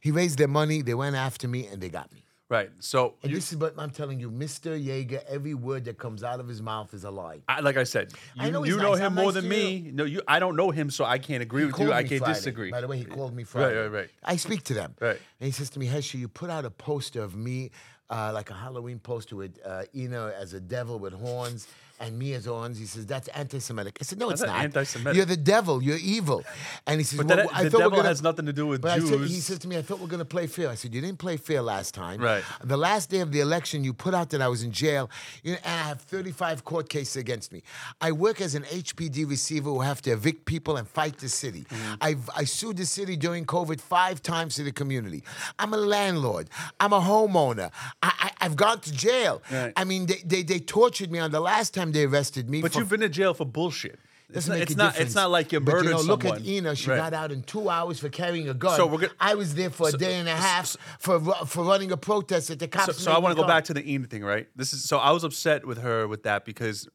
he 0.00 0.12
raised 0.12 0.38
their 0.38 0.46
money. 0.46 0.82
They 0.82 0.94
went 0.94 1.16
after 1.16 1.48
me, 1.48 1.66
and 1.66 1.80
they 1.82 1.88
got 1.88 2.12
me. 2.12 2.24
Right. 2.50 2.70
So, 2.78 3.14
And 3.22 3.30
you- 3.30 3.36
this 3.36 3.52
is 3.52 3.58
what 3.58 3.74
I'm 3.76 3.90
telling 3.90 4.18
you, 4.20 4.30
Mr. 4.30 4.82
Yeger. 4.82 5.22
Every 5.28 5.52
word 5.52 5.84
that 5.84 5.98
comes 5.98 6.24
out 6.24 6.40
of 6.40 6.48
his 6.48 6.62
mouth 6.62 6.94
is 6.94 7.04
a 7.04 7.10
lie. 7.10 7.40
I, 7.46 7.60
like 7.60 7.76
I 7.76 7.84
said, 7.84 8.12
you, 8.34 8.42
I 8.42 8.50
know 8.50 8.64
you 8.64 8.78
know 8.78 8.92
nice. 8.92 9.00
him 9.00 9.06
I'm 9.06 9.14
more 9.16 9.24
nice 9.26 9.34
than 9.34 9.48
me. 9.48 9.90
No, 9.92 10.04
you. 10.04 10.22
I 10.26 10.38
don't 10.38 10.56
know 10.56 10.70
him, 10.70 10.90
so 10.90 11.04
I 11.04 11.18
can't 11.18 11.42
agree 11.42 11.66
with 11.66 11.78
you. 11.78 11.92
I 11.92 12.04
can't 12.04 12.20
Friday. 12.20 12.34
disagree. 12.34 12.70
By 12.70 12.80
the 12.80 12.88
way, 12.88 12.96
he 12.96 13.04
called 13.04 13.34
me 13.34 13.44
Friday. 13.44 13.76
right, 13.76 13.82
right. 13.82 13.92
right. 13.92 14.10
I 14.24 14.36
speak 14.36 14.64
to 14.64 14.74
them. 14.74 14.94
Right. 14.98 15.18
And 15.40 15.46
he 15.46 15.50
says 15.50 15.68
to 15.70 15.78
me, 15.78 15.86
Hesha, 15.88 16.18
you 16.18 16.26
put 16.28 16.48
out 16.48 16.64
a 16.64 16.70
poster 16.70 17.20
of 17.22 17.36
me, 17.36 17.70
uh, 18.08 18.30
like 18.32 18.48
a 18.48 18.54
Halloween 18.54 18.98
poster 18.98 19.36
with 19.36 19.58
uh, 19.62 19.82
Inna 19.92 20.32
as 20.38 20.54
a 20.54 20.60
devil 20.60 20.98
with 20.98 21.12
horns 21.12 21.68
and 22.00 22.18
me 22.18 22.34
as 22.34 22.46
horns. 22.46 22.78
He 22.78 22.86
says, 22.86 23.06
that's 23.06 23.28
anti-Semitic. 23.28 23.98
I 24.00 24.04
said, 24.04 24.18
no, 24.18 24.30
it's 24.30 24.40
That's 24.40 24.50
not 24.50 24.56
not. 24.58 24.64
anti-Semitic. 24.64 25.16
You're 25.16 25.26
the 25.26 25.36
devil. 25.36 25.82
You're 25.82 25.98
evil. 25.98 26.44
And 26.86 27.00
he 27.00 27.04
says, 27.04 27.18
But 27.18 27.26
well, 27.26 27.36
that, 27.36 27.48
I 27.54 27.64
the 27.64 27.70
thought 27.70 27.78
devil 27.78 27.96
gonna, 27.98 28.08
has 28.08 28.22
nothing 28.22 28.46
to 28.46 28.52
do 28.52 28.66
with 28.66 28.80
but 28.80 28.98
Jews. 29.00 29.08
said, 29.10 29.20
he 29.20 29.40
says 29.40 29.58
to 29.60 29.68
me, 29.68 29.76
I 29.76 29.82
thought 29.82 29.98
we 29.98 30.04
are 30.06 30.08
going 30.08 30.18
to 30.18 30.24
play 30.24 30.46
fair. 30.46 30.68
I 30.68 30.74
said, 30.74 30.94
you 30.94 31.00
didn't 31.00 31.18
play 31.18 31.36
fair 31.36 31.62
last 31.62 31.94
time. 31.94 32.20
Right. 32.20 32.44
The 32.62 32.76
last 32.76 33.10
day 33.10 33.20
of 33.20 33.32
the 33.32 33.40
election, 33.40 33.84
you 33.84 33.92
put 33.92 34.14
out 34.14 34.30
that 34.30 34.42
I 34.42 34.48
was 34.48 34.62
in 34.62 34.72
jail, 34.72 35.10
you 35.42 35.52
know, 35.52 35.58
and 35.64 35.74
I 35.74 35.88
have 35.88 36.00
35 36.02 36.64
court 36.64 36.88
cases 36.88 37.16
against 37.16 37.52
me. 37.52 37.62
I 38.00 38.12
work 38.12 38.40
as 38.40 38.54
an 38.54 38.62
HPD 38.64 39.28
receiver 39.28 39.70
who 39.70 39.80
have 39.80 40.02
to 40.02 40.10
evict 40.12 40.44
people 40.44 40.76
and 40.76 40.86
fight 40.88 41.18
the 41.18 41.28
city. 41.28 41.64
Mm-hmm. 41.68 41.94
I've, 42.00 42.30
I 42.36 42.44
sued 42.44 42.76
the 42.76 42.86
city 42.86 43.16
during 43.16 43.44
COVID 43.44 43.80
five 43.80 44.22
times 44.22 44.54
to 44.56 44.62
the 44.62 44.72
community. 44.72 45.22
I'm 45.58 45.72
a 45.74 45.76
landlord. 45.76 46.48
I'm 46.80 46.92
a 46.92 47.00
homeowner. 47.00 47.70
I, 48.02 48.12
I, 48.18 48.30
I've 48.40 48.56
gone 48.56 48.80
to 48.80 48.92
jail. 48.92 49.42
Right. 49.50 49.72
I 49.76 49.84
mean, 49.84 50.06
they, 50.06 50.22
they, 50.24 50.42
they 50.42 50.58
tortured 50.60 51.10
me 51.10 51.18
on 51.18 51.30
the 51.30 51.40
last 51.40 51.74
time 51.74 51.87
they 51.92 52.04
arrested 52.04 52.48
me. 52.48 52.62
but 52.62 52.72
for 52.72 52.78
you've 52.80 52.88
been 52.88 53.02
in 53.02 53.12
jail 53.12 53.34
for 53.34 53.44
bullshit. 53.46 53.98
It's 54.30 54.46
doesn't 54.46 54.60
It's 54.60 54.76
not, 54.76 55.00
it's 55.00 55.14
not 55.14 55.30
like 55.30 55.52
you 55.52 55.60
but 55.60 55.72
murdered 55.72 55.84
you 55.86 55.90
know, 55.92 56.00
look 56.02 56.20
someone. 56.22 56.40
at 56.42 56.46
Inna. 56.46 56.76
She 56.76 56.90
Right. 56.90 56.98
got 56.98 57.14
out 57.14 57.32
in 57.32 57.42
two 57.42 57.70
hours 57.70 57.98
for 57.98 58.10
carrying 58.10 58.46
a 58.50 58.52
gun. 58.54 58.76
So 58.76 58.86
we're 58.86 58.98
gonna- 58.98 59.12
I 59.18 59.34
was 59.34 59.54
there 59.54 59.70
for 59.70 59.88
a 59.88 59.92
day 59.92 60.16
and 60.16 60.28
a 60.28 60.36
half 60.36 60.76
for 60.98 61.18
for 61.46 61.64
running 61.64 61.90
a 61.92 61.96
protest 61.96 62.50
at 62.50 62.58
the 62.58 62.68
cops. 62.68 62.96
So, 62.98 63.04
so 63.04 63.12
I 63.12 63.18
want 63.18 63.34
to 63.34 63.40
go 63.42 63.48
back 63.48 63.64
to 63.64 63.74
the 63.74 63.82
Inna 63.82 64.06
thing, 64.06 64.22
right? 64.22 64.46
This 64.54 64.74
is 64.74 64.84
so 64.84 64.98
I 64.98 65.12
was 65.12 65.24
upset 65.24 65.66
with 65.66 65.78
her 65.78 66.06
with 66.06 66.24
that 66.24 66.44
because 66.44 66.86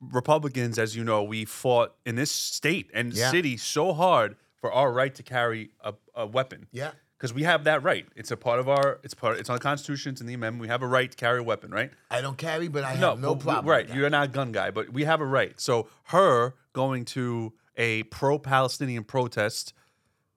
Republicans, 0.00 0.78
as 0.78 0.94
you 0.94 1.02
know, 1.02 1.22
we 1.24 1.44
fought 1.44 1.94
in 2.06 2.14
this 2.14 2.30
state 2.30 2.88
and 2.94 3.12
Yeah. 3.12 3.30
city 3.32 3.56
so 3.56 3.92
hard 3.92 4.36
for 4.60 4.72
our 4.72 4.92
right 4.92 5.14
to 5.16 5.22
carry 5.24 5.70
a, 5.80 5.94
a 6.14 6.26
weapon. 6.26 6.66
Yeah. 6.70 6.92
Because 7.18 7.34
we 7.34 7.42
have 7.42 7.64
that 7.64 7.82
right. 7.82 8.06
It's 8.14 8.30
a 8.30 8.36
part 8.36 8.60
of 8.60 8.68
our. 8.68 9.00
It's 9.02 9.12
part. 9.14 9.38
It's 9.38 9.50
on 9.50 9.56
the 9.56 9.60
Constitution. 9.60 10.12
It's 10.12 10.20
in 10.20 10.28
the 10.28 10.34
amendment. 10.34 10.62
We 10.62 10.68
have 10.68 10.82
a 10.82 10.86
right 10.86 11.10
to 11.10 11.16
carry 11.16 11.40
a 11.40 11.42
weapon, 11.42 11.72
right? 11.72 11.90
I 12.12 12.20
don't 12.20 12.38
carry, 12.38 12.68
but 12.68 12.84
I 12.84 12.92
have 12.94 13.18
no 13.20 13.34
but- 13.34 13.42
problem. 13.44 13.66
Right, 13.66 13.92
you're 13.92 14.08
not 14.08 14.24
a 14.26 14.28
gun 14.30 14.52
guy, 14.52 14.70
but 14.70 14.92
we 14.92 15.02
have 15.04 15.20
a 15.20 15.26
right. 15.26 15.58
So 15.60 15.88
her 16.04 16.54
going 16.72 17.04
to 17.06 17.52
a 17.76 18.04
pro-Palestinian 18.04 19.02
protest 19.04 19.72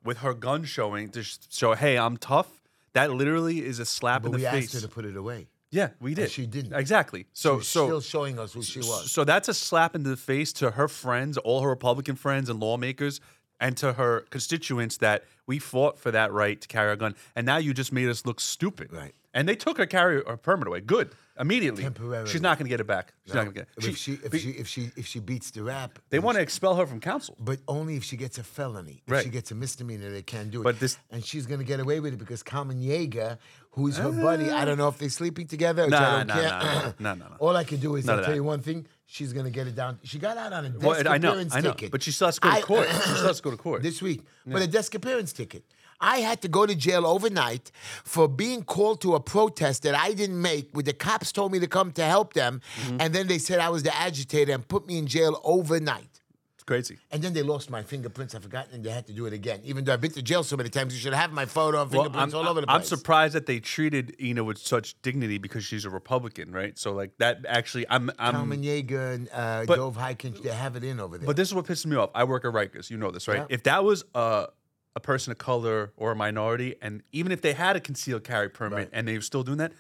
with 0.04 0.18
her 0.20 0.34
gun 0.34 0.64
showing 0.64 1.10
to 1.10 1.24
show, 1.50 1.74
hey, 1.76 1.98
I'm 1.98 2.18
tough. 2.18 2.62
That 2.94 3.12
literally 3.12 3.64
is 3.64 3.78
a 3.80 3.86
slap 3.86 4.24
But 4.24 4.28
in 4.30 4.32
the 4.34 4.38
we 4.40 4.44
face. 4.46 4.52
We 4.54 4.60
asked 4.64 4.74
her 4.74 4.82
to 4.82 4.88
put 4.88 5.06
it 5.06 5.16
away. 5.16 5.48
yeah, 5.70 5.90
we 6.00 6.14
did. 6.16 6.32
she 6.32 6.46
didn't. 6.48 6.74
exactly. 6.74 7.28
So 7.34 7.60
She's 7.60 7.68
so 7.70 7.86
still 7.88 8.02
showing 8.02 8.40
us 8.40 8.54
who 8.54 8.64
she 8.64 8.80
was. 8.80 9.12
so 9.12 9.24
that's 9.24 9.48
a 9.48 9.54
slap 9.54 9.96
in 9.96 10.02
the 10.04 10.18
face 10.18 10.52
to 10.54 10.72
her 10.72 10.88
friends, 10.88 11.38
all 11.38 11.62
her 11.62 11.70
Republican 11.70 12.16
friends 12.16 12.50
and 12.50 12.60
lawmakers, 12.60 13.22
and 13.62 13.78
to 13.78 13.94
her 13.94 14.22
constituents 14.32 14.98
that 14.98 15.24
we 15.48 15.60
fought 15.60 15.98
for 16.00 16.12
that 16.12 16.34
right 16.34 16.60
to 16.60 16.68
carry 16.68 16.92
a 16.92 16.98
gun, 16.98 17.16
and 17.36 17.46
now 17.46 17.58
you 17.58 17.74
just 17.74 17.94
made 17.94 18.10
us 18.10 18.26
look 18.26 18.42
stupid. 18.42 18.92
Right. 18.92 19.14
And 19.34 19.48
they 19.48 19.56
took 19.56 19.78
her 19.78 19.86
carrier 19.86 20.24
her 20.28 20.36
permit 20.38 20.68
away. 20.68 20.82
Good. 20.82 21.12
Immediately. 21.40 21.84
Temporarily. 21.84 22.30
She's 22.30 22.42
not 22.42 22.58
going 22.58 22.66
to 22.66 22.70
get 22.70 22.82
it 22.82 22.86
back. 22.88 23.14
She's 23.26 23.34
not 23.34 23.44
going 23.46 23.54
to 23.54 23.60
get. 23.62 23.70
if 23.78 23.98
she 23.98 24.14
if 24.24 24.36
she 24.36 24.50
if 24.50 24.68
she 24.68 24.92
if 24.98 25.08
she 25.08 25.20
beats 25.20 25.52
the 25.52 25.64
rap, 25.64 25.98
They 26.10 26.20
want 26.20 26.36
to 26.36 26.42
expel 26.42 26.76
her 26.76 26.86
from 26.86 27.00
council. 27.00 27.36
but 27.40 27.60
only 27.68 27.96
if 27.96 28.04
she 28.04 28.18
gets 28.18 28.38
a 28.38 28.44
felony. 28.44 29.02
If 29.08 29.12
Right. 29.12 29.24
she 29.24 29.30
gets 29.30 29.50
a 29.50 29.56
misdemeanor, 29.56 30.12
they 30.12 30.22
can't 30.22 30.52
do 30.52 30.60
it. 30.60 30.64
But 30.66 30.80
this- 30.80 30.98
and 31.10 31.24
she's 31.24 31.46
gonna 31.46 31.64
get 31.64 31.80
away 31.80 32.00
with 32.02 32.14
it 32.14 32.18
because 32.18 32.44
Kalman 32.44 32.82
Yeger, 32.82 33.38
who's 33.72 33.96
her 33.98 34.10
uh, 34.10 34.12
buddy, 34.12 34.52
I 34.52 34.66
don't 34.66 34.78
know 34.78 34.90
if 34.90 34.98
they're 34.98 35.10
sleeping 35.10 35.48
together. 35.48 35.86
Which 35.86 35.94
I 35.94 36.00
Nah, 36.00 36.18
don't 36.18 36.28
nah, 36.28 36.34
care. 36.34 36.50
nah, 36.50 36.60
nah, 36.60 36.92
nah, 37.00 37.14
nah, 37.16 37.28
nah. 37.30 37.36
All 37.40 37.56
I 37.56 37.64
can 37.64 37.80
do 37.80 37.96
is 37.96 38.06
None 38.06 38.20
I'll 38.20 38.26
tell 38.26 38.36
you 38.36 38.44
one 38.44 38.60
thing. 38.62 38.86
She's 39.06 39.32
gonna 39.34 39.50
get 39.50 39.66
it 39.68 39.76
down. 39.76 39.98
She 40.04 40.20
got 40.20 40.38
out 40.38 40.52
on 40.54 40.66
a 40.66 40.70
desk 40.70 40.86
Well, 40.86 41.08
I 41.08 41.18
know, 41.18 41.30
appearance 41.32 41.56
I 41.56 41.62
know, 41.62 41.72
ticket. 41.72 41.92
but 41.92 42.04
she 42.04 42.12
still 42.12 42.28
has 42.28 42.36
to 42.36 42.42
go 42.42 42.54
to 42.56 42.62
court. 42.62 42.88
She 42.90 42.96
still 43.00 43.28
has 43.28 43.38
to 43.38 43.44
go 43.44 43.52
to 43.52 43.58
court. 43.68 43.82
this 43.82 44.02
week. 44.02 44.24
But 44.46 44.62
a 44.62 44.68
desk 44.68 44.94
appearance 44.96 45.32
ticket. 45.34 45.64
I 46.02 46.18
had 46.18 46.42
to 46.42 46.48
go 46.48 46.66
to 46.66 46.76
jail 46.76 47.06
overnight 47.06 47.72
for 48.04 48.28
being 48.28 48.64
called 48.64 49.02
to 49.02 49.16
a 49.16 49.20
protest 49.20 49.84
that 49.84 49.96
I 49.96 50.14
didn't 50.14 50.42
make, 50.42 50.70
where 50.74 50.84
the 50.84 50.94
cops 50.94 51.32
told 51.32 51.52
me 51.52 51.60
to 51.60 51.68
come 51.68 51.92
to 51.94 52.04
help 52.04 52.34
them, 52.34 52.62
Mm-hmm. 52.84 52.98
and 53.02 53.14
then 53.16 53.28
they 53.28 53.38
said 53.38 53.60
I 53.60 53.70
was 53.70 53.84
the 53.84 53.96
agitator 53.96 54.52
and 54.54 54.68
put 54.68 54.88
me 54.88 54.98
in 54.98 55.06
jail 55.08 55.40
overnight. 55.44 56.08
It's 56.56 56.64
crazy. 56.64 56.98
And 57.12 57.24
then 57.24 57.34
they 57.34 57.42
lost 57.42 57.70
my 57.72 57.82
fingerprints. 57.82 58.36
I 58.36 58.40
forgot, 58.40 58.68
and 58.72 58.84
they 58.84 58.92
had 58.92 59.08
to 59.08 59.14
do 59.14 59.26
it 59.26 59.34
again. 59.34 59.62
Even 59.64 59.84
though 59.84 59.94
I've 59.94 60.02
been 60.02 60.12
to 60.12 60.22
jail 60.22 60.44
so 60.44 60.56
many 60.56 60.70
times, 60.70 60.94
you 60.94 61.00
should 61.00 61.14
have 61.14 61.32
my 61.34 61.46
photo 61.48 61.82
and 61.82 61.92
Well, 61.92 62.04
fingerprints 62.04 62.36
I'm, 62.36 62.40
all 62.40 62.48
over 62.48 62.62
the 62.62 62.68
place. 62.68 62.76
I'm 62.78 62.84
surprised 62.84 63.34
that 63.34 63.48
they 63.48 63.60
treated 63.60 64.16
Inna 64.20 64.44
with 64.44 64.60
such 64.60 65.00
dignity 65.02 65.40
because 65.40 65.64
she's 65.66 65.86
a 65.86 65.90
Republican, 65.90 66.52
right? 66.52 66.78
So 66.78 66.94
like 66.94 67.18
that 67.18 67.46
actually, 67.48 67.86
I'm, 67.90 68.12
I'm. 68.20 68.34
Kalman 68.36 68.62
Yeger 68.64 69.14
and 69.16 69.28
uh, 69.34 69.64
But- 69.66 69.78
Dov 69.78 69.98
Hikind, 69.98 70.44
they 70.44 70.50
have 70.50 70.76
it 70.76 70.84
in 70.84 71.00
over 71.00 71.18
there. 71.18 71.26
But 71.26 71.36
this 71.36 71.48
is 71.48 71.56
what 71.56 71.66
pisses 71.66 71.88
me 71.88 71.96
off. 71.96 72.12
I 72.14 72.26
work 72.26 72.46
at 72.46 72.54
Rikers. 72.54 72.92
You 72.92 72.98
know 72.98 73.10
this, 73.10 73.28
right? 73.28 73.40
Yeah. 73.40 73.46
If 73.50 73.64
that 73.64 73.84
was 73.84 74.04
a 74.14 74.48
a 74.96 75.00
person 75.00 75.32
of 75.32 75.38
color 75.38 75.94
or 75.98 76.12
a 76.12 76.16
minority, 76.16 76.76
and 76.82 77.02
even 77.12 77.32
if 77.32 77.42
they 77.42 77.54
had 77.54 77.76
a 77.76 77.80
concealed 77.80 78.24
carry 78.24 78.50
permit 78.50 78.78
Right. 78.78 78.90
and 78.92 79.08
they 79.08 79.16
were 79.16 79.22
still 79.22 79.44
doing 79.44 79.58
that, 79.60 79.72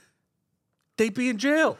they'd 0.97 1.13
be 1.13 1.29
in 1.29 1.37
jail. 1.37 1.77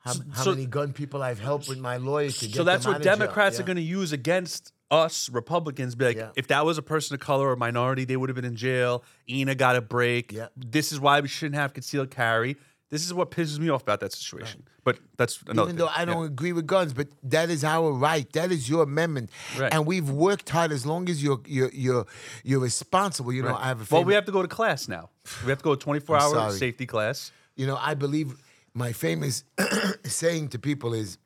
how 0.00 0.14
how 0.32 0.42
so- 0.44 0.50
many 0.52 0.64
gun 0.64 0.92
people 0.92 1.22
I've 1.22 1.40
helped 1.40 1.68
with 1.68 1.78
my 1.80 1.96
lawyer 1.96 2.30
to 2.30 2.46
get 2.46 2.54
So 2.54 2.62
that's 2.64 2.86
what 2.86 2.94
out 2.94 3.00
of 3.00 3.04
jail. 3.04 3.16
Democrats 3.16 3.58
are 3.58 3.64
going 3.64 3.76
to 3.76 3.82
use 3.82 4.12
against 4.12 4.72
us 4.92 5.28
Republicans. 5.28 5.96
Be 5.96 6.04
like, 6.06 6.16
Yeah. 6.16 6.30
if 6.36 6.46
that 6.48 6.64
was 6.64 6.78
a 6.78 6.82
person 6.82 7.14
of 7.14 7.20
color 7.20 7.50
or 7.50 7.56
minority, 7.56 8.04
they 8.04 8.16
would 8.16 8.28
have 8.28 8.36
been 8.36 8.44
in 8.44 8.54
jail. 8.56 9.02
Inna 9.26 9.54
got 9.56 9.74
a 9.76 9.80
break. 9.82 10.32
Yeah. 10.32 10.48
This 10.56 10.92
is 10.92 11.00
why 11.00 11.20
we 11.20 11.26
shouldn't 11.28 11.56
have 11.56 11.74
concealed 11.74 12.10
carry. 12.10 12.56
This 12.90 13.04
is 13.04 13.12
what 13.12 13.30
pisses 13.30 13.58
me 13.58 13.68
off 13.68 13.82
about 13.82 14.00
that 14.00 14.12
situation. 14.14 14.62
But 14.82 14.98
that's 15.18 15.42
another. 15.46 15.68
Even 15.68 15.76
though 15.76 15.86
thing. 15.88 15.94
I 15.96 16.04
don't 16.06 16.20
Yeah. 16.22 16.26
agree 16.26 16.52
with 16.54 16.66
guns, 16.66 16.94
but 16.94 17.08
that 17.22 17.50
is 17.50 17.62
our 17.62 17.92
right. 17.92 18.30
That 18.32 18.50
is 18.50 18.66
your 18.68 18.82
amendment, 18.84 19.28
Right. 19.58 19.70
and 19.74 19.84
we've 19.86 20.08
worked 20.08 20.48
hard. 20.48 20.72
As 20.72 20.86
long 20.86 21.08
as 21.10 21.22
you're 21.22 21.40
you're 21.46 21.70
you're, 21.72 22.06
you're 22.44 22.60
responsible, 22.60 23.32
you 23.32 23.42
know. 23.42 23.50
Right. 23.50 23.64
I 23.64 23.68
have 23.68 23.80
a 23.82 23.86
well, 23.94 24.04
we 24.04 24.14
have 24.14 24.24
to 24.24 24.32
go 24.32 24.40
to 24.40 24.48
class 24.48 24.88
now. 24.88 25.10
We 25.44 25.50
have 25.50 25.58
to 25.58 25.64
go 25.64 25.74
to 25.74 25.80
24 25.80 26.16
hour 26.16 26.30
sorry. 26.34 26.58
safety 26.58 26.86
class. 26.86 27.30
You 27.56 27.66
know, 27.66 27.76
I 27.76 27.92
believe 27.94 28.36
my 28.72 28.92
famous 28.92 29.44
saying 30.04 30.48
to 30.50 30.58
people 30.58 30.94
is, 30.94 31.18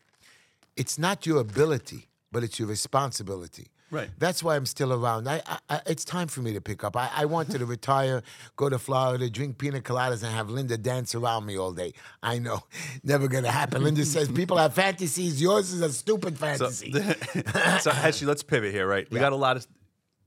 "It's 0.76 0.98
not 0.98 1.26
your 1.26 1.38
ability, 1.40 2.08
but 2.32 2.42
it's 2.42 2.58
your 2.58 2.68
responsibility." 2.68 3.68
Right. 3.92 4.10
That's 4.18 4.42
why 4.42 4.56
I'm 4.56 4.64
still 4.66 4.92
around. 4.92 5.28
I, 5.28 5.42
I, 5.46 5.58
I 5.70 5.80
it's 5.86 6.04
time 6.04 6.26
for 6.26 6.40
me 6.40 6.54
to 6.54 6.60
pick 6.60 6.82
up. 6.82 6.96
I, 6.96 7.10
I 7.14 7.24
wanted 7.26 7.58
to 7.58 7.66
retire, 7.66 8.22
go 8.56 8.68
to 8.70 8.78
Florida, 8.78 9.28
drink 9.30 9.58
pina 9.58 9.80
coladas, 9.80 10.22
and 10.24 10.32
have 10.32 10.48
Linda 10.50 10.78
dance 10.78 11.14
around 11.14 11.44
me 11.46 11.58
all 11.58 11.72
day. 11.72 11.92
I 12.22 12.38
know, 12.38 12.60
never 13.04 13.28
gonna 13.28 13.50
happen. 13.52 13.84
Linda 13.84 14.04
says 14.06 14.28
people 14.30 14.56
have 14.56 14.72
fantasies. 14.74 15.40
Yours 15.42 15.72
is 15.72 15.82
a 15.82 15.92
stupid 15.92 16.38
So, 16.38 16.46
fantasy. 16.46 16.90
so 17.80 17.90
actually, 17.94 18.26
let's 18.28 18.42
pivot 18.42 18.72
here, 18.72 18.86
right? 18.88 19.06
We 19.10 19.16
Yeah. 19.18 19.22
got 19.24 19.32
a 19.32 19.36
lot 19.36 19.56
of. 19.58 19.66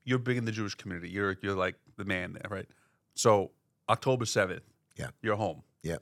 You're 0.03 0.19
big 0.19 0.37
in 0.37 0.45
the 0.45 0.51
Jewish 0.51 0.75
community. 0.75 1.09
You're 1.09 1.35
you're 1.41 1.55
like 1.55 1.75
the 1.97 2.05
man 2.05 2.33
there, 2.33 2.47
right? 2.49 2.67
So 3.15 3.49
October 3.89 4.25
7th, 4.25 4.61
yeah, 4.95 5.07
you're 5.23 5.35
home. 5.37 5.63
yeah. 5.81 5.97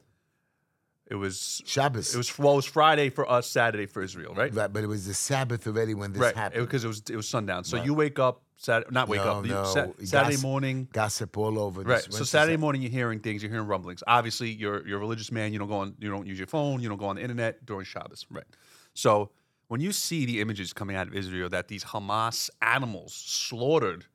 It 1.07 1.15
was 1.15 1.61
Shabbos. 1.65 2.13
It 2.13 2.17
was 2.17 2.37
well, 2.39 2.53
it 2.53 2.55
was 2.57 2.65
Friday 2.65 3.09
for 3.09 3.29
us, 3.29 3.47
Saturday 3.47 3.85
for 3.85 4.01
Israel, 4.01 4.33
right? 4.33 4.53
right, 4.53 4.71
but 4.71 4.83
it 4.83 4.87
was 4.87 5.05
the 5.05 5.13
Sabbath 5.13 5.67
already 5.67 5.93
when 5.93 6.13
this 6.13 6.21
Right, 6.21 6.35
happened. 6.35 6.65
because 6.65 6.85
it, 6.85 6.87
was 6.87 7.03
it 7.09 7.15
was 7.15 7.27
sundown. 7.27 7.65
So 7.65 7.75
you 7.83 7.93
wake 7.93 8.19
up 8.19 8.41
Saturday, 8.55 8.89
not 8.91 9.09
wake 9.09 9.19
no, 9.23 9.31
up, 9.31 9.45
you- 9.45 9.51
no. 9.51 9.63
Sa- 9.65 9.87
Saturday 10.03 10.07
Gossip- 10.35 10.41
morning. 10.41 10.87
Gossip 10.93 11.37
all 11.37 11.59
over. 11.59 11.81
Right. 11.81 12.01
So 12.01 12.23
Saturday 12.23 12.55
morning, 12.57 12.81
you're 12.81 12.91
hearing 12.91 13.19
things, 13.19 13.43
you're 13.43 13.51
hearing 13.51 13.67
rumblings. 13.67 14.01
Obviously, 14.07 14.49
you're 14.51 14.87
you're 14.87 14.97
a 14.97 15.01
religious 15.01 15.31
man. 15.31 15.51
You 15.51 15.59
don't 15.59 15.67
go 15.67 15.75
on, 15.79 15.95
you 15.99 16.09
don't 16.09 16.25
use 16.25 16.37
your 16.39 16.47
phone, 16.47 16.81
you 16.81 16.87
don't 16.87 16.97
go 16.97 17.05
on 17.07 17.17
the 17.17 17.21
internet 17.21 17.65
during 17.65 17.85
Shabbos. 17.85 18.25
Right. 18.29 18.45
So 18.93 19.29
when 19.67 19.81
you 19.81 19.91
see 19.91 20.25
the 20.25 20.39
images 20.39 20.71
coming 20.71 20.95
out 20.95 21.07
of 21.07 21.13
Israel 21.15 21.49
that 21.49 21.67
these 21.67 21.83
Hamas 21.83 22.49
animals 22.61 23.13
slaughtered 23.13 24.05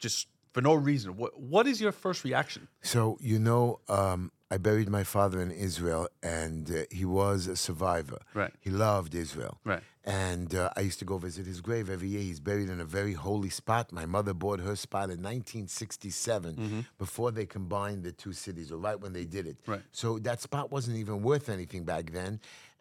just 0.00 0.28
for 0.52 0.62
no 0.62 0.74
reason, 0.74 1.16
what 1.16 1.38
what 1.38 1.66
is 1.66 1.78
your 1.80 1.92
first 1.92 2.24
reaction? 2.24 2.68
So 2.80 3.18
you 3.20 3.38
know, 3.38 3.80
um, 3.88 4.32
I 4.54 4.56
buried 4.68 4.88
my 4.98 5.04
father 5.16 5.38
in 5.46 5.50
Israel, 5.68 6.04
and 6.22 6.64
uh, 6.70 6.74
he 6.98 7.06
was 7.20 7.40
a 7.46 7.56
survivor. 7.68 8.20
Right. 8.40 8.52
He 8.66 8.70
loved 8.86 9.12
Israel. 9.24 9.54
Right. 9.72 9.82
And 10.04 10.48
uh, 10.62 10.70
I 10.78 10.80
used 10.88 10.98
to 11.02 11.06
go 11.12 11.16
visit 11.28 11.44
his 11.52 11.60
grave 11.68 11.86
every 11.96 12.08
year. 12.14 12.20
He's 12.30 12.40
buried 12.50 12.68
in 12.74 12.80
a 12.80 12.84
very 12.98 13.14
holy 13.28 13.52
spot. 13.60 13.84
My 14.00 14.06
mother 14.16 14.34
bought 14.44 14.60
her 14.68 14.76
spot 14.86 15.06
in 15.14 15.20
1967, 15.22 16.54
Mm-hmm. 16.56 16.80
before 16.98 17.30
they 17.30 17.46
combined 17.46 18.00
the 18.08 18.12
two 18.12 18.32
cities, 18.32 18.70
or 18.72 18.78
right 18.88 18.98
when 19.00 19.12
they 19.18 19.24
did 19.36 19.44
it. 19.46 19.56
Right. 19.66 19.82
So 19.92 20.18
that 20.28 20.38
spot 20.48 20.66
wasn't 20.76 20.96
even 20.98 21.22
worth 21.22 21.48
anything 21.48 21.84
back 21.84 22.04
then. 22.12 22.40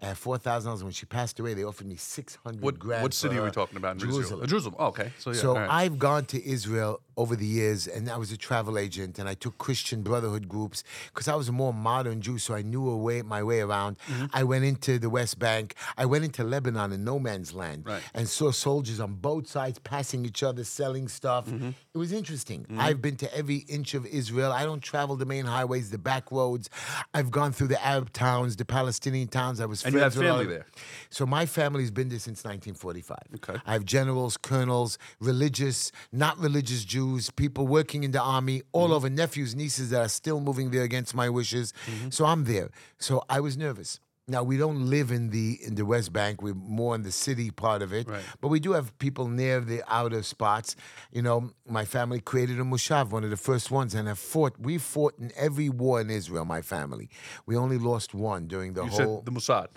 At 0.10 0.17
four 0.17 0.38
thousand 0.39 0.67
dollars 0.69 0.84
when 0.84 0.93
she 0.93 1.05
passed 1.05 1.39
away, 1.39 1.53
they 1.53 1.63
offered 1.63 1.86
me 1.93 1.95
six 1.95 2.36
hundred 2.43 2.63
What 2.63 2.79
grand. 2.79 3.03
what 3.03 3.13
city 3.13 3.38
are 3.38 3.43
we 3.43 3.51
talking 3.51 3.77
about? 3.77 3.91
In 3.93 3.99
Jerusalem. 3.99 4.23
Israel. 4.23 4.47
Jerusalem. 4.47 4.75
Oh, 4.79 4.88
okay. 4.88 5.10
So 5.19 5.27
yeah. 5.31 5.41
So 5.45 5.49
right. 5.55 5.69
I've 5.69 5.99
gone 5.99 6.25
to 6.34 6.38
Israel 6.55 7.01
over 7.17 7.36
the 7.36 7.45
years, 7.45 7.88
and 7.88 8.10
I 8.10 8.17
was 8.17 8.32
a 8.32 8.38
travel 8.38 8.78
agent, 8.78 9.19
and 9.19 9.28
I 9.28 9.34
took 9.34 9.58
Christian 9.58 10.02
Brotherhood 10.02 10.47
groups 10.47 10.84
because 11.13 11.28
I 11.28 11.36
was 11.36 11.50
a 11.50 11.52
more 11.52 11.74
modern 11.74 12.21
Jew, 12.21 12.38
so 12.38 12.54
I 12.56 12.62
knew 12.62 12.89
a 12.89 12.97
way, 12.97 13.21
my 13.21 13.43
way 13.43 13.60
around. 13.62 13.97
Mm-hmm. 14.08 14.26
I 14.34 14.43
went 14.43 14.63
into 14.65 14.97
the 15.00 15.10
West 15.10 15.38
Bank. 15.39 15.76
I 15.97 16.06
went 16.06 16.24
into 16.24 16.43
Lebanon 16.43 16.91
in 16.91 17.04
no 17.04 17.19
man's 17.19 17.54
land, 17.54 17.86
Right. 17.86 18.02
and 18.13 18.28
saw 18.30 18.52
soldiers 18.52 19.00
on 19.00 19.15
both 19.15 19.47
sides 19.47 19.80
passing 19.80 20.26
each 20.26 20.41
other, 20.43 20.63
selling 20.63 21.08
stuff. 21.08 21.47
Mm-hmm. 21.47 21.69
It 21.93 21.97
was 21.97 22.12
interesting. 22.13 22.65
I've 22.78 23.02
been 23.02 23.17
to 23.17 23.36
every 23.36 23.58
inch 23.67 23.93
of 23.93 24.06
Israel. 24.06 24.52
I 24.52 24.63
don't 24.63 24.82
travel 24.82 25.15
the 25.17 25.26
main 25.26 25.45
highways, 25.45 25.89
the 25.89 25.97
back 25.97 26.32
roads. 26.32 26.69
I've 27.13 27.32
gone 27.32 27.52
through 27.52 27.67
the 27.67 27.86
Arab 27.86 28.13
towns, 28.13 28.56
the 28.56 28.65
Palestinian 28.65 29.28
towns. 29.28 29.60
I 29.60 29.65
was 29.65 29.84
And 29.84 29.93
you 29.93 30.00
have 30.00 30.13
friends 30.13 30.24
with 30.24 30.32
all 30.32 30.38
family 30.39 30.54
there? 30.56 30.65
So 31.10 31.26
my 31.26 31.45
family's 31.45 31.91
been 31.91 32.10
there 32.10 32.19
since 32.19 32.43
1945. 32.45 33.17
Okay. 33.36 33.60
I 33.65 33.74
have 33.74 33.84
generals, 33.86 34.38
colonels, 34.38 34.97
religious, 35.19 35.91
not 36.12 36.38
religious 36.38 36.84
Jews, 36.86 37.01
people 37.44 37.66
working 37.68 38.04
in 38.08 38.12
the 38.12 38.22
army, 38.22 38.58
all 38.72 38.86
Mm-hmm. 38.88 38.94
over, 38.98 39.10
nephews, 39.24 39.52
nieces 39.56 39.90
that 39.92 40.02
are 40.08 40.10
still 40.22 40.40
moving 40.48 40.68
there 40.72 40.84
against 40.92 41.12
my 41.22 41.30
wishes. 41.40 41.68
Mm-hmm. 41.86 42.10
So 42.10 42.22
I'm 42.32 42.44
there. 42.54 42.70
So 43.08 43.14
I 43.30 43.40
was 43.46 43.54
nervous. 43.68 44.00
Now 44.28 44.44
we 44.52 44.56
don't 44.64 44.82
live 44.96 45.10
in 45.18 45.24
the 45.36 45.48
in 45.68 45.74
the 45.80 45.86
West 45.94 46.10
Bank. 46.14 46.34
We're 46.46 46.54
more 46.80 46.94
in 46.96 47.02
the 47.10 47.12
city 47.12 47.48
part 47.66 47.82
of 47.82 47.92
it, 48.00 48.06
Right. 48.08 48.24
but 48.42 48.50
we 48.56 48.60
do 48.68 48.72
have 48.78 48.88
people 49.06 49.26
near 49.28 49.60
the 49.72 49.80
outer 50.00 50.24
spots. 50.24 50.70
You 51.12 51.24
know, 51.28 51.38
my 51.78 51.86
family 51.86 52.20
created 52.32 52.58
a 52.60 52.64
moshav, 52.74 53.06
one 53.18 53.24
of 53.28 53.32
the 53.36 53.44
first 53.50 53.68
ones, 53.80 53.92
and 53.98 54.08
have 54.08 54.20
fought. 54.20 54.54
We 54.70 54.78
fought 54.78 55.16
in 55.24 55.30
every 55.48 55.70
war 55.70 56.00
in 56.04 56.10
Israel. 56.10 56.46
My 56.46 56.62
family. 56.76 57.08
We 57.48 57.54
only 57.64 57.80
lost 57.92 58.10
one 58.14 58.42
during 58.54 58.70
the 58.78 58.84
you 58.86 58.90
whole 58.96 59.18
said 59.18 59.26
the 59.28 59.32
Mossad. 59.38 59.68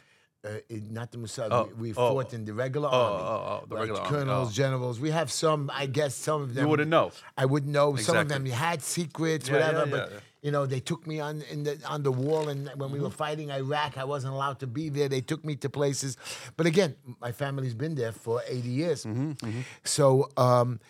Uh, 0.44 0.50
not 0.90 1.11
the 1.12 1.18
Mossad. 1.18 1.48
Oh, 1.50 1.68
we 1.78 1.88
we 1.88 1.90
oh, 1.92 2.11
fought 2.14 2.35
in 2.35 2.44
the 2.44 2.52
regular 2.54 2.88
oh, 2.92 2.96
army. 3.02 3.22
oh, 3.22 3.61
oh, 3.62 3.64
the 3.68 3.74
like 3.74 3.80
regular 3.83 4.00
army, 4.00 4.11
colonels, 4.16 4.48
oh. 4.48 4.52
generals. 4.52 5.00
We 5.00 5.11
have 5.11 5.30
some. 5.33 5.70
I 5.74 5.87
guess 5.87 6.14
some 6.14 6.42
of 6.42 6.54
them. 6.54 6.64
You 6.64 6.70
wouldn't 6.70 6.90
know. 6.90 7.12
I 7.37 7.44
wouldn't 7.46 7.72
know. 7.72 7.96
Some 7.96 8.16
of 8.16 8.22
Exactly. 8.24 8.50
them 8.50 8.59
had 8.59 8.83
secrets, 8.83 9.48
Yeah, 9.48 9.54
whatever. 9.54 9.78
yeah, 9.87 9.90
but 9.96 10.11
yeah, 10.12 10.18
you 10.42 10.50
know, 10.50 10.66
they 10.66 10.80
took 10.80 11.07
me 11.07 11.20
on 11.20 11.42
in 11.50 11.64
the 11.64 11.78
on 11.88 12.02
the 12.02 12.12
wall, 12.12 12.48
and 12.48 12.68
when 12.76 12.90
we 12.92 12.98
were 13.00 13.09
Mm-hmm. 13.09 13.16
fighting 13.16 13.50
Iraq, 13.50 13.96
I 13.96 14.04
wasn't 14.04 14.35
allowed 14.35 14.59
to 14.61 14.66
be 14.66 14.88
there. 14.90 15.09
They 15.09 15.22
took 15.22 15.42
me 15.44 15.57
to 15.57 15.70
places, 15.70 16.16
but 16.57 16.66
again, 16.66 16.96
my 17.20 17.33
family's 17.33 17.74
been 17.74 17.94
there 17.94 18.12
for 18.12 18.42
eighty 18.48 18.70
years. 18.70 19.04
Mm-hmm, 19.04 19.61
So. 19.85 20.28
Um, 20.37 20.80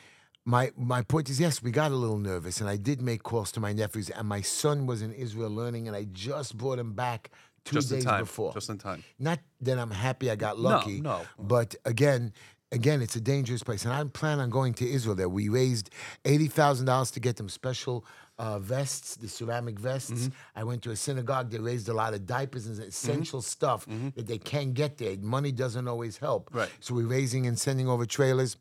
my 0.47 0.73
my 0.77 1.01
point 1.01 1.31
is 1.31 1.41
yes, 1.41 1.63
we 1.63 1.71
got 1.71 1.91
a 1.91 1.95
little 1.97 2.19
nervous, 2.19 2.61
and 2.61 2.69
I 2.69 2.77
did 2.77 3.01
make 3.01 3.23
calls 3.23 3.51
to 3.53 3.61
my 3.61 3.73
nephews. 3.73 4.11
And 4.11 4.29
my 4.29 4.43
son 4.43 4.87
was 4.87 5.01
in 5.01 5.11
Israel 5.15 5.49
learning, 5.51 5.89
and 5.89 5.97
I 5.97 6.05
just 6.13 6.59
brought 6.59 6.79
him 6.79 6.93
back 6.93 7.31
two 7.65 7.77
Just 7.77 7.91
in 7.91 7.97
days 7.99 8.05
time. 8.05 8.21
before. 8.21 8.53
Just 8.53 8.69
in 8.71 8.79
time. 8.79 9.03
Not 9.19 9.39
that 9.63 9.79
I'm 9.79 9.91
happy 9.91 10.31
I 10.31 10.37
got 10.37 10.59
lucky. 10.59 11.01
no. 11.01 11.19
no. 11.19 11.23
But 11.39 11.75
again, 11.85 12.33
again, 12.73 13.01
it's 13.03 13.17
a 13.17 13.21
dangerous 13.21 13.63
place, 13.63 13.85
and 13.85 13.93
I 13.95 14.03
plan 14.05 14.41
on 14.41 14.51
going 14.51 14.75
to 14.75 14.89
Israel. 14.89 15.15
There, 15.15 15.29
we 15.29 15.49
raised 15.49 15.91
eighty 16.25 16.47
thousand 16.49 16.87
dollars 16.87 17.11
to 17.13 17.21
get 17.21 17.37
them 17.37 17.49
special 17.49 18.05
uh, 18.39 18.59
vests, 18.59 19.17
the 19.17 19.29
ceramic 19.29 19.79
vests. 19.79 20.11
Mm-hmm. 20.13 20.59
I 20.61 20.65
went 20.65 20.83
to 20.83 20.91
a 20.91 20.97
synagogue. 20.97 21.51
They 21.51 21.59
raised 21.59 21.89
a 21.89 21.95
lot 21.95 22.15
of 22.15 22.27
diapers 22.27 22.67
and 22.67 22.79
essential 22.81 23.41
Mm-hmm. 23.41 23.45
stuff 23.47 23.87
that 24.17 24.27
they 24.27 24.39
can't 24.39 24.75
get 24.75 24.99
there. 24.99 25.17
Money 25.21 25.53
doesn't 25.53 25.87
always 25.89 26.17
help. 26.19 26.51
Right. 26.53 26.69
So 26.81 26.95
we're 26.95 27.07
raising 27.07 27.47
and 27.47 27.59
sending 27.59 27.89
over 27.89 28.07
trailers. 28.07 28.57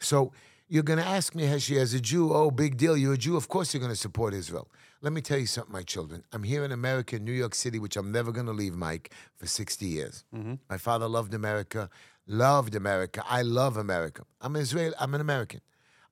So. 0.00 0.32
You're 0.70 0.82
going 0.82 0.98
to 0.98 1.04
ask 1.06 1.34
me, 1.34 1.44
Heshy, 1.44 1.78
as 1.78 1.94
a 1.94 1.98
Jew, 2.00 2.30
oh, 2.34 2.50
big 2.50 2.76
deal. 2.76 2.94
You're 2.94 3.14
a 3.14 3.16
Jew. 3.16 3.38
Of 3.38 3.48
course 3.48 3.72
you're 3.72 3.80
going 3.80 3.90
to 3.90 3.96
support 3.96 4.34
Israel. 4.34 4.68
Let 5.00 5.12
me 5.12 5.20
tell 5.20 5.38
you 5.38 5.46
something, 5.46 5.72
my 5.72 5.82
children. 5.82 6.24
I'm 6.32 6.42
here 6.42 6.64
in 6.64 6.72
America, 6.72 7.16
in 7.16 7.24
New 7.24 7.32
York 7.32 7.54
City, 7.54 7.78
which 7.78 7.96
I'm 7.96 8.10
never 8.10 8.32
going 8.32 8.46
to 8.46 8.52
leave, 8.52 8.74
Mike, 8.74 9.12
for 9.36 9.46
60 9.46 9.86
years. 9.86 10.24
Mm-hmm. 10.34 10.54
My 10.68 10.76
father 10.76 11.06
loved 11.06 11.34
America, 11.34 11.88
loved 12.26 12.74
America. 12.74 13.22
I 13.28 13.42
love 13.42 13.76
America. 13.76 14.24
I'm 14.40 14.56
an 14.56 14.62
Israeli. 14.62 14.94
I'm 14.98 15.14
an 15.14 15.20
American. 15.20 15.60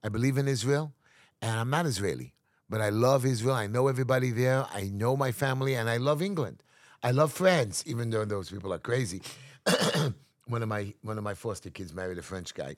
I 0.03 0.09
believe 0.09 0.37
in 0.37 0.47
Israel, 0.47 0.93
and 1.41 1.59
I'm 1.59 1.69
not 1.69 1.85
Israeli, 1.85 2.33
but 2.69 2.79
I 2.79 2.89
love 2.89 3.25
Israel. 3.25 3.55
I 3.55 3.67
know 3.67 3.89
everybody 3.89 4.31
there. 4.31 4.65
I 4.73 4.83
know 4.83 5.17
my 5.17 5.33
family, 5.33 5.73
and 5.75 5.89
I 5.89 5.97
love 5.97 6.21
England. 6.21 6.63
I 7.03 7.11
love 7.11 7.33
France, 7.33 7.83
even 7.85 8.09
though 8.09 8.23
those 8.23 8.49
people 8.49 8.73
are 8.73 8.79
crazy. 8.79 9.21
one 10.47 10.63
of 10.63 10.69
my 10.69 10.93
one 11.01 11.17
of 11.17 11.25
my 11.25 11.33
foster 11.33 11.69
kids 11.69 11.93
married 11.93 12.19
a 12.19 12.21
French 12.21 12.53
guy. 12.53 12.77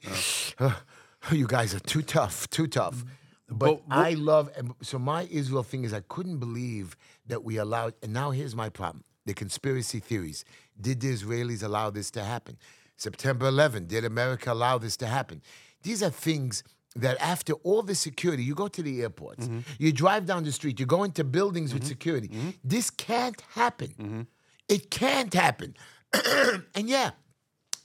Oh. 0.59 0.81
you 1.31 1.45
guys 1.45 1.75
are 1.75 1.79
too 1.79 2.01
tough, 2.01 2.49
too 2.49 2.65
tough. 2.65 2.95
Mm-hmm. 2.95 3.09
But, 3.49 3.87
But 3.87 3.95
I 3.95 4.11
love 4.13 4.49
and 4.55 4.73
so 4.81 4.99
my 4.99 5.23
Israel 5.31 5.63
thing 5.63 5.83
is 5.83 5.93
I 5.93 6.01
couldn't 6.01 6.37
believe 6.37 6.95
that 7.27 7.43
we 7.43 7.57
allowed 7.57 7.93
and 8.03 8.13
now 8.13 8.31
here's 8.31 8.55
my 8.55 8.69
problem. 8.69 9.03
The 9.25 9.33
conspiracy 9.33 9.99
theories. 9.99 10.45
Did 10.79 11.01
the 11.01 11.13
Israelis 11.13 11.63
allow 11.63 11.89
this 11.89 12.09
to 12.11 12.23
happen? 12.23 12.57
September 12.95 13.47
11, 13.47 13.87
did 13.87 14.03
America 14.05 14.51
allow 14.51 14.77
this 14.77 14.97
to 14.97 15.07
happen? 15.07 15.41
These 15.83 16.01
are 16.03 16.09
things 16.09 16.63
that 16.95 17.17
after 17.21 17.53
all 17.63 17.81
the 17.83 17.95
security, 17.95 18.43
you 18.43 18.55
go 18.55 18.67
to 18.67 18.81
the 18.81 19.01
airports, 19.01 19.47
Mm-hmm. 19.47 19.59
you 19.77 19.91
drive 19.93 20.25
down 20.25 20.43
the 20.43 20.51
street, 20.51 20.79
you 20.79 20.85
go 20.85 21.03
into 21.03 21.23
buildings 21.23 21.73
with 21.73 21.85
security. 21.85 22.27
Mm-hmm. 22.29 22.49
This 22.63 22.89
can't 22.89 23.39
happen. 23.53 24.27
It 24.67 24.89
can't 24.91 25.33
happen. 25.33 25.75
and 26.75 26.89
yeah, 26.89 27.11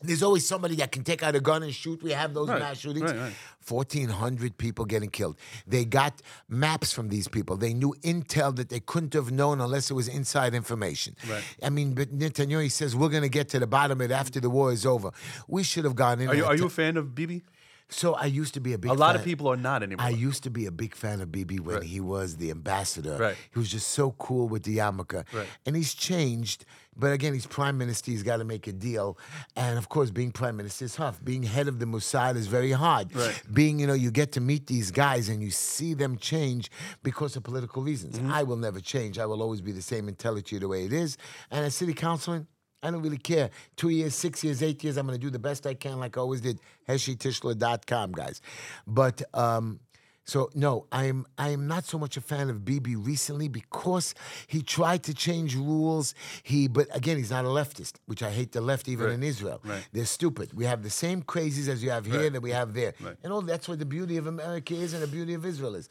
there's 0.06 0.22
always 0.22 0.46
somebody 0.46 0.76
that 0.76 0.92
can 0.92 1.02
take 1.04 1.22
out 1.22 1.34
a 1.34 1.40
gun 1.40 1.62
and 1.62 1.74
shoot. 1.74 2.02
We 2.02 2.12
have 2.12 2.34
those 2.34 2.48
Right, 2.48 2.58
mass 2.60 2.78
shootings. 2.78 3.10
right, 3.10 3.16
right. 3.20 3.34
1,400 3.66 4.56
people 4.58 4.84
getting 4.84 5.10
killed. 5.10 5.36
They 5.66 5.84
got 5.84 6.20
maps 6.48 6.92
from 6.92 7.08
these 7.08 7.28
people. 7.28 7.56
They 7.56 7.72
knew 7.74 7.94
intel 8.02 8.54
that 8.56 8.68
they 8.68 8.80
couldn't 8.80 9.14
have 9.14 9.30
known 9.32 9.60
unless 9.60 9.90
it 9.90 9.94
was 9.94 10.08
inside 10.08 10.54
information. 10.54 11.16
Right. 11.28 11.42
I 11.62 11.70
mean, 11.70 11.94
but 11.94 12.16
Netanyahu 12.16 12.70
says 12.70 12.94
we're 12.94 13.08
going 13.08 13.22
to 13.22 13.28
get 13.28 13.48
to 13.50 13.58
the 13.58 13.66
bottom 13.66 14.00
of 14.00 14.10
it 14.10 14.14
after 14.14 14.40
the 14.40 14.50
war 14.50 14.72
is 14.72 14.84
over. 14.86 15.10
We 15.48 15.62
should 15.62 15.84
have 15.84 15.94
gone 15.96 16.20
in. 16.20 16.28
Are 16.28 16.34
you 16.34 16.44
are 16.44 16.56
you 16.56 16.66
a 16.66 16.70
fan 16.70 16.96
of 16.96 17.14
Bibi? 17.14 17.42
so 17.90 18.14
I 18.14 18.24
used 18.24 18.54
to 18.54 18.60
be 18.60 18.72
a 18.72 18.78
big 18.78 18.90
A 18.90 18.94
lot 18.94 19.12
fan- 19.12 19.16
of 19.20 19.24
people 19.24 19.46
are 19.46 19.58
not 19.58 19.82
anymore. 19.82 20.04
I 20.04 20.08
used 20.08 20.42
to 20.44 20.50
be 20.50 20.64
a 20.66 20.72
big 20.72 20.94
fan 20.96 21.20
of 21.20 21.30
Bibi 21.30 21.60
when 21.60 21.76
Right. 21.76 21.84
he 21.84 22.00
was 22.00 22.36
the 22.38 22.50
ambassador. 22.50 23.16
Right. 23.18 23.36
He 23.52 23.58
was 23.58 23.68
just 23.70 23.88
so 23.88 24.12
cool 24.18 24.48
with 24.48 24.62
the 24.64 24.78
yarmulke. 24.78 25.24
Right. 25.32 25.46
And 25.66 25.76
he's 25.76 25.94
changed. 25.94 26.64
But 26.96 27.12
again, 27.12 27.34
he's 27.34 27.46
prime 27.46 27.78
minister. 27.78 28.10
He's 28.10 28.22
got 28.22 28.38
to 28.38 28.44
make 28.44 28.66
a 28.66 28.72
deal. 28.72 29.18
And 29.56 29.78
of 29.78 29.88
course, 29.88 30.10
being 30.10 30.32
prime 30.32 30.56
minister 30.56 30.84
is 30.84 30.94
tough. 30.94 31.22
Being 31.22 31.42
head 31.42 31.68
of 31.68 31.78
the 31.78 31.86
Mossad 31.86 32.36
is 32.36 32.46
very 32.46 32.72
hard. 32.72 33.14
Right. 33.14 33.42
Being, 33.52 33.78
you 33.78 33.86
know, 33.86 33.94
you 33.94 34.10
get 34.10 34.32
to 34.32 34.40
meet 34.40 34.66
these 34.66 34.90
guys 34.90 35.28
and 35.28 35.42
you 35.42 35.50
see 35.50 35.94
them 35.94 36.16
change 36.18 36.70
because 37.02 37.36
of 37.36 37.42
political 37.42 37.82
reasons. 37.82 38.18
Mm-hmm. 38.18 38.32
I 38.32 38.42
will 38.42 38.56
never 38.56 38.80
change. 38.80 39.18
I 39.18 39.26
will 39.26 39.42
always 39.42 39.60
be 39.60 39.72
the 39.72 39.82
same 39.82 40.08
and 40.08 40.18
tell 40.18 40.36
it 40.36 40.46
to 40.46 40.56
you 40.56 40.60
the 40.60 40.68
way 40.68 40.84
it 40.84 40.92
is. 40.92 41.16
And 41.50 41.64
as 41.64 41.74
city 41.74 41.94
councilman, 41.94 42.46
I 42.82 42.90
don't 42.90 43.02
really 43.02 43.16
care. 43.16 43.50
Two 43.76 43.88
years, 43.88 44.14
six 44.14 44.44
years, 44.44 44.62
eight 44.62 44.84
years, 44.84 44.98
I'm 44.98 45.06
going 45.06 45.18
to 45.18 45.24
do 45.24 45.30
the 45.30 45.38
best 45.38 45.66
I 45.66 45.74
can 45.74 45.98
like 45.98 46.18
I 46.18 46.20
always 46.20 46.42
did. 46.42 46.60
HeshyTischler.com, 46.88 48.12
guys. 48.12 48.42
But, 48.86 49.22
um, 49.32 49.80
so 50.24 50.50
no, 50.54 50.86
I'm 50.90 51.26
I'm 51.36 51.66
not 51.66 51.84
so 51.84 51.98
much 51.98 52.16
a 52.16 52.20
fan 52.20 52.48
of 52.50 52.64
Bibi 52.64 52.96
recently 52.96 53.48
because 53.48 54.14
he 54.46 54.62
tried 54.62 55.02
to 55.04 55.14
change 55.14 55.54
rules. 55.54 56.14
He 56.42 56.66
but 56.68 56.86
again 56.96 57.16
he's 57.18 57.30
not 57.30 57.44
a 57.44 57.48
leftist, 57.48 57.94
which 58.06 58.22
I 58.22 58.30
hate 58.30 58.52
the 58.52 58.60
left 58.60 58.88
even 58.88 59.06
Right. 59.06 59.14
in 59.14 59.22
Israel. 59.22 59.60
Right. 59.64 59.86
They're 59.92 60.06
stupid. 60.06 60.54
We 60.54 60.64
have 60.64 60.82
the 60.82 60.90
same 60.90 61.22
crazies 61.22 61.68
as 61.68 61.82
you 61.82 61.90
have 61.90 62.06
here 62.06 62.22
Right. 62.22 62.32
that 62.32 62.40
we 62.40 62.52
have 62.52 62.72
there. 62.74 62.94
And 63.22 63.32
all 63.32 63.42
that's 63.42 63.68
what 63.68 63.78
the 63.78 63.84
beauty 63.86 64.16
of 64.16 64.26
America 64.26 64.74
is 64.74 64.94
and 64.94 65.02
the 65.02 65.06
beauty 65.18 65.34
of 65.34 65.44
Israel 65.44 65.74
is. 65.74 65.88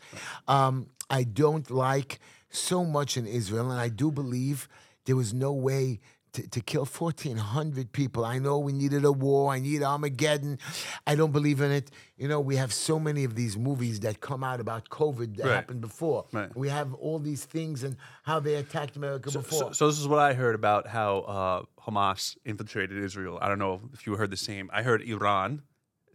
Um, 0.47 0.87
I 1.09 1.23
don't 1.23 1.69
like 1.69 2.19
so 2.49 2.83
much 2.83 3.17
in 3.17 3.25
Israel, 3.27 3.69
and 3.71 3.79
I 3.79 3.89
do 3.89 4.11
believe 4.11 4.67
there 5.05 5.15
was 5.15 5.33
no 5.33 5.51
way 5.53 5.99
to, 6.33 6.47
to 6.49 6.61
kill 6.61 6.85
1,400 6.85 7.91
people. 7.91 8.25
I 8.25 8.39
know 8.39 8.59
we 8.59 8.73
needed 8.73 9.05
a 9.05 9.11
war. 9.11 9.53
I 9.53 9.59
need 9.59 9.81
Armageddon. 9.83 10.59
I 11.07 11.15
don't 11.15 11.31
believe 11.31 11.61
in 11.61 11.71
it. 11.71 11.91
You 12.17 12.27
know, 12.27 12.39
we 12.41 12.55
have 12.57 12.73
so 12.73 12.99
many 12.99 13.23
of 13.23 13.35
these 13.35 13.57
movies 13.57 13.99
that 14.01 14.19
come 14.19 14.43
out 14.43 14.59
about 14.59 14.89
COVID 14.89 15.37
that 15.37 15.45
Right. 15.45 15.55
happened 15.55 15.81
before. 15.81 16.25
Right. 16.31 16.55
We 16.55 16.69
have 16.69 16.93
all 16.95 17.19
these 17.19 17.45
things 17.45 17.83
and 17.83 17.95
how 18.23 18.39
they 18.39 18.55
attacked 18.55 18.95
America 18.95 19.31
So, 19.31 19.41
before. 19.41 19.73
so 19.73 19.87
this 19.87 19.99
is 19.99 20.07
what 20.07 20.19
I 20.19 20.33
heard 20.33 20.55
about 20.55 20.87
how 20.87 21.19
uh, 21.19 21.63
Hamas 21.87 22.35
infiltrated 22.45 23.03
Israel. 23.03 23.37
I 23.41 23.47
don't 23.47 23.59
know 23.59 23.81
if 23.93 24.05
you 24.07 24.15
heard 24.15 24.31
the 24.31 24.37
same. 24.37 24.69
I 24.73 24.81
heard 24.83 25.01
Iran 25.03 25.61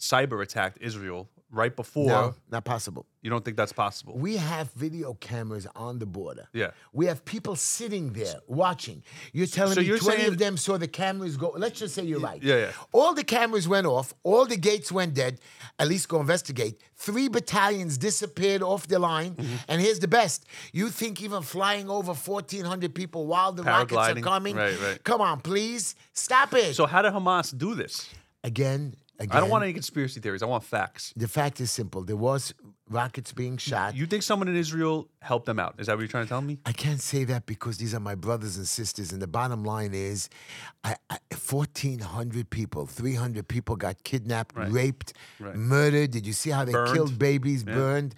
cyber 0.00 0.42
attacked 0.42 0.78
Israel 0.80 1.28
right 1.50 1.74
before. 1.74 2.06
no, 2.06 2.34
not 2.50 2.64
possible. 2.64 3.06
You 3.22 3.30
don't 3.30 3.44
think 3.44 3.56
that's 3.56 3.72
possible? 3.72 4.16
We 4.16 4.36
have 4.36 4.70
video 4.72 5.14
cameras 5.14 5.66
on 5.74 5.98
the 5.98 6.06
border. 6.06 6.48
Yeah. 6.52 6.70
We 6.92 7.06
have 7.06 7.24
people 7.24 7.56
sitting 7.56 8.12
there 8.12 8.34
watching. 8.46 9.02
You're 9.32 9.46
telling 9.46 9.74
so 9.74 9.80
me 9.80 9.86
you're 9.86 9.98
20 9.98 10.26
of 10.26 10.38
them 10.38 10.56
saw 10.56 10.78
the 10.78 10.88
cameras 10.88 11.36
go. 11.36 11.52
Let's 11.56 11.78
just 11.78 11.94
say 11.94 12.04
you're 12.04 12.20
right. 12.20 12.42
yeah, 12.42 12.56
yeah. 12.56 12.72
All 12.92 13.14
the 13.14 13.24
cameras 13.24 13.66
went 13.66 13.86
off. 13.86 14.14
All 14.22 14.46
the 14.46 14.56
gates 14.56 14.92
went 14.92 15.14
dead. 15.14 15.40
At 15.78 15.88
least 15.88 16.08
go 16.08 16.20
investigate. 16.20 16.80
Three 16.94 17.28
battalions 17.28 17.98
disappeared 17.98 18.62
off 18.62 18.86
the 18.86 18.98
line. 18.98 19.34
Mm-hmm. 19.34 19.56
And 19.68 19.80
here's 19.80 19.98
the 19.98 20.08
best. 20.08 20.46
You 20.72 20.88
think 20.88 21.22
even 21.22 21.42
flying 21.42 21.90
over 21.90 22.12
1,400 22.12 22.94
people 22.94 23.26
while 23.26 23.52
the 23.52 23.62
rockets 23.62 23.96
are 23.96 24.14
coming? 24.20 24.56
Right, 24.56 24.80
right. 24.80 25.02
Come 25.04 25.20
on, 25.20 25.40
please. 25.40 25.94
Stop 26.12 26.54
it. 26.54 26.74
So 26.74 26.86
how 26.86 27.02
did 27.02 27.12
Hamas 27.12 27.56
do 27.56 27.74
this? 27.74 28.08
again, 28.44 28.94
again. 29.18 29.36
I 29.36 29.40
don't 29.40 29.50
want 29.50 29.64
any 29.64 29.72
conspiracy 29.72 30.20
theories. 30.20 30.42
I 30.42 30.46
want 30.46 30.64
facts. 30.64 31.12
The 31.16 31.28
fact 31.28 31.60
is 31.60 31.70
simple. 31.70 32.02
There 32.02 32.16
was 32.16 32.54
rockets 32.88 33.32
being 33.32 33.56
shot. 33.58 33.94
You 33.96 34.06
think 34.06 34.22
someone 34.22 34.48
in 34.48 34.56
Israel 34.56 35.08
helped 35.20 35.46
them 35.46 35.58
out? 35.58 35.74
Is 35.78 35.86
that 35.86 35.94
what 35.96 36.00
you're 36.00 36.08
trying 36.08 36.24
to 36.24 36.28
tell 36.28 36.40
me? 36.40 36.58
I 36.64 36.72
can't 36.72 37.00
say 37.00 37.24
that 37.24 37.46
because 37.46 37.78
these 37.78 37.94
are 37.94 38.00
my 38.00 38.14
brothers 38.14 38.56
and 38.56 38.66
sisters, 38.66 39.12
and 39.12 39.20
the 39.20 39.26
bottom 39.26 39.64
line 39.64 39.92
is, 39.94 40.28
I, 40.84 40.96
I, 41.10 41.18
fourteen 41.34 41.98
hundred 42.00 42.50
people, 42.50 42.86
three 42.86 43.14
hundred 43.14 43.48
people 43.48 43.76
got 43.76 44.02
kidnapped, 44.04 44.56
raped, 44.56 45.12
Right. 45.38 45.54
murdered. 45.56 46.10
Did 46.12 46.26
you 46.26 46.32
see 46.32 46.50
how 46.50 46.64
they 46.64 46.72
Burned. 46.72 46.94
killed 46.94 47.18
babies, 47.18 47.64
burned? 47.64 48.14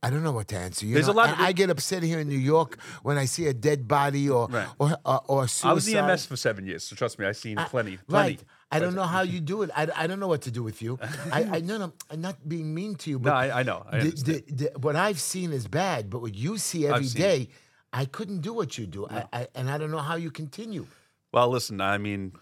I 0.00 0.10
don't 0.10 0.22
know 0.22 0.30
what 0.30 0.46
to 0.48 0.56
answer. 0.56 0.86
You 0.86 0.94
There's 0.94 1.08
know, 1.08 1.12
a 1.12 1.14
lot 1.14 1.30
of- 1.30 1.40
I 1.40 1.50
get 1.50 1.70
upset 1.70 2.04
here 2.04 2.20
in 2.20 2.28
New 2.28 2.38
York 2.38 2.78
when 3.02 3.18
I 3.18 3.24
see 3.24 3.46
a 3.48 3.52
dead 3.52 3.88
body 3.88 4.30
or 4.30 4.46
Right. 4.46 4.68
or, 4.78 4.90
uh, 5.04 5.16
or 5.16 5.22
or 5.28 5.48
suicide. 5.48 5.70
I 5.70 5.72
was 5.72 5.88
EMS 5.92 6.26
for 6.26 6.36
seven 6.36 6.66
years, 6.66 6.84
so 6.84 6.94
trust 6.94 7.18
me, 7.18 7.26
I've 7.26 7.36
seen 7.36 7.56
plenty. 7.56 7.96
plenty. 8.06 8.34
Right. 8.36 8.44
I 8.70 8.78
don't 8.80 8.94
know 8.94 9.04
how 9.04 9.22
you 9.22 9.40
do 9.40 9.62
it. 9.62 9.70
I, 9.74 9.88
I 9.96 10.06
don't 10.06 10.20
know 10.20 10.28
what 10.28 10.42
to 10.42 10.50
do 10.50 10.62
with 10.62 10.82
you. 10.82 10.98
I, 11.32 11.44
I 11.56 11.60
no 11.60 11.78
no. 11.78 11.92
I'm 12.10 12.20
not 12.20 12.36
being 12.46 12.74
mean 12.74 12.96
to 12.96 13.10
you, 13.10 13.18
but 13.18 13.30
No, 13.30 13.36
I, 13.36 13.60
I 13.60 13.62
know. 13.62 13.86
I 13.90 14.00
the, 14.00 14.10
the, 14.10 14.44
the, 14.52 14.78
what 14.78 14.94
I've 14.96 15.18
seen 15.20 15.52
is 15.52 15.66
bad, 15.66 16.10
but 16.10 16.20
what 16.20 16.34
you 16.34 16.58
see 16.58 16.86
every 16.86 17.06
day, 17.08 17.48
I 17.92 18.04
couldn't 18.04 18.40
do 18.42 18.52
what 18.52 18.76
you 18.76 18.86
do, 18.86 19.06
I, 19.08 19.24
I, 19.32 19.46
and 19.54 19.70
I 19.70 19.78
don't 19.78 19.90
know 19.90 19.98
how 20.10 20.16
you 20.16 20.30
continue. 20.30 20.86
well, 21.32 21.48
listen, 21.48 21.80
I 21.80 21.96
mean, 21.96 22.32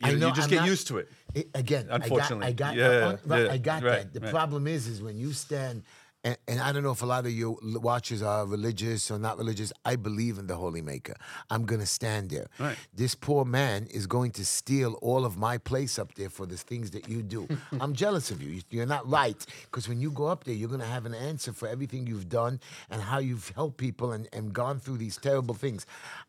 you, 0.00 0.08
I 0.08 0.14
know 0.14 0.28
you 0.28 0.34
just 0.34 0.46
I'm 0.46 0.50
get 0.50 0.56
not- 0.62 0.68
used 0.68 0.86
to 0.88 0.98
it. 0.98 1.08
I- 1.36 1.46
again, 1.54 1.86
Unfortunately. 1.90 2.46
I 2.46 2.52
got, 2.52 2.72
I 2.72 2.76
got, 2.76 2.76
Yeah, 2.76 3.34
uh, 3.34 3.36
yeah, 3.38 3.52
I 3.52 3.58
got 3.58 3.82
right, 3.84 3.92
that. 4.02 4.12
The 4.12 4.20
right. 4.20 4.30
problem 4.30 4.66
is, 4.66 4.86
is 4.88 5.00
when 5.00 5.16
you 5.16 5.32
stand, 5.32 5.84
and, 6.24 6.36
and 6.46 6.60
I 6.60 6.72
don't 6.72 6.82
know 6.82 6.92
if 6.92 7.02
a 7.02 7.06
lot 7.06 7.26
of 7.26 7.32
you 7.32 7.58
l- 7.62 7.80
watchers 7.80 8.22
are 8.22 8.46
religious 8.46 9.10
or 9.10 9.18
not 9.18 9.38
religious. 9.38 9.72
I 9.84 9.96
believe 9.96 10.38
in 10.38 10.46
the 10.46 10.54
Holy 10.56 10.80
Maker. 10.82 11.14
I'm 11.50 11.64
gonna 11.64 11.86
stand 11.86 12.30
there. 12.30 12.46
Right. 12.58 12.76
This 12.94 13.14
poor 13.14 13.44
man 13.44 13.86
is 13.90 14.06
going 14.06 14.30
to 14.32 14.44
steal 14.46 14.94
all 15.02 15.24
of 15.24 15.36
my 15.36 15.58
place 15.58 15.98
up 15.98 16.14
there 16.14 16.28
for 16.30 16.46
the 16.46 16.56
things 16.56 16.90
that 16.92 17.08
you 17.08 17.22
do. 17.22 17.48
I'm 17.80 17.92
jealous 17.94 18.30
of 18.30 18.42
you. 18.42 18.50
You- 18.50 18.62
You're 18.70 18.86
not 18.86 19.08
right 19.10 19.44
because 19.64 19.88
when 19.88 20.00
you 20.00 20.10
go 20.10 20.26
up 20.26 20.44
there, 20.44 20.54
you're 20.54 20.68
gonna 20.68 20.84
have 20.84 21.06
an 21.06 21.14
answer 21.14 21.52
for 21.52 21.66
everything 21.68 22.06
you've 22.06 22.28
done 22.28 22.60
and 22.90 23.02
how 23.02 23.18
you've 23.18 23.48
helped 23.54 23.76
people 23.78 24.12
and, 24.12 24.28
and 24.32 24.52
gone 24.52 24.78
through 24.78 24.98
these 24.98 25.16
terrible 25.16 25.54
things. 25.54 25.86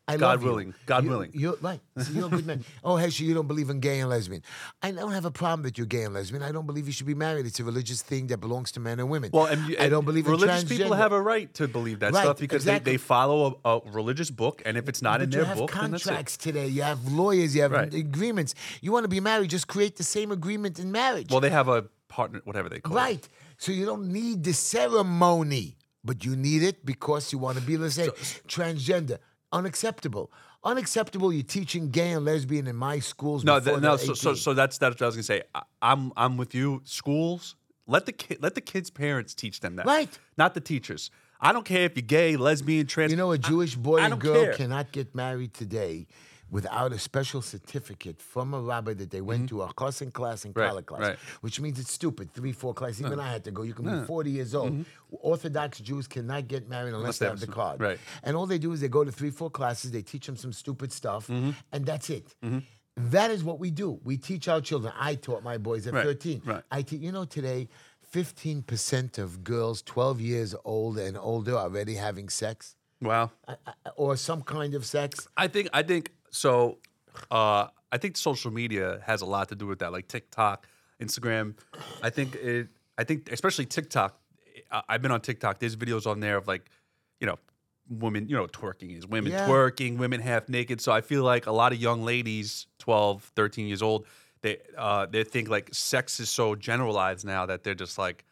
I 0.08 0.16
God 0.16 0.26
love 0.28 0.42
you. 0.42 0.48
willing. 0.48 0.74
God 0.86 1.04
You- 1.04 1.10
willing. 1.10 1.30
You're 1.34 1.56
right. 1.62 1.80
So 1.98 2.12
you're 2.12 2.26
a 2.26 2.30
good 2.30 2.46
man. 2.46 2.64
Oh, 2.84 2.96
Hesha, 2.96 3.20
you 3.20 3.32
don't 3.34 3.46
believe 3.48 3.70
in 3.70 3.80
gay 3.80 4.00
and 4.00 4.10
lesbian. 4.10 4.42
I 4.82 4.90
don't 4.90 5.12
have 5.12 5.24
a 5.24 5.30
problem 5.30 5.62
that 5.62 5.78
you're 5.78 5.86
gay 5.86 6.02
and 6.02 6.12
lesbian. 6.14 6.42
I 6.42 6.52
don't 6.52 6.66
believe 6.66 6.86
you 6.86 6.92
should 6.92 7.06
be 7.06 7.14
married. 7.14 7.46
It's 7.46 7.60
a 7.60 7.64
religious 7.64 8.02
thing 8.02 8.26
that 8.28 8.38
belongs 8.38 8.72
to 8.72 8.80
men 8.80 8.98
and 9.00 9.08
women. 9.08 9.30
Well, 9.32 9.46
and 9.46 9.66
you, 9.68 9.76
I 9.84 9.88
don't 9.88 10.04
believe 10.04 10.26
in 10.26 10.32
religious 10.32 10.64
people 10.64 10.92
have 10.94 11.12
a 11.12 11.20
right 11.20 11.52
to 11.54 11.68
believe 11.68 12.00
that 12.00 12.12
Right, 12.12 12.22
stuff 12.22 12.38
because 12.38 12.62
exactly. 12.62 12.92
they, 12.92 12.94
they 12.94 12.98
follow 12.98 13.60
a, 13.64 13.68
a 13.76 13.80
religious 13.90 14.30
book, 14.30 14.62
and 14.66 14.76
if 14.76 14.88
it's 14.88 15.02
not 15.02 15.20
in 15.22 15.30
But 15.30 15.38
you 15.38 15.44
their 15.44 15.54
book, 15.54 15.70
then 15.72 15.90
that's 15.90 16.02
it. 16.04 16.08
contracts 16.08 16.36
today. 16.36 16.66
You 16.68 16.82
have 16.82 17.00
lawyers. 17.12 17.54
You 17.54 17.62
have 17.62 17.72
Right. 17.72 17.92
agreements. 17.94 18.54
You 18.80 18.92
want 18.92 19.04
to 19.04 19.08
be 19.08 19.20
married? 19.20 19.50
Just 19.50 19.68
create 19.68 19.96
the 19.96 20.04
same 20.04 20.30
agreement 20.32 20.78
in 20.78 20.90
marriage. 20.92 21.30
Well, 21.30 21.40
they 21.40 21.50
have 21.50 21.68
a 21.68 21.86
partner, 22.08 22.40
whatever 22.44 22.68
they 22.68 22.80
call 22.80 22.96
it. 22.96 23.00
right. 23.00 23.28
So 23.58 23.72
you 23.72 23.86
don't 23.86 24.08
need 24.12 24.42
the 24.44 24.52
ceremony, 24.52 25.76
but 26.04 26.24
you 26.24 26.36
need 26.36 26.62
it 26.62 26.84
because 26.84 27.32
you 27.32 27.38
want 27.38 27.58
to 27.58 27.62
be, 27.64 27.76
let's 27.76 27.94
say, 27.94 28.08
transgender. 28.48 29.18
Unacceptable. 29.52 30.32
Unacceptable. 30.64 31.32
You're 31.32 31.42
teaching 31.44 31.90
gay 31.90 32.12
and 32.12 32.24
lesbian 32.24 32.66
in 32.66 32.76
my 32.76 32.98
schools. 32.98 33.44
No, 33.44 33.60
th- 33.60 33.80
no. 33.80 33.96
So, 33.96 34.14
so, 34.14 34.34
so 34.34 34.54
that's 34.54 34.78
that's 34.78 34.94
what 34.94 35.02
I 35.02 35.06
was 35.06 35.14
gonna 35.16 35.22
say. 35.22 35.42
I, 35.54 35.62
I'm 35.82 36.12
I'm 36.16 36.36
with 36.36 36.54
you. 36.54 36.80
Schools 36.84 37.54
let 37.86 38.06
the 38.06 38.12
kid 38.12 38.38
let 38.42 38.54
the 38.54 38.60
kids' 38.60 38.90
parents 38.90 39.34
teach 39.34 39.60
them 39.60 39.76
that. 39.76 39.86
Right. 39.86 40.18
Not 40.36 40.54
the 40.54 40.60
teachers. 40.60 41.10
I 41.40 41.52
don't 41.52 41.64
care 41.64 41.84
if 41.84 41.96
you're 41.96 42.02
gay, 42.02 42.36
lesbian, 42.36 42.86
trans. 42.86 43.10
You 43.12 43.16
know, 43.18 43.32
a 43.32 43.38
Jewish 43.38 43.74
boy 43.76 43.98
I 44.00 44.06
and 44.06 44.18
girl 44.20 44.44
care. 44.44 44.54
cannot 44.54 44.92
get 44.92 45.14
married 45.14 45.52
today 45.52 46.06
without 46.50 46.92
a 46.92 46.98
special 46.98 47.42
certificate 47.42 48.20
from 48.22 48.54
a 48.54 48.60
rabbi 48.60 48.94
that 48.94 49.10
they 49.10 49.20
went 49.20 49.48
to 49.48 49.62
a 49.62 49.68
chassan 49.74 50.12
class 50.12 50.44
and 50.44 50.54
Mm-hmm. 50.54 50.60
Right, 50.60 50.68
kala 50.68 50.82
class, 50.82 51.00
right. 51.00 51.18
which 51.40 51.60
means 51.60 51.78
it's 51.80 51.90
stupid. 51.92 52.32
Three, 52.32 52.52
four 52.52 52.72
classes. 52.74 53.00
Even 53.04 53.18
I 53.18 53.30
had 53.32 53.44
to 53.44 53.50
go. 53.50 53.62
You 53.62 53.74
can 53.74 53.84
be 54.00 54.06
40 54.06 54.30
years 54.30 54.52
Mm-hmm. 54.52 54.76
old. 54.76 54.84
Orthodox 55.22 55.80
Jews 55.80 56.06
cannot 56.06 56.46
get 56.48 56.68
married 56.68 56.94
unless 56.94 57.18
they 57.18 57.24
they 57.26 57.30
have 57.30 57.40
have 57.40 57.40
the 57.40 57.46
some- 57.46 57.54
card. 57.54 57.80
right. 57.80 57.98
And 58.22 58.36
all 58.36 58.46
they 58.46 58.58
do 58.58 58.72
is 58.72 58.80
they 58.80 58.88
go 58.88 59.04
to 59.04 59.12
three, 59.12 59.30
four 59.30 59.50
classes, 59.50 59.90
they 59.90 60.02
teach 60.02 60.26
them 60.26 60.36
some 60.36 60.52
stupid 60.52 60.92
stuff, 60.92 61.26
Mm-hmm. 61.26 61.50
and 61.72 61.84
that's 61.86 62.08
it. 62.10 62.34
That 62.96 63.30
is 63.30 63.42
what 63.42 63.58
we 63.58 63.70
do. 63.70 63.98
We 64.04 64.16
teach 64.16 64.46
our 64.48 64.60
children. 64.60 64.92
I 64.98 65.16
taught 65.16 65.42
my 65.42 65.58
boys 65.58 65.86
at 65.86 65.94
Right, 65.94 66.04
13. 66.04 66.42
right. 66.44 66.62
I 66.70 66.82
te- 66.82 66.96
you 66.96 67.10
know, 67.10 67.24
today, 67.24 67.68
15% 68.12 69.18
of 69.18 69.42
girls 69.42 69.82
12 69.82 70.20
years 70.20 70.54
old 70.64 70.98
and 70.98 71.16
older 71.18 71.54
are 71.56 71.64
already 71.64 71.94
having 71.94 72.28
sex 72.28 72.76
Wow. 73.02 73.32
uh, 73.48 73.56
uh, 73.66 73.72
or 73.96 74.16
some 74.16 74.42
kind 74.42 74.74
of 74.74 74.86
sex. 74.86 75.26
I 75.36 75.48
think 75.48 75.68
I 75.72 75.82
think 75.82 76.12
so. 76.30 76.78
Uh, 77.30 77.66
I 77.90 77.98
think 77.98 78.16
social 78.16 78.50
media 78.52 79.00
has 79.04 79.20
a 79.22 79.26
lot 79.26 79.48
to 79.48 79.54
do 79.56 79.66
with 79.66 79.80
that, 79.80 79.92
like 79.92 80.06
TikTok, 80.08 80.66
Instagram. 81.00 81.54
I 82.02 82.10
think 82.10 82.36
it. 82.36 82.68
I 82.96 83.04
think 83.04 83.30
especially 83.32 83.66
TikTok. 83.66 84.16
I, 84.70 84.82
I've 84.88 85.02
been 85.02 85.10
on 85.12 85.20
TikTok. 85.20 85.58
There's 85.58 85.76
videos 85.76 86.06
on 86.06 86.20
there 86.20 86.36
of 86.36 86.46
like, 86.48 86.70
you 87.20 87.26
know, 87.26 87.38
women. 87.88 88.28
You 88.28 88.36
know, 88.36 88.46
twerking 88.46 88.96
is 88.96 89.06
women 89.06 89.32
Yeah. 89.32 89.46
twerking, 89.48 89.98
women 89.98 90.20
half 90.20 90.48
naked. 90.48 90.80
So 90.80 90.92
I 90.92 91.00
feel 91.00 91.22
like 91.22 91.46
a 91.46 91.52
lot 91.52 91.72
of 91.72 91.78
young 91.80 92.02
ladies, 92.04 92.66
12, 92.78 93.32
13 93.36 93.66
years 93.66 93.82
old, 93.82 94.06
they 94.42 94.58
uh, 94.76 95.06
they 95.06 95.24
think 95.24 95.48
like 95.48 95.72
sex 95.74 96.20
is 96.20 96.28
so 96.30 96.54
generalized 96.54 97.24
now 97.24 97.46
that 97.46 97.62
they're 97.64 97.74
just 97.74 97.98
like, 97.98 98.24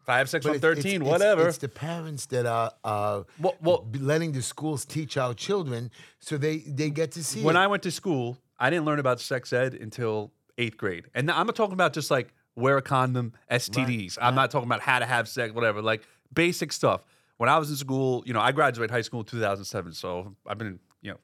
if 0.00 0.08
I 0.08 0.18
have 0.18 0.28
sex 0.30 0.44
But 0.44 0.50
from 0.50 0.56
it's- 0.56 0.70
it's- 0.72 0.82
13, 0.84 1.02
it's- 1.02 1.10
whatever. 1.10 1.48
It's, 1.48 1.58
the 1.58 1.68
parents 1.68 2.26
that 2.26 2.46
are 2.46 2.72
uh, 2.84 3.22
Well- 3.38 3.56
well- 3.60 3.88
letting 3.98 4.32
the 4.32 4.42
schools 4.42 4.84
teach 4.84 5.16
our 5.16 5.34
children 5.34 5.90
so 6.20 6.36
they, 6.38 6.58
they 6.58 6.90
get 6.90 7.12
to 7.12 7.24
see 7.24 7.42
when 7.42 7.56
it. 7.56 7.58
I 7.60 7.66
went 7.66 7.82
to 7.84 7.90
school, 7.90 8.38
I 8.58 8.70
didn't 8.70 8.84
learn 8.86 8.98
about 8.98 9.20
sex 9.20 9.52
ed 9.52 9.74
until 9.74 10.32
eighth 10.58 10.76
grade. 10.76 11.06
And 11.14 11.30
I'm 11.30 11.46
not 11.46 11.56
talking 11.56 11.74
about 11.74 11.92
just 11.92 12.10
like 12.10 12.32
wear 12.56 12.76
a 12.76 12.82
condom, 12.82 13.32
STDs. 13.50 14.18
I'm 14.20 14.34
not 14.34 14.50
talking 14.50 14.68
about 14.68 14.80
how 14.80 14.98
to 14.98 15.06
have 15.06 15.28
sex, 15.28 15.52
whatever, 15.54 15.80
like 15.82 16.02
basic 16.32 16.72
stuff. 16.72 17.02
When 17.40 17.48
I 17.48 17.56
was 17.56 17.70
in 17.70 17.76
school, 17.76 18.22
you 18.26 18.34
know, 18.34 18.40
I 18.40 18.52
graduated 18.52 18.90
high 18.90 19.00
school 19.00 19.20
in 19.20 19.24
2007. 19.26 19.94
So 19.94 20.36
I've 20.46 20.58
been, 20.58 20.78
you 21.00 21.12
know, 21.12 21.16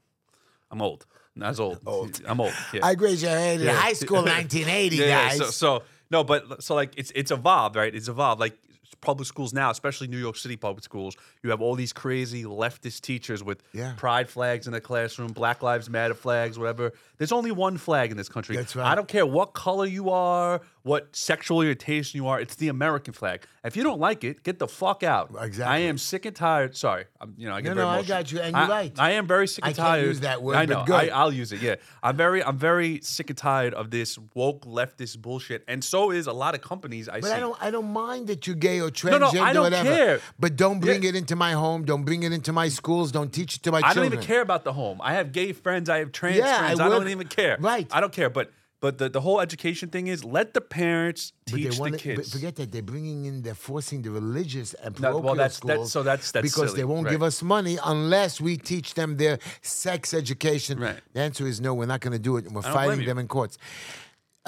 I'm 0.71 0.81
old. 0.81 1.05
Not 1.35 1.51
as 1.51 1.61
old. 1.61 1.79
I'm 2.27 2.41
old. 2.41 2.55
Yeah. 2.73 2.81
I 2.87 2.95
graduated 2.95 3.67
Yeah. 3.67 3.75
high 3.75 3.93
school 3.93 4.23
1980, 4.23 4.97
yeah, 4.97 5.05
yeah, 5.09 5.29
guys. 5.29 5.37
So, 5.39 5.45
so 5.51 5.83
no, 6.11 6.25
but 6.25 6.63
so 6.63 6.75
like 6.75 6.95
it's 6.97 7.13
it's 7.15 7.31
evolved, 7.31 7.77
right? 7.77 7.95
It's 7.95 8.09
evolved. 8.09 8.41
Like 8.41 8.57
public 9.03 9.29
schools 9.29 9.53
now, 9.53 9.69
especially 9.71 10.07
New 10.07 10.17
York 10.17 10.37
City 10.39 10.57
public 10.57 10.83
schools, 10.83 11.17
you 11.43 11.51
have 11.51 11.61
all 11.61 11.75
these 11.75 11.93
crazy 11.93 12.45
leftist 12.45 13.03
teachers 13.03 13.45
with 13.45 13.63
Yeah. 13.75 13.93
pride 13.99 14.31
flags 14.31 14.67
in 14.67 14.73
the 14.73 14.81
classroom, 14.81 15.33
Black 15.35 15.63
Lives 15.63 15.91
Matter 15.91 16.15
flags, 16.15 16.59
whatever. 16.59 16.95
There's 17.19 17.31
only 17.33 17.51
one 17.53 17.77
flag 17.77 18.11
in 18.11 18.17
this 18.17 18.31
country. 18.31 18.57
That's 18.57 18.75
right. 18.75 18.87
I 18.91 18.95
don't 18.95 19.07
care 19.07 19.27
what 19.27 19.53
color 19.53 19.85
you 19.85 20.09
are, 20.09 20.63
what 20.87 21.15
sexual 21.17 21.59
orientation 21.59 22.17
you 22.17 22.29
are. 22.29 22.39
It's 22.41 22.55
the 22.55 22.69
American 22.69 23.13
flag. 23.13 23.45
If 23.65 23.77
you 23.77 23.83
don't 23.83 23.99
like 23.99 24.23
it, 24.23 24.45
get 24.45 24.61
the 24.61 24.69
fuck 24.69 25.03
out. 25.03 25.31
Exactly. 25.41 25.65
I 25.65 25.79
am 25.89 25.99
sick 25.99 26.25
and 26.25 26.37
tired. 26.37 26.77
Sorry, 26.77 27.07
I'm, 27.21 27.35
you 27.37 27.49
know 27.49 27.55
I 27.57 27.61
get 27.61 27.71
No, 27.71 27.75
very 27.75 27.87
no, 27.87 27.93
I 27.93 28.03
got 28.03 28.31
you, 28.31 28.39
and 28.41 28.55
you're 28.55 28.65
I- 28.65 28.69
right. 28.69 28.93
I 28.97 29.11
am 29.13 29.27
very 29.27 29.49
sick 29.49 29.65
I 29.65 29.69
and 29.69 29.77
can't 29.77 29.89
tired. 29.89 30.07
use 30.07 30.21
that 30.21 30.41
word, 30.43 30.55
I 30.55 30.67
but 30.67 30.79
know. 30.79 30.85
good. 30.85 31.11
I, 31.11 31.19
I'll 31.19 31.33
use 31.33 31.51
it. 31.51 31.61
Yeah, 31.61 31.75
I'm 32.03 32.17
very, 32.17 32.45
I'm 32.45 32.57
very 32.59 33.01
sick 33.03 33.29
and 33.31 33.37
tired 33.37 33.75
of 33.75 33.91
this 33.91 34.17
woke 34.35 34.65
leftist 34.65 35.21
bullshit, 35.21 35.65
and 35.67 35.83
so 35.83 36.13
is 36.13 36.29
a 36.29 36.33
lot 36.33 36.55
of 36.55 36.61
companies 36.61 37.09
I 37.09 37.21
But 37.21 37.25
see. 37.31 37.33
I 37.33 37.41
don't, 37.41 37.57
I 37.61 37.71
don't 37.73 37.93
mind 37.93 38.29
that 38.29 38.47
you're 38.47 38.55
gay 38.55 38.81
or 38.81 38.91
transgender, 38.91 39.21
no, 39.21 39.31
transgender 39.31 39.41
I 39.43 39.51
or 39.51 39.55
don't 39.55 39.63
whatever. 39.65 39.89
care. 39.97 40.21
But 40.39 40.55
don't 40.55 40.79
bring 40.79 41.03
Yeah. 41.03 41.09
it 41.11 41.17
into 41.17 41.35
my 41.35 41.53
home. 41.53 41.85
Don't 41.85 42.05
bring 42.05 42.23
it 42.23 42.33
into 42.33 42.53
my 42.53 42.69
schools. 42.69 43.11
Don't 43.11 43.33
teach 43.33 43.57
it 43.57 43.63
to 43.65 43.73
my 43.73 43.81
children. 43.81 43.91
I 43.91 44.09
don't 44.09 44.13
even 44.13 44.25
care 44.25 44.43
about 44.43 44.63
the 44.63 44.73
home. 44.73 45.01
I 45.03 45.15
have 45.15 45.33
gay 45.33 45.53
friends. 45.53 45.91
I 45.91 45.99
have 45.99 46.13
trans 46.13 46.37
Yeah, 46.37 46.55
I 46.55 46.59
friends. 46.59 46.79
I, 46.81 46.87
would- 46.89 46.95
don't 46.95 47.09
even 47.09 47.27
care. 47.27 47.57
Right. 47.59 47.89
I 47.91 48.01
don't 48.01 48.13
care. 48.13 48.31
But 48.31 48.53
But 48.81 48.99
the, 48.99 49.09
the 49.09 49.23
whole 49.23 49.41
education 49.41 49.89
thing 49.89 50.07
is 50.07 50.23
let 50.23 50.53
the 50.53 50.61
parents 50.61 51.33
teach 51.47 51.79
they 51.79 51.91
the 51.91 51.97
kids. 51.99 52.31
forget 52.33 52.57
that 52.57 52.73
they're 52.73 52.83
bringing 52.83 53.25
in, 53.25 53.41
they're 53.43 53.55
forcing 53.55 54.03
the 54.03 54.11
religious 54.11 54.75
and 54.75 54.99
No, 55.01 55.13
well, 55.13 55.35
parochial 55.35 55.37
that's- 55.37 55.61
that's- 55.61 55.77
schools. 55.77 55.93
so 55.93 56.03
that's- 56.03 56.31
that's 56.31 56.43
because 56.43 56.71
silly, 56.71 56.81
they 56.81 56.85
won't 56.85 57.07
right. 57.07 57.13
give 57.13 57.23
us 57.23 57.43
money 57.43 57.79
unless 57.85 58.39
we 58.41 58.59
teach 58.59 58.93
them 58.95 59.17
their 59.17 59.39
sex 59.63 60.13
education. 60.13 60.79
Right. 60.79 61.01
The 61.15 61.21
answer 61.21 61.47
is 61.47 61.61
no. 61.61 61.73
We're 61.73 61.87
not 61.87 62.01
going 62.01 62.13
to 62.13 62.19
do 62.19 62.37
it, 62.37 62.45
and 62.45 62.55
we're 62.55 62.63
fighting 62.63 63.07
them 63.07 63.17
in 63.19 63.29
courts. 63.29 63.57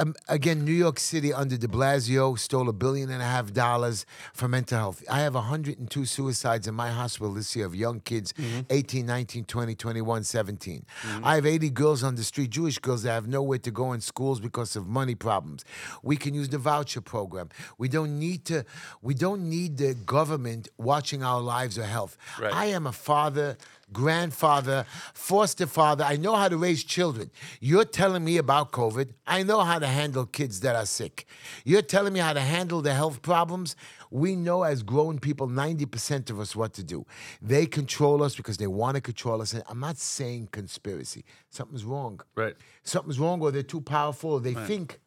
Um, 0.00 0.14
again, 0.28 0.64
New 0.64 0.72
York 0.72 1.00
City 1.00 1.32
under 1.32 1.56
De 1.56 1.66
Blasio 1.66 2.38
stole 2.38 2.68
a 2.68 2.72
billion 2.72 3.10
and 3.10 3.20
a 3.20 3.24
half 3.24 3.52
dollars 3.52 4.06
for 4.32 4.46
mental 4.46 4.78
health. 4.78 5.02
I 5.10 5.20
have 5.20 5.34
102 5.34 6.04
suicides 6.04 6.68
in 6.68 6.74
my 6.74 6.90
hospital 6.90 7.34
this 7.34 7.56
year 7.56 7.66
of 7.66 7.74
young 7.74 8.00
kids, 8.00 8.32
Mm-hmm. 8.38 8.60
18, 8.70 9.04
19, 9.06 9.44
20, 9.44 9.74
21, 9.74 10.22
17. 10.24 10.86
I 11.24 11.34
have 11.34 11.46
80 11.46 11.70
girls 11.70 12.02
on 12.04 12.14
the 12.14 12.22
street, 12.22 12.50
Jewish 12.50 12.78
girls 12.78 13.02
that 13.02 13.12
have 13.12 13.26
nowhere 13.26 13.58
to 13.58 13.70
go 13.72 13.92
in 13.92 14.00
schools 14.00 14.38
because 14.38 14.76
of 14.76 14.86
money 14.86 15.16
problems. 15.16 15.64
We 16.02 16.16
can 16.16 16.34
use 16.34 16.48
the 16.48 16.58
voucher 16.58 17.00
program. 17.00 17.48
We 17.78 17.88
don't 17.88 18.18
need 18.18 18.44
to. 18.46 18.64
We 19.02 19.14
don't 19.14 19.48
need 19.48 19.78
the 19.78 19.94
government 19.94 20.68
watching 20.78 21.22
our 21.24 21.40
lives 21.40 21.76
or 21.78 21.84
health. 21.84 22.16
Right. 22.40 22.52
I 22.54 22.66
am 22.66 22.86
a 22.86 22.92
father, 22.92 23.56
grandfather, 23.92 24.84
foster 25.14 25.66
father. 25.66 26.04
I 26.04 26.16
know 26.16 26.34
how 26.34 26.48
to 26.48 26.56
raise 26.56 26.84
children. 26.84 27.30
You're 27.60 27.84
telling 27.84 28.24
me 28.24 28.36
about 28.36 28.72
COVID. 28.72 29.12
I 29.26 29.42
know 29.42 29.60
how 29.60 29.78
to 29.78 29.86
handle 29.86 30.26
kids 30.26 30.60
that 30.60 30.76
are 30.76 30.86
sick. 30.86 31.26
You're 31.64 31.82
telling 31.82 32.12
me 32.12 32.20
how 32.20 32.32
to 32.32 32.40
handle 32.40 32.82
the 32.82 32.94
health 32.94 33.22
problems. 33.22 33.76
We 34.10 34.36
know 34.36 34.62
as 34.62 34.82
grown 34.82 35.18
people, 35.18 35.48
90% 35.48 36.30
of 36.30 36.40
us 36.40 36.56
what 36.56 36.72
to 36.74 36.84
do. 36.84 37.06
They 37.42 37.66
control 37.66 38.22
us 38.22 38.36
because 38.36 38.56
they 38.56 38.66
want 38.66 38.94
to 38.96 39.00
control 39.00 39.42
us. 39.42 39.52
And 39.52 39.62
I'm 39.68 39.80
not 39.80 39.98
saying 39.98 40.48
conspiracy. 40.52 41.24
Something's 41.50 41.84
wrong. 41.84 42.20
Right. 42.34 42.54
Something's 42.82 43.18
wrong, 43.18 43.40
or 43.42 43.50
they're 43.50 43.62
too 43.62 43.80
powerful, 43.80 44.32
or 44.32 44.40
they 44.40 44.54
think 44.54 45.00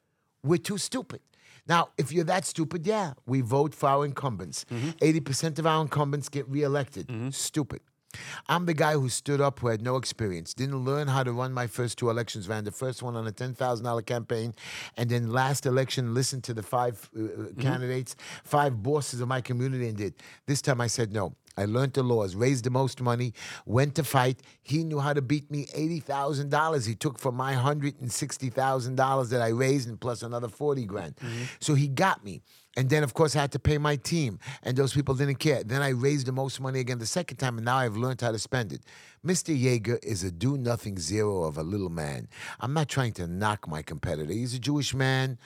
we're 0.44 0.58
too 0.58 0.78
stupid. 0.78 1.22
Now, 1.68 1.90
if 1.98 2.12
you're 2.12 2.26
that 2.26 2.46
stupid, 2.46 2.88
yeah, 2.88 3.14
we 3.26 3.42
vote 3.42 3.76
for 3.76 3.88
our 3.88 4.06
incumbents. 4.06 4.66
Mm-hmm. 4.72 4.90
80% 5.20 5.60
of 5.60 5.68
our 5.68 5.82
incumbents 5.82 6.28
get 6.28 6.48
reelected. 6.50 7.08
Mm-hmm. 7.08 7.30
Stupid. 7.30 7.82
I'm 8.48 8.66
the 8.66 8.74
guy 8.74 8.94
who 8.94 9.10
stood 9.10 9.42
up 9.42 9.60
who 9.60 9.68
had 9.68 9.82
no 9.82 9.96
experience, 9.98 10.54
didn't 10.54 10.84
learn 10.84 11.08
how 11.08 11.24
to 11.24 11.32
run 11.32 11.54
my 11.54 11.68
first 11.68 11.98
two 11.98 12.10
elections, 12.10 12.48
ran 12.48 12.64
the 12.64 12.72
first 12.72 13.02
one 13.04 13.16
on 13.16 13.28
a 13.28 13.32
$10,000 13.32 14.06
campaign, 14.06 14.54
and 14.98 15.10
then 15.10 15.32
last 15.32 15.66
election 15.66 16.14
listened 16.14 16.44
to 16.46 16.54
the 16.54 16.64
five 16.64 17.10
uh, 17.18 17.24
uh, 17.24 17.28
candidates, 17.60 18.16
five 18.44 18.82
bosses 18.82 19.22
of 19.22 19.28
my 19.28 19.42
community, 19.42 19.88
and 19.88 19.98
did. 19.98 20.14
This 20.48 20.62
time 20.62 20.82
I 20.82 20.88
said 20.88 21.12
no. 21.12 21.36
I 21.58 21.66
learned 21.66 21.94
the 21.94 22.04
laws, 22.04 22.36
raised 22.36 22.64
the 22.64 22.70
most 22.70 23.02
money, 23.02 23.34
went 23.66 23.96
to 23.96 24.04
fight. 24.04 24.42
He 24.62 24.84
knew 24.84 25.00
how 25.00 25.14
to 25.14 25.22
beat 25.22 25.52
me 25.52 25.66
$80,000 25.68 26.88
he 26.88 26.96
took 26.96 27.20
from 27.20 27.36
my 27.36 27.54
$160,000 27.54 29.30
that 29.30 29.42
I 29.42 29.50
raised 29.50 29.90
and 29.90 30.00
plus 30.00 30.24
another 30.24 30.48
40 30.48 30.86
grand. 30.86 31.16
Mm-hmm. 31.18 31.44
So 31.60 31.74
he 31.74 31.88
got 31.88 32.24
me. 32.24 32.42
And 32.78 32.90
then, 32.90 33.04
of 33.04 33.14
course, 33.14 33.36
I 33.36 33.42
had 33.42 33.52
to 33.52 33.60
pay 33.60 33.78
my 33.78 33.98
team, 33.98 34.40
and 34.64 34.78
those 34.78 34.94
people 34.94 35.14
didn't 35.14 35.40
care. 35.40 35.62
Then 35.62 35.82
I 35.82 35.90
raised 35.90 36.26
the 36.26 36.32
most 36.32 36.62
money 36.62 36.80
again 36.80 37.00
the 37.00 37.06
second 37.06 37.36
time, 37.36 37.58
and 37.58 37.66
now 37.66 37.76
I've 37.76 37.98
learned 37.98 38.22
how 38.22 38.32
to 38.32 38.40
spend 38.40 38.72
it. 38.72 38.82
Mr. 39.26 39.54
Yeger 39.54 40.02
is 40.02 40.24
a 40.24 40.32
do 40.32 40.58
nothing 40.58 40.98
zero 40.98 41.44
of 41.44 41.58
a 41.58 41.64
little 41.64 41.90
man. 41.90 42.30
I'm 42.62 42.74
not 42.74 42.88
trying 42.88 43.12
to 43.14 43.28
knock 43.28 43.68
my 43.68 43.82
competitor. 43.82 44.32
He's 44.32 44.54
a 44.54 44.60
Jewish 44.60 44.94
man. 44.94 45.38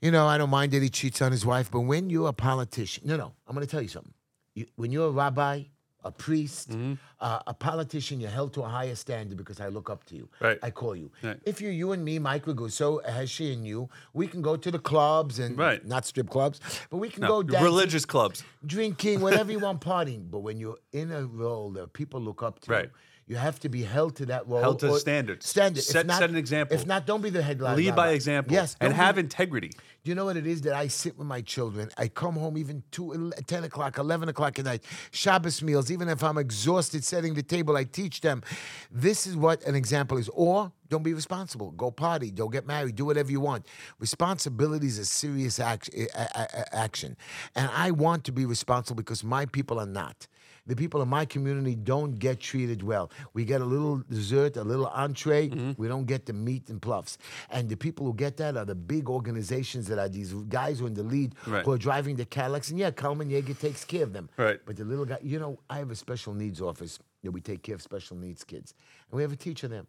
You 0.00 0.10
know, 0.10 0.26
I 0.26 0.38
don't 0.38 0.48
mind 0.48 0.72
that 0.72 0.82
he 0.82 0.88
cheats 0.88 1.20
on 1.20 1.32
his 1.32 1.44
wife, 1.44 1.70
but 1.70 1.80
when 1.80 2.08
you're 2.08 2.28
a 2.28 2.32
politician, 2.32 3.04
no, 3.06 3.16
no, 3.18 3.34
I'm 3.46 3.54
going 3.54 3.66
to 3.66 3.70
tell 3.70 3.82
you 3.82 3.88
something. 3.88 4.14
You, 4.54 4.66
when 4.76 4.92
you're 4.92 5.08
a 5.08 5.10
rabbi, 5.10 5.64
a 6.04 6.10
priest, 6.10 6.70
Mm-hmm. 6.70 6.94
uh, 7.20 7.38
a 7.46 7.54
politician, 7.54 8.20
you're 8.20 8.28
held 8.30 8.52
to 8.54 8.62
a 8.62 8.68
higher 8.68 8.94
standard 8.96 9.38
because 9.38 9.60
I 9.60 9.68
look 9.68 9.88
up 9.88 10.02
to 10.06 10.16
you. 10.16 10.28
Right. 10.40 10.58
I 10.62 10.70
call 10.70 10.96
you. 10.96 11.12
Right. 11.22 11.38
If 11.46 11.60
you're 11.60 11.70
you 11.72 11.92
and 11.92 12.04
me, 12.04 12.18
Mike 12.18 12.44
Raguso, 12.46 13.00
Heshy 13.08 13.52
and 13.52 13.64
you, 13.66 13.88
we 14.12 14.26
can 14.26 14.42
go 14.42 14.56
to 14.56 14.70
the 14.70 14.80
clubs 14.80 15.38
and 15.38 15.56
Right. 15.56 15.84
not 15.86 16.04
strip 16.04 16.28
clubs, 16.28 16.60
but 16.90 16.96
we 16.96 17.08
can 17.08 17.22
No, 17.22 17.28
go 17.28 17.42
dancing, 17.44 17.64
religious 17.64 18.04
clubs. 18.04 18.42
drinking, 18.66 19.20
whatever 19.20 19.52
you 19.52 19.60
want, 19.60 19.80
partying. 19.80 20.28
But 20.30 20.40
when 20.40 20.58
you're 20.58 20.78
in 20.92 21.12
a 21.12 21.24
role 21.24 21.70
that 21.72 21.92
people 21.92 22.20
look 22.20 22.42
up 22.42 22.58
to, 22.62 22.70
Right. 22.72 22.84
you 22.86 22.90
have 23.36 23.58
to 23.60 23.68
be 23.68 23.82
held 23.82 24.16
to 24.16 24.26
that 24.26 24.46
role. 24.48 24.60
Held 24.60 24.80
to 24.80 24.98
standards. 24.98 25.48
Standard. 25.48 25.82
Set- 25.82 26.06
not, 26.06 26.18
set 26.18 26.30
an 26.30 26.36
example. 26.36 26.76
If 26.76 26.86
not, 26.86 27.06
don't 27.06 27.22
be 27.22 27.30
the 27.30 27.42
headline. 27.42 27.76
Lead 27.76 27.94
by 27.96 28.10
example. 28.10 28.52
Yes. 28.52 28.76
And 28.80 28.92
be- 28.92 28.96
have 28.96 29.16
integrity. 29.18 29.70
do 30.04 30.10
you 30.10 30.14
know 30.14 30.24
what 30.24 30.36
it 30.36 30.46
is 30.46 30.60
that 30.62 30.74
I 30.74 30.88
sit 30.88 31.16
with 31.16 31.26
my 31.26 31.40
children? 31.40 31.88
I 31.96 32.08
come 32.08 32.34
home 32.34 32.58
even 32.58 32.82
2, 32.90 33.32
10 33.46 33.64
o'clock, 33.64 33.98
11 33.98 34.28
o'clock 34.28 34.58
at 34.58 34.64
night, 34.64 34.84
Shabbos 35.12 35.62
meals, 35.62 35.90
even 35.90 36.08
if 36.08 36.22
I'm 36.24 36.36
exhausted 36.38 37.04
setting 37.04 37.34
the 37.34 37.42
table, 37.42 37.76
I 37.76 37.84
teach 37.84 38.20
them. 38.20 38.42
This 38.90 39.26
is 39.26 39.36
what 39.36 39.62
an 39.64 39.74
example 39.76 40.18
is. 40.18 40.28
Or 40.34 40.72
don't 40.88 41.02
be 41.04 41.14
responsible. 41.14 41.70
Go 41.70 41.90
party, 41.90 42.30
don't 42.30 42.50
get 42.52 42.66
married, 42.66 42.96
do 42.96 43.04
whatever 43.06 43.30
you 43.30 43.40
want. 43.40 43.66
Responsibility 43.98 44.88
is 44.88 44.98
a 44.98 45.04
serious 45.04 45.58
act, 45.60 45.88
a- 45.94 46.08
a- 46.14 46.74
action. 46.76 47.16
And 47.54 47.70
I 47.72 47.92
want 47.92 48.24
to 48.24 48.32
be 48.32 48.44
responsible 48.44 48.96
because 48.96 49.24
my 49.24 49.46
people 49.46 49.78
are 49.80 49.86
not. 49.86 50.26
The 50.66 50.76
people 50.76 51.02
in 51.02 51.08
my 51.08 51.24
community 51.24 51.74
don't 51.74 52.18
get 52.18 52.38
treated 52.38 52.84
well. 52.84 53.10
We 53.34 53.44
get 53.44 53.60
a 53.60 53.64
little 53.64 53.98
dessert, 54.08 54.56
a 54.56 54.62
little 54.62 54.86
entree. 54.86 55.48
We 55.76 55.88
don't 55.88 56.04
get 56.06 56.26
the 56.26 56.32
meat 56.32 56.68
and 56.68 56.80
pluffs. 56.80 57.18
And 57.50 57.68
the 57.68 57.76
people 57.76 58.06
who 58.06 58.14
get 58.14 58.36
that 58.36 58.56
are 58.56 58.64
the 58.64 58.76
big 58.76 59.08
organizations 59.08 59.88
that 59.88 59.98
are 59.98 60.08
these 60.08 60.32
guys 60.32 60.78
who 60.78 60.84
are 60.84 60.88
in 60.88 60.94
the 60.94 61.02
lead 61.02 61.34
Right. 61.46 61.64
who 61.64 61.72
are 61.72 61.78
driving 61.78 62.14
the 62.16 62.24
Cadillacs. 62.24 62.70
And 62.70 62.78
yeah, 62.78 62.92
Kalman 62.92 63.28
Yeger 63.28 63.58
takes 63.58 63.84
care 63.84 64.04
of 64.04 64.12
them. 64.12 64.30
Right. 64.36 64.60
But 64.64 64.76
the 64.76 64.84
little 64.84 65.04
guy, 65.04 65.18
you 65.22 65.38
know, 65.40 65.58
I 65.68 65.78
have 65.78 65.90
a 65.90 65.96
special 65.96 66.32
needs 66.32 66.60
office 66.60 67.00
that 67.24 67.32
we 67.32 67.40
take 67.40 67.62
care 67.62 67.74
of 67.74 67.82
special 67.82 68.16
needs 68.16 68.44
kids. 68.44 68.72
And 69.10 69.16
we 69.16 69.22
have 69.22 69.32
a 69.32 69.36
teacher 69.36 69.66
there. 69.66 69.84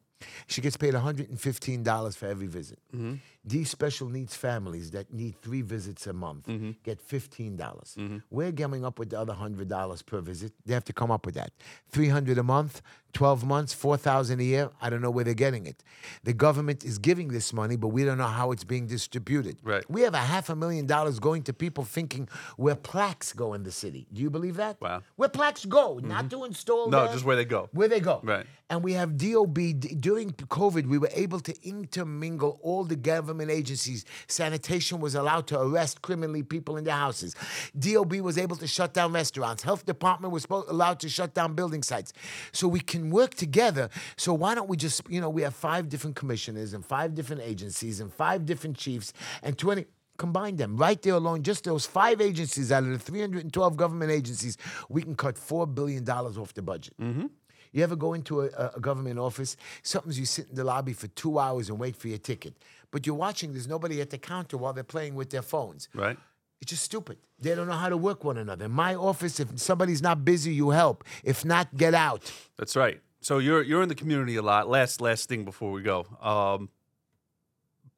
She 0.47 0.61
gets 0.61 0.77
paid 0.77 0.93
$115 0.95 2.15
for 2.17 2.25
every 2.27 2.47
visit. 2.47 2.79
Mm-hmm. 2.95 3.15
These 3.45 3.69
special 3.69 4.07
needs 4.09 4.35
families 4.35 4.91
that 4.91 5.13
need 5.13 5.35
three 5.41 5.61
visits 5.61 6.07
a 6.07 6.13
month 6.13 6.47
Mm-hmm. 6.47 6.71
get 6.83 6.99
$15. 7.05 7.57
dollars 7.57 7.97
We're 8.29 8.51
coming 8.53 8.85
up 8.85 8.99
with 8.99 9.09
the 9.09 9.19
other 9.19 9.33
$100 9.33 10.05
per 10.05 10.21
visit. 10.21 10.53
They 10.65 10.73
have 10.73 10.85
to 10.85 10.93
come 10.93 11.11
up 11.11 11.25
with 11.25 11.35
that. 11.35 11.51
300 11.91 12.37
a 12.37 12.43
month, 12.43 12.81
12 13.13 13.45
months, 13.45 13.73
4000 13.73 14.39
a 14.39 14.43
year. 14.43 14.69
I 14.81 14.89
don't 14.89 15.01
know 15.01 15.11
where 15.11 15.25
they're 15.25 15.33
getting 15.47 15.65
it. 15.67 15.83
The 16.23 16.33
government 16.33 16.83
is 16.85 16.97
giving 16.99 17.27
this 17.27 17.51
money, 17.53 17.75
but 17.75 17.89
we 17.89 18.05
don't 18.05 18.17
know 18.17 18.33
how 18.41 18.51
it's 18.53 18.63
being 18.63 18.87
distributed. 18.87 19.57
Right. 19.61 19.83
We 19.89 20.01
have 20.01 20.13
a 20.13 20.25
half 20.33 20.49
a 20.49 20.55
million 20.55 20.85
dollars 20.87 21.19
going 21.19 21.43
to 21.43 21.53
people 21.53 21.83
thinking 21.83 22.29
where 22.57 22.75
plaques 22.75 23.33
go 23.33 23.53
in 23.53 23.63
the 23.63 23.71
city. 23.71 24.07
Do 24.13 24.21
you 24.21 24.29
believe 24.29 24.55
that? 24.55 24.79
Wow. 24.81 24.89
Mm-hmm. 24.99 25.05
Where 25.17 25.29
plaques 25.29 25.65
go, 25.65 25.99
not 26.01 26.29
to 26.31 26.43
install 26.45 26.89
No, 26.89 27.07
just 27.07 27.25
where 27.25 27.35
they 27.35 27.45
go. 27.45 27.69
Where 27.73 27.89
they 27.89 27.99
go. 27.99 28.21
Right. 28.23 28.45
And 28.69 28.83
we 28.83 28.93
have 28.93 29.17
DOB. 29.17 29.57
During 29.99 30.31
COVID, 30.31 30.87
we 30.87 30.97
were 30.97 31.11
able 31.13 31.39
to 31.41 31.53
intermingle 31.67 32.59
all 32.63 32.83
the 32.85 32.95
government 32.95 33.32
agencies. 33.41 34.05
Sanitation 34.27 34.99
was 34.99 35.15
allowed 35.15 35.47
to 35.47 35.59
arrest 35.59 36.01
criminally 36.01 36.43
people 36.43 36.77
in 36.77 36.83
their 36.83 36.95
houses. 36.95 37.35
DOB 37.77 38.13
was 38.15 38.37
able 38.37 38.55
to 38.57 38.67
shut 38.67 38.93
down 38.93 39.13
restaurants. 39.13 39.63
Health 39.63 39.85
department 39.85 40.33
was 40.33 40.45
allowed 40.49 40.99
to 41.01 41.09
shut 41.09 41.33
down 41.33 41.53
building 41.53 41.83
sites. 41.83 42.13
So 42.51 42.67
we 42.67 42.79
can 42.79 43.09
work 43.09 43.35
together. 43.35 43.89
So 44.17 44.33
why 44.33 44.55
don't 44.55 44.69
we 44.69 44.77
just, 44.77 45.01
you 45.09 45.21
know, 45.21 45.29
we 45.29 45.41
have 45.41 45.55
five 45.55 45.89
different 45.89 46.15
commissioners 46.15 46.73
and 46.73 46.85
five 46.85 47.13
different 47.15 47.41
agencies 47.41 47.99
and 47.99 48.13
five 48.13 48.45
different 48.45 48.77
chiefs 48.77 49.13
and 49.41 49.57
20 49.57 49.85
combine 50.17 50.55
them 50.57 50.77
right 50.77 51.01
there 51.01 51.15
alone 51.15 51.41
just 51.41 51.63
those 51.63 51.87
five 51.87 52.21
agencies 52.21 52.71
out 52.71 52.83
of 52.83 52.89
the 52.89 52.99
312 52.99 53.75
government 53.75 54.11
agencies 54.11 54.57
we 54.87 55.01
can 55.01 55.15
cut 55.15 55.35
$4 55.35 55.73
billion 55.73 56.07
off 56.07 56.53
the 56.53 56.61
budget 56.61 56.93
mm-hmm. 57.01 57.25
you 57.71 57.83
ever 57.83 57.95
go 57.95 58.13
into 58.13 58.41
a, 58.41 58.45
a- 58.55 58.71
a 58.75 58.79
government 58.79 59.17
office? 59.17 59.57
Sometimes 59.81 60.19
you 60.19 60.25
sit 60.25 60.49
in 60.49 60.55
the 60.55 60.63
lobby 60.63 60.93
for 60.93 61.07
two 61.07 61.39
hours 61.39 61.69
and 61.69 61.79
wait 61.79 61.95
for 61.95 62.07
your 62.07 62.19
ticket. 62.19 62.53
But 62.93 63.07
you're 63.07 63.15
watching, 63.15 63.53
there's 63.53 63.67
nobody 63.67 64.01
at 64.01 64.11
the 64.11 64.19
counter 64.19 64.55
while 64.55 64.71
they're 64.71 64.83
playing 64.83 65.15
with 65.15 65.31
their 65.31 65.41
phones. 65.41 65.89
Right. 65.95 66.15
It's 66.61 66.69
just 66.69 66.83
stupid. 66.83 67.17
They 67.39 67.55
don't 67.55 67.65
know 67.65 67.73
how 67.73 67.89
to 67.89 67.97
work 67.97 68.23
one 68.23 68.37
another. 68.37 68.65
In 68.65 68.71
my 68.71 68.93
office, 68.93 69.39
if 69.39 69.59
somebody's 69.59 70.03
not 70.03 70.23
busy, 70.23 70.53
you 70.53 70.69
help. 70.69 71.03
If 71.23 71.43
not, 71.43 71.75
get 71.75 71.95
out. 71.95 72.31
That's 72.55 72.75
right. 72.75 73.01
So 73.19 73.39
you're 73.39 73.63
you're 73.63 73.81
in 73.81 73.89
the 73.89 73.95
community 73.95 74.35
a 74.35 74.43
lot. 74.43 74.69
Last 74.69 75.01
last 75.01 75.27
thing 75.27 75.43
before 75.43 75.71
we 75.71 75.81
go. 75.81 76.05
Um, 76.21 76.69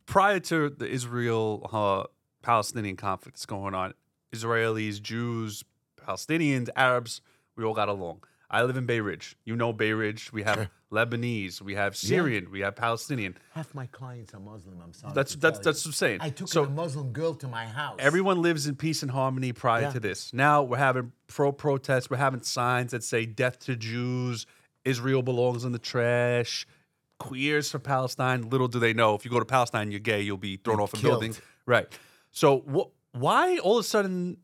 prior 0.05 0.39
to 0.39 0.69
the 0.69 0.87
Israel 0.87 1.69
uh, 1.73 2.03
Palestinian 2.41 2.95
conflict 2.95 3.35
that's 3.35 3.45
going 3.45 3.75
on, 3.75 3.93
Israelis, 4.33 5.01
Jews, 5.01 5.65
Palestinians, 6.07 6.69
Arabs, 6.75 7.19
we 7.57 7.65
all 7.65 7.73
got 7.73 7.89
along. 7.89 8.23
I 8.49 8.63
live 8.63 8.77
in 8.77 8.85
Bay 8.85 8.99
Ridge. 8.99 9.35
You 9.45 9.55
know 9.55 9.73
Bay 9.73 9.91
Ridge. 9.93 10.31
We 10.31 10.43
have 10.43 10.69
Lebanese, 10.91 11.61
we 11.61 11.75
have 11.75 11.97
Syrian, 11.97 12.49
we 12.51 12.61
have 12.61 12.75
Palestinian. 12.75 13.35
Half 13.53 13.73
my 13.73 13.85
clients 13.87 14.33
are 14.33 14.39
Muslim. 14.39 14.79
I'm 14.81 14.93
sorry. 14.93 15.13
That's 15.13 15.31
to 15.33 15.39
that's 15.39 15.57
tell 15.59 15.63
that's 15.73 15.85
you. 15.85 15.89
what 15.89 15.93
I'm 15.93 15.93
saying. 15.93 16.17
I 16.21 16.29
took 16.29 16.47
so 16.47 16.63
a 16.63 16.69
Muslim 16.69 17.11
girl 17.11 17.33
to 17.35 17.47
my 17.47 17.65
house. 17.65 17.97
Everyone 17.99 18.41
lives 18.41 18.67
in 18.67 18.75
peace 18.75 19.01
and 19.01 19.11
harmony 19.11 19.51
prior 19.51 19.83
Yeah. 19.83 19.91
to 19.91 19.99
this. 19.99 20.33
Now 20.33 20.63
we're 20.63 20.77
having 20.77 21.11
pro 21.27 21.51
protests. 21.51 22.09
We're 22.09 22.17
having 22.17 22.41
signs 22.43 22.91
that 22.91 23.03
say 23.03 23.25
"Death 23.25 23.59
to 23.65 23.75
Jews," 23.75 24.45
"Israel 24.85 25.21
belongs 25.21 25.65
in 25.65 25.71
the 25.71 25.79
trash," 25.79 26.65
"Queers 27.19 27.71
for 27.71 27.79
Palestine." 27.79 28.49
Little 28.49 28.67
do 28.67 28.79
they 28.79 28.93
know, 28.93 29.15
if 29.15 29.25
you 29.25 29.31
go 29.31 29.39
to 29.39 29.45
Palestine, 29.45 29.91
you're 29.91 29.99
gay, 29.99 30.21
you'll 30.21 30.37
be 30.37 30.57
thrown 30.57 30.77
You're 30.77 30.83
off 30.83 30.93
a 30.93 30.97
killed. 30.97 31.21
building. 31.21 31.35
Right. 31.65 31.87
So 32.31 32.59
wh- 32.59 33.15
why 33.17 33.57
all 33.57 33.77
of 33.79 33.83
a 33.85 33.87
sudden? 33.87 34.37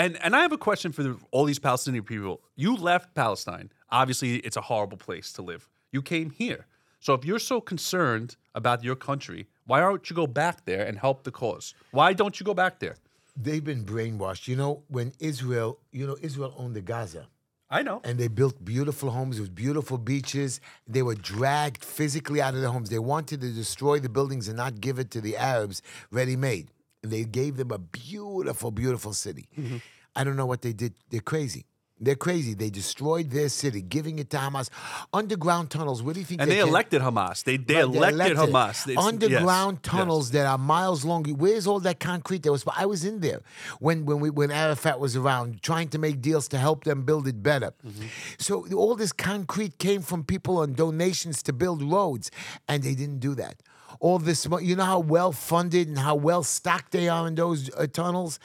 And 0.00 0.16
and 0.24 0.34
I 0.34 0.40
have 0.40 0.52
a 0.52 0.58
question 0.68 0.92
for 0.92 1.02
the, 1.02 1.18
all 1.30 1.44
these 1.44 1.58
Palestinian 1.58 2.04
people. 2.04 2.40
You 2.56 2.74
left 2.74 3.14
Palestine. 3.14 3.70
Obviously, 3.90 4.36
it's 4.36 4.56
a 4.56 4.62
horrible 4.62 4.96
place 4.96 5.30
to 5.34 5.42
live. 5.42 5.68
You 5.92 6.00
came 6.00 6.30
here. 6.30 6.66
So 7.00 7.12
if 7.12 7.22
you're 7.26 7.46
so 7.52 7.60
concerned 7.60 8.36
about 8.54 8.82
your 8.82 8.96
country, 8.96 9.46
why 9.66 9.82
aren't 9.82 10.08
you 10.08 10.16
go 10.16 10.26
back 10.26 10.64
there 10.64 10.84
and 10.86 10.98
help 10.98 11.24
the 11.24 11.30
cause? 11.30 11.74
Why 11.90 12.14
don't 12.14 12.40
you 12.40 12.44
go 12.44 12.54
back 12.54 12.78
there? 12.78 12.96
They've 13.36 13.64
been 13.72 13.84
brainwashed. 13.84 14.48
You 14.48 14.56
know, 14.56 14.82
when 14.88 15.12
Israel, 15.18 15.78
you 15.92 16.06
know, 16.06 16.16
Israel 16.22 16.54
owned 16.56 16.74
the 16.76 16.80
Gaza. 16.92 17.26
I 17.72 17.82
know. 17.82 18.00
and 18.02 18.18
they 18.18 18.26
built 18.26 18.64
beautiful 18.64 19.10
homes 19.10 19.38
with 19.38 19.54
beautiful 19.54 19.96
beaches. 19.96 20.60
They 20.88 21.02
were 21.02 21.14
dragged 21.14 21.84
physically 21.84 22.40
out 22.42 22.54
of 22.54 22.60
their 22.62 22.70
homes. 22.70 22.90
They 22.90 22.98
wanted 22.98 23.42
to 23.42 23.50
destroy 23.52 24.00
the 24.00 24.08
buildings 24.08 24.48
and 24.48 24.56
not 24.56 24.80
give 24.80 24.98
it 24.98 25.08
to 25.12 25.20
the 25.20 25.36
Arabs 25.36 25.80
ready 26.10 26.34
made. 26.34 26.66
They 27.02 27.24
gave 27.24 27.56
them 27.56 27.70
a 27.70 27.78
beautiful, 27.78 28.70
beautiful 28.70 29.12
city. 29.12 29.48
Mm-hmm. 29.58 29.76
I 30.16 30.24
don't 30.24 30.36
know 30.36 30.46
what 30.46 30.62
they 30.62 30.72
did. 30.72 30.94
They're 31.10 31.20
crazy. 31.20 31.64
They're 32.02 32.14
crazy. 32.16 32.54
They 32.54 32.70
destroyed 32.70 33.30
their 33.30 33.50
city, 33.50 33.82
giving 33.82 34.18
it 34.18 34.30
to 34.30 34.38
Hamas. 34.38 34.70
Underground 35.12 35.70
tunnels. 35.70 36.02
What 36.02 36.14
do 36.14 36.20
you 36.20 36.24
think? 36.26 36.40
and 36.40 36.50
they 36.50 36.56
can- 36.56 36.68
elected 36.68 37.02
Hamas. 37.02 37.44
They 37.44 37.58
they 37.58 37.74
Right, 37.74 37.92
they 37.92 37.98
elected, 37.98 38.36
Hamas. 38.38 38.88
It's- 38.88 39.04
Underground 39.04 39.80
yes, 39.84 39.92
tunnels 39.92 40.30
that 40.30 40.46
are 40.46 40.56
miles 40.56 41.04
long. 41.04 41.24
Where's 41.24 41.66
all 41.66 41.78
that 41.80 42.00
concrete 42.00 42.42
that 42.44 42.52
was? 42.52 42.64
I 42.74 42.86
was 42.86 43.04
in 43.04 43.20
there 43.20 43.40
when 43.80 44.06
when 44.06 44.18
we 44.20 44.30
when 44.30 44.50
Arafat 44.50 44.98
was 44.98 45.14
around, 45.14 45.62
trying 45.62 45.88
to 45.90 45.98
make 45.98 46.22
deals 46.22 46.48
to 46.48 46.58
help 46.58 46.84
them 46.84 47.04
build 47.04 47.28
it 47.28 47.42
better. 47.42 47.72
Mm-hmm. 47.86 48.06
So 48.38 48.66
all 48.74 48.94
this 48.94 49.12
concrete 49.12 49.76
came 49.78 50.00
from 50.00 50.24
people 50.24 50.56
on 50.58 50.72
donations 50.72 51.42
to 51.44 51.52
build 51.52 51.82
roads, 51.82 52.30
and 52.66 52.82
they 52.82 52.94
didn't 52.94 53.18
do 53.20 53.34
that. 53.34 53.62
All 54.00 54.18
this, 54.18 54.48
mo- 54.48 54.58
you 54.58 54.74
know 54.76 54.84
how 54.84 54.98
well 54.98 55.30
funded 55.30 55.86
and 55.88 55.98
how 55.98 56.14
well 56.14 56.42
stocked 56.42 56.90
they 56.92 57.08
are 57.08 57.28
in 57.28 57.34
those 57.34 57.70
uh, 57.76 57.86
tunnels. 57.86 58.38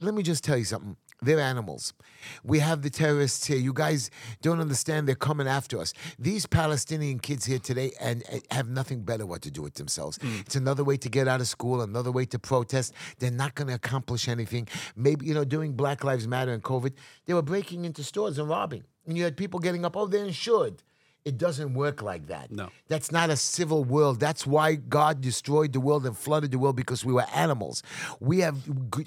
Let 0.00 0.14
me 0.14 0.22
just 0.22 0.42
tell 0.42 0.56
you 0.56 0.64
something. 0.64 0.96
They're 1.22 1.40
animals. 1.40 1.94
We 2.42 2.58
have 2.58 2.82
the 2.82 2.90
terrorists 2.90 3.46
here. 3.46 3.56
You 3.56 3.72
guys 3.72 4.10
don't 4.42 4.60
understand. 4.60 5.06
They're 5.08 5.14
coming 5.14 5.46
after 5.46 5.78
us. 5.78 5.94
These 6.18 6.44
Palestinian 6.46 7.18
kids 7.18 7.46
here 7.46 7.58
today 7.58 7.92
and 8.00 8.22
uh, 8.30 8.38
have 8.50 8.68
nothing 8.68 9.02
better 9.04 9.24
what 9.24 9.40
to 9.42 9.50
do 9.50 9.62
with 9.62 9.74
themselves. 9.74 10.18
It's 10.40 10.56
another 10.56 10.84
way 10.84 10.96
to 10.98 11.08
get 11.08 11.28
out 11.28 11.40
of 11.40 11.48
school, 11.48 11.80
another 11.80 12.12
way 12.12 12.26
to 12.26 12.38
protest. 12.38 12.92
They're 13.18 13.30
not 13.30 13.54
going 13.54 13.68
to 13.68 13.74
accomplish 13.74 14.28
anything. 14.28 14.68
Maybe, 14.96 15.26
you 15.26 15.34
know, 15.34 15.44
during 15.44 15.72
Black 15.72 16.02
Lives 16.04 16.26
Matter 16.26 16.52
and 16.52 16.62
COVID, 16.62 16.92
they 17.26 17.34
were 17.34 17.42
breaking 17.42 17.84
into 17.84 18.02
stores 18.02 18.38
and 18.38 18.48
robbing. 18.48 18.84
And 19.06 19.16
you 19.16 19.24
had 19.24 19.36
people 19.36 19.60
getting 19.60 19.84
up, 19.84 19.96
oh, 19.96 20.06
they're 20.06 20.24
insured. 20.24 20.82
It 21.24 21.38
doesn't 21.38 21.72
work 21.72 22.02
like 22.02 22.26
that. 22.26 22.50
No. 22.50 22.68
That's 22.88 23.10
not 23.10 23.30
a 23.30 23.36
civil 23.36 23.82
world. 23.82 24.20
That's 24.20 24.46
why 24.46 24.74
God 24.74 25.22
destroyed 25.22 25.72
the 25.72 25.80
world 25.80 26.04
and 26.04 26.16
flooded 26.16 26.50
the 26.50 26.58
world 26.58 26.76
because 26.76 27.02
we 27.04 27.14
were 27.14 27.24
animals. 27.34 27.82
We 28.20 28.40
have 28.40 28.58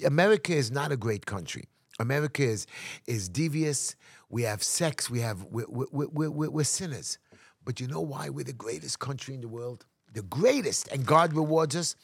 America 0.04 0.52
is 0.52 0.72
not 0.72 0.90
a 0.90 0.96
great 0.96 1.26
country. 1.26 1.64
America 2.00 2.42
is 2.42 2.66
is 3.06 3.28
devious. 3.28 3.94
We 4.30 4.42
have 4.42 4.62
sex. 4.62 5.08
We 5.08 5.20
have 5.20 5.44
we're, 5.44 5.66
we're, 5.68 5.86
we're, 5.92 6.30
we're, 6.30 6.50
we're 6.50 6.64
sinners. 6.64 7.18
But 7.64 7.80
you 7.80 7.86
know 7.86 8.00
why 8.00 8.30
we're 8.30 8.44
the 8.44 8.52
greatest 8.52 8.98
country 8.98 9.34
in 9.34 9.40
the 9.40 9.48
world? 9.48 9.84
The 10.18 10.24
greatest, 10.24 10.88
and 10.88 11.06
God 11.06 11.32
rewards 11.32 11.76
us. 11.76 11.94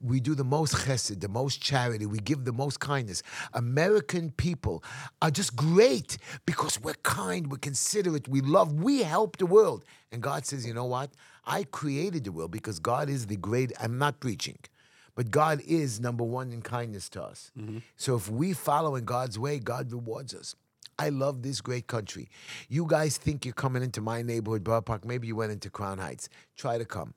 We 0.00 0.18
do 0.18 0.34
the 0.34 0.44
most 0.44 0.74
chesed, 0.74 1.20
the 1.20 1.28
most 1.28 1.60
charity. 1.60 2.06
We 2.06 2.16
give 2.16 2.46
the 2.46 2.54
most 2.54 2.80
kindness. 2.80 3.22
American 3.52 4.30
people 4.30 4.82
are 5.20 5.30
just 5.30 5.54
great 5.54 6.16
because 6.46 6.80
we're 6.80 6.94
kind, 7.02 7.50
we're 7.50 7.58
considerate, 7.58 8.28
we 8.28 8.40
love, 8.40 8.72
we 8.72 9.02
help 9.02 9.36
the 9.36 9.44
world. 9.44 9.84
And 10.10 10.22
God 10.22 10.46
says, 10.46 10.66
you 10.66 10.72
know 10.72 10.86
what? 10.86 11.10
I 11.44 11.64
created 11.64 12.24
the 12.24 12.32
world 12.32 12.50
because 12.50 12.78
God 12.78 13.10
is 13.10 13.26
the 13.26 13.36
great. 13.36 13.72
I'm 13.78 13.98
not 13.98 14.20
preaching. 14.20 14.56
But 15.14 15.30
God 15.30 15.60
is 15.66 16.00
number 16.00 16.24
one 16.24 16.52
in 16.52 16.62
kindness 16.62 17.10
to 17.10 17.22
us. 17.22 17.52
Mm-hmm. 17.58 17.80
So 17.96 18.16
if 18.16 18.30
we 18.30 18.54
follow 18.54 18.96
in 18.96 19.04
God's 19.04 19.38
way, 19.38 19.58
God 19.58 19.92
rewards 19.92 20.34
us. 20.34 20.54
I 20.98 21.10
love 21.10 21.42
this 21.42 21.60
great 21.60 21.88
country. 21.88 22.30
You 22.70 22.86
guys 22.86 23.18
think 23.18 23.44
you're 23.44 23.52
coming 23.52 23.82
into 23.82 24.00
my 24.00 24.22
neighborhood, 24.22 24.64
Borough 24.64 24.80
Park. 24.80 25.04
Maybe 25.04 25.26
you 25.26 25.36
went 25.36 25.52
into 25.52 25.68
Crown 25.68 25.98
Heights. 25.98 26.30
Try 26.56 26.78
to 26.78 26.86
come. 26.86 27.12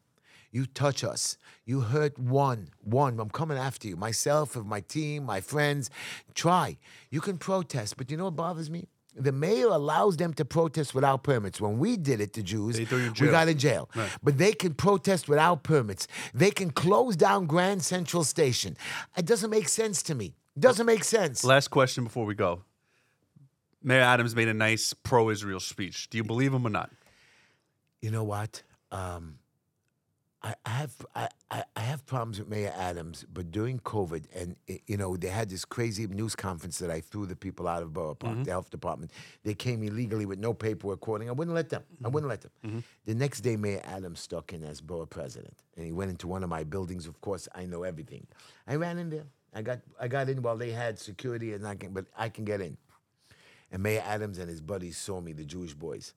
You 0.54 0.68
touch 0.68 1.04
us. 1.04 1.36
You 1.66 1.82
hurt 1.82 2.18
one, 2.20 2.70
one. 2.84 3.20
I'm 3.20 3.32
coming 3.32 3.58
after 3.58 3.88
you. 3.88 3.96
Myself, 3.96 4.56
of 4.56 4.68
my 4.68 4.82
team, 4.82 5.26
my 5.26 5.42
friends. 5.42 5.90
Try. 6.36 6.78
You 7.10 7.22
can 7.22 7.40
protest, 7.40 7.98
but 7.98 8.12
you 8.12 8.18
know 8.18 8.26
what 8.26 8.36
bothers 8.36 8.70
me? 8.70 8.88
The 9.16 9.32
mayor 9.32 9.68
allows 9.68 10.18
them 10.18 10.32
to 10.36 10.46
protest 10.46 10.94
without 10.94 11.24
permits. 11.24 11.60
When 11.60 11.80
we 11.80 11.98
did 11.98 12.22
it, 12.22 12.34
the 12.34 12.44
Jews, 12.44 12.78
They 12.78 12.86
threw 12.86 13.00
you 13.00 13.06
in 13.08 13.14
we 13.20 13.30
got 13.30 13.48
in 13.48 13.58
jail. 13.58 13.90
Right. 13.96 14.10
But 14.22 14.38
they 14.38 14.54
can 14.54 14.76
protest 14.76 15.28
without 15.28 15.64
permits. 15.64 16.08
They 16.36 16.52
can 16.52 16.70
close 16.70 17.16
down 17.16 17.48
Grand 17.48 17.84
Central 17.84 18.24
Station. 18.24 18.78
It 19.18 19.26
doesn't 19.26 19.50
make 19.50 19.70
sense 19.70 20.04
to 20.04 20.16
me. 20.16 20.36
Doesn't 20.58 20.86
make 20.86 21.04
sense. 21.04 21.44
Last 21.44 21.70
question 21.70 22.04
before 22.04 22.26
we 22.26 22.36
go. 22.36 22.62
Mayor 23.82 24.02
Adams 24.02 24.36
made 24.36 24.50
a 24.50 24.54
nice 24.54 24.94
pro-Israel 24.94 25.60
speech. 25.60 26.10
Do 26.12 26.18
you 26.18 26.24
believe 26.24 26.54
him 26.54 26.66
or 26.66 26.70
not? 26.70 26.92
You 28.02 28.12
know 28.12 28.24
what? 28.24 28.62
Um, 28.92 29.40
I, 30.44 30.56
I 30.66 30.70
have 30.70 31.06
I, 31.16 31.30
I 31.76 31.80
have 31.80 32.06
problems 32.06 32.40
with 32.40 32.50
Mayor 32.50 32.74
Adams, 32.76 33.26
but 33.34 33.52
during 33.52 33.80
COVID, 33.80 34.26
and 34.36 34.56
i- 34.70 34.82
you 34.88 34.98
know 34.98 35.16
they 35.16 35.30
had 35.30 35.50
this 35.50 35.64
crazy 35.64 36.06
news 36.08 36.36
conference 36.36 36.80
that 36.80 36.92
I 36.92 37.00
threw 37.00 37.26
the 37.26 37.36
people 37.36 37.68
out 37.68 37.82
of 37.82 37.94
Borough 37.94 38.16
Park, 38.16 38.34
mm-hmm. 38.34 38.44
the 38.44 38.52
health 38.52 38.70
department. 38.70 39.12
They 39.44 39.54
came 39.54 39.84
illegally 39.84 40.26
with 40.26 40.40
no 40.40 40.54
paperwork, 40.54 41.00
quoting. 41.00 41.30
I 41.30 41.32
wouldn't 41.32 41.56
let 41.56 41.70
them. 41.70 41.84
I 41.84 41.94
mm-hmm. 41.96 42.12
wouldn't 42.14 42.30
let 42.30 42.42
them. 42.42 42.52
Mm-hmm. 42.66 42.80
The 43.06 43.16
next 43.16 43.42
day, 43.42 43.56
Mayor 43.56 43.82
Adams 43.86 44.20
stuck 44.20 44.52
in 44.52 44.64
as 44.64 44.82
borough 44.82 45.06
president, 45.06 45.64
and 45.78 45.86
he 45.86 45.94
went 45.94 46.12
into 46.12 46.28
one 46.28 46.44
of 46.44 46.50
my 46.50 46.64
buildings. 46.66 47.08
Of 47.08 47.22
course, 47.22 47.48
I 47.56 47.66
know 47.66 47.84
everything. 47.84 48.28
I 48.68 48.76
ran 48.76 48.98
in 48.98 49.10
there. 49.10 49.26
I 49.54 49.62
got 49.62 49.80
I 50.00 50.08
got 50.10 50.28
in 50.30 50.42
while 50.42 50.58
they 50.58 50.72
had 50.72 51.00
security, 51.00 51.54
and 51.54 51.66
I 51.66 51.76
can, 51.76 51.94
but 51.94 52.06
I 52.18 52.28
can 52.28 52.44
get 52.44 52.60
in. 52.60 52.76
And 53.72 53.82
Mayor 53.82 54.04
Adams 54.06 54.40
and 54.40 54.50
his 54.50 54.62
buddies 54.62 54.98
saw 54.98 55.22
me, 55.22 55.32
the 55.34 55.46
Jewish 55.46 55.74
boys, 55.74 56.14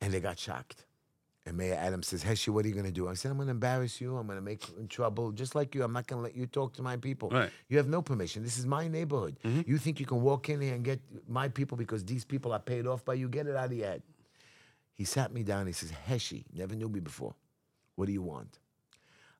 and 0.00 0.12
they 0.12 0.20
got 0.20 0.38
shocked. 0.38 0.84
And 1.48 1.56
Mayor 1.56 1.78
Adams 1.80 2.08
says, 2.08 2.22
Heshy, 2.22 2.50
what 2.50 2.66
are 2.66 2.68
you 2.68 2.74
going 2.74 2.84
to 2.84 2.92
do? 2.92 3.08
I 3.08 3.14
said, 3.14 3.30
I'm 3.30 3.38
going 3.38 3.46
to 3.46 3.52
embarrass 3.52 4.02
you. 4.02 4.18
I'm 4.18 4.26
going 4.26 4.38
to 4.38 4.44
make 4.44 4.68
you 4.68 4.74
in 4.78 4.86
trouble. 4.86 5.32
Just 5.32 5.54
like 5.54 5.74
you, 5.74 5.82
I'm 5.82 5.94
not 5.94 6.06
going 6.06 6.20
to 6.20 6.22
let 6.22 6.36
you 6.36 6.46
talk 6.46 6.74
to 6.74 6.82
my 6.82 6.98
people. 6.98 7.30
Right. 7.30 7.50
You 7.70 7.78
have 7.78 7.88
no 7.88 8.02
permission. 8.02 8.42
This 8.42 8.58
is 8.58 8.66
my 8.66 8.86
neighborhood. 8.86 9.38
Mm-hmm. 9.42 9.62
You 9.64 9.78
think 9.78 9.98
you 9.98 10.04
can 10.04 10.20
walk 10.20 10.50
in 10.50 10.60
here 10.60 10.74
and 10.74 10.84
get 10.84 11.00
my 11.26 11.48
people 11.48 11.78
because 11.78 12.04
these 12.04 12.22
people 12.22 12.52
are 12.52 12.58
paid 12.58 12.86
off 12.86 13.02
by 13.02 13.14
you? 13.14 13.30
Get 13.30 13.46
it 13.46 13.56
out 13.56 13.64
of 13.64 13.72
your 13.72 13.86
head. 13.86 14.02
He 14.92 15.04
sat 15.04 15.32
me 15.32 15.42
down. 15.42 15.66
He 15.66 15.72
says, 15.72 15.90
Heshy, 16.06 16.44
never 16.52 16.74
knew 16.74 16.90
me 16.90 17.00
before. 17.00 17.34
What 17.94 18.06
do 18.06 18.12
you 18.12 18.22
want? 18.22 18.58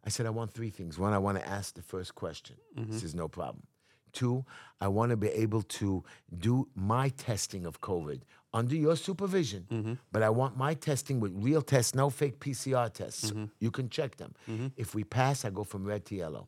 I 0.02 0.09
said, 0.09 0.24
I 0.24 0.30
want 0.30 0.54
three 0.54 0.70
things. 0.70 0.98
One, 0.98 1.12
I 1.12 1.18
want 1.18 1.38
to 1.38 1.46
ask 1.46 1.74
the 1.74 1.82
first 1.82 2.14
question. 2.14 2.56
He 2.74 2.80
mm-hmm. 2.80 2.96
says, 2.96 3.14
no 3.14 3.28
problem. 3.28 3.66
Two, 4.12 4.44
I 4.80 4.88
want 4.88 5.11
to 5.11 5.16
be 5.16 5.28
able 5.28 5.62
to 5.62 6.04
do 6.38 6.68
my 6.74 7.09
testing 7.11 7.66
of 7.66 7.80
COVID 7.80 8.20
under 8.54 8.74
your 8.74 8.96
supervision, 8.96 9.66
mm-hmm. 9.70 9.92
but 10.11 10.22
I 10.22 10.30
want 10.30 10.56
my 10.56 10.74
testing 10.74 11.20
with 11.20 11.32
real 11.34 11.61
tests, 11.62 11.94
no 11.94 12.09
fake 12.11 12.40
PCR 12.40 12.92
tests. 12.92 13.30
Mm-hmm. 13.30 13.44
You 13.61 13.70
can 13.70 13.90
check 13.90 14.16
them. 14.16 14.34
Mm-hmm. 14.48 14.68
If 14.76 14.94
we 14.94 15.04
pass, 15.04 15.44
I 15.44 15.50
go 15.50 15.64
from 15.64 15.84
red 15.84 16.04
to 16.06 16.14
yellow. 16.14 16.46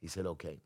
He 0.00 0.08
said, 0.08 0.26
okay. 0.26 0.60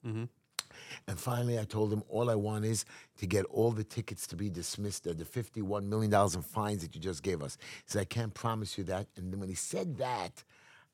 And 1.08 1.18
finally, 1.18 1.58
I 1.58 1.64
told 1.64 1.92
him 1.92 2.02
all 2.08 2.28
I 2.28 2.34
want 2.34 2.64
is 2.64 2.84
to 3.18 3.26
get 3.26 3.46
all 3.46 3.70
the 3.70 3.84
tickets 3.84 4.26
to 4.28 4.36
be 4.36 4.50
dismissed, 4.50 5.04
the 5.04 5.14
$51 5.14 5.84
million 5.84 6.12
in 6.12 6.42
fines 6.42 6.82
that 6.82 6.94
you 6.94 7.00
just 7.00 7.22
gave 7.22 7.42
us. 7.42 7.56
He 7.60 7.84
said, 7.86 8.00
I 8.02 8.04
can't 8.04 8.34
promise 8.34 8.76
you 8.76 8.84
that. 8.84 9.06
And 9.16 9.32
then 9.32 9.40
when 9.40 9.48
he 9.48 9.54
said 9.54 9.96
that, 9.98 10.44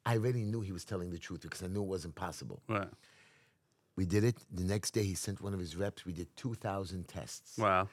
I 0.07 0.17
already 0.17 0.45
knew 0.45 0.61
he 0.61 0.73
was 0.73 0.85
telling 0.85 1.11
the 1.11 1.19
truth 1.19 1.43
because 1.43 1.63
I 1.63 1.67
knew 1.67 1.83
it 1.83 1.89
wasn't 1.89 2.15
possible. 2.15 2.63
Right. 2.69 2.89
We 4.03 4.07
did 4.07 4.25
it. 4.25 4.35
The 4.53 4.65
next 4.65 4.91
day, 4.95 5.05
he 5.05 5.15
sent 5.15 5.41
one 5.41 5.55
of 5.55 5.61
his 5.61 5.77
reps. 5.77 6.05
We 6.05 6.13
did 6.13 6.27
2,000 6.37 7.07
tests. 7.07 7.57
Wow. 7.57 7.89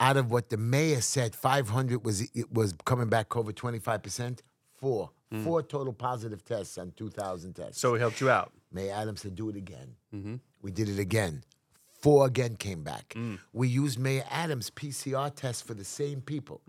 Out 0.00 0.16
of 0.16 0.30
what 0.30 0.48
the 0.48 0.56
mayor 0.56 1.02
said, 1.02 1.34
500 1.34 2.02
was 2.02 2.22
it 2.34 2.50
was 2.50 2.72
coming 2.86 3.10
back 3.10 3.28
COVID 3.28 3.52
25%. 3.52 4.38
Four. 4.78 5.10
Four 5.44 5.62
total 5.62 5.92
positive 5.92 6.42
tests 6.46 6.78
on 6.78 6.92
2,000 6.96 7.52
tests. 7.52 7.78
So 7.78 7.92
he 7.92 8.00
helped 8.00 8.22
you 8.22 8.30
out. 8.30 8.52
Mayor 8.72 8.94
Adams 8.94 9.20
said, 9.20 9.34
do 9.34 9.50
it 9.50 9.56
again. 9.56 10.40
We 10.62 10.70
did 10.70 10.88
it 10.88 10.98
again. 10.98 11.44
Four 12.00 12.24
again 12.26 12.56
came 12.56 12.82
back. 12.82 13.14
We 13.52 13.68
used 13.68 13.98
Mayor 13.98 14.24
Adams' 14.30 14.70
PCR 14.70 15.30
test 15.34 15.66
for 15.66 15.74
the 15.74 15.84
same 15.84 16.22
people. 16.22 16.62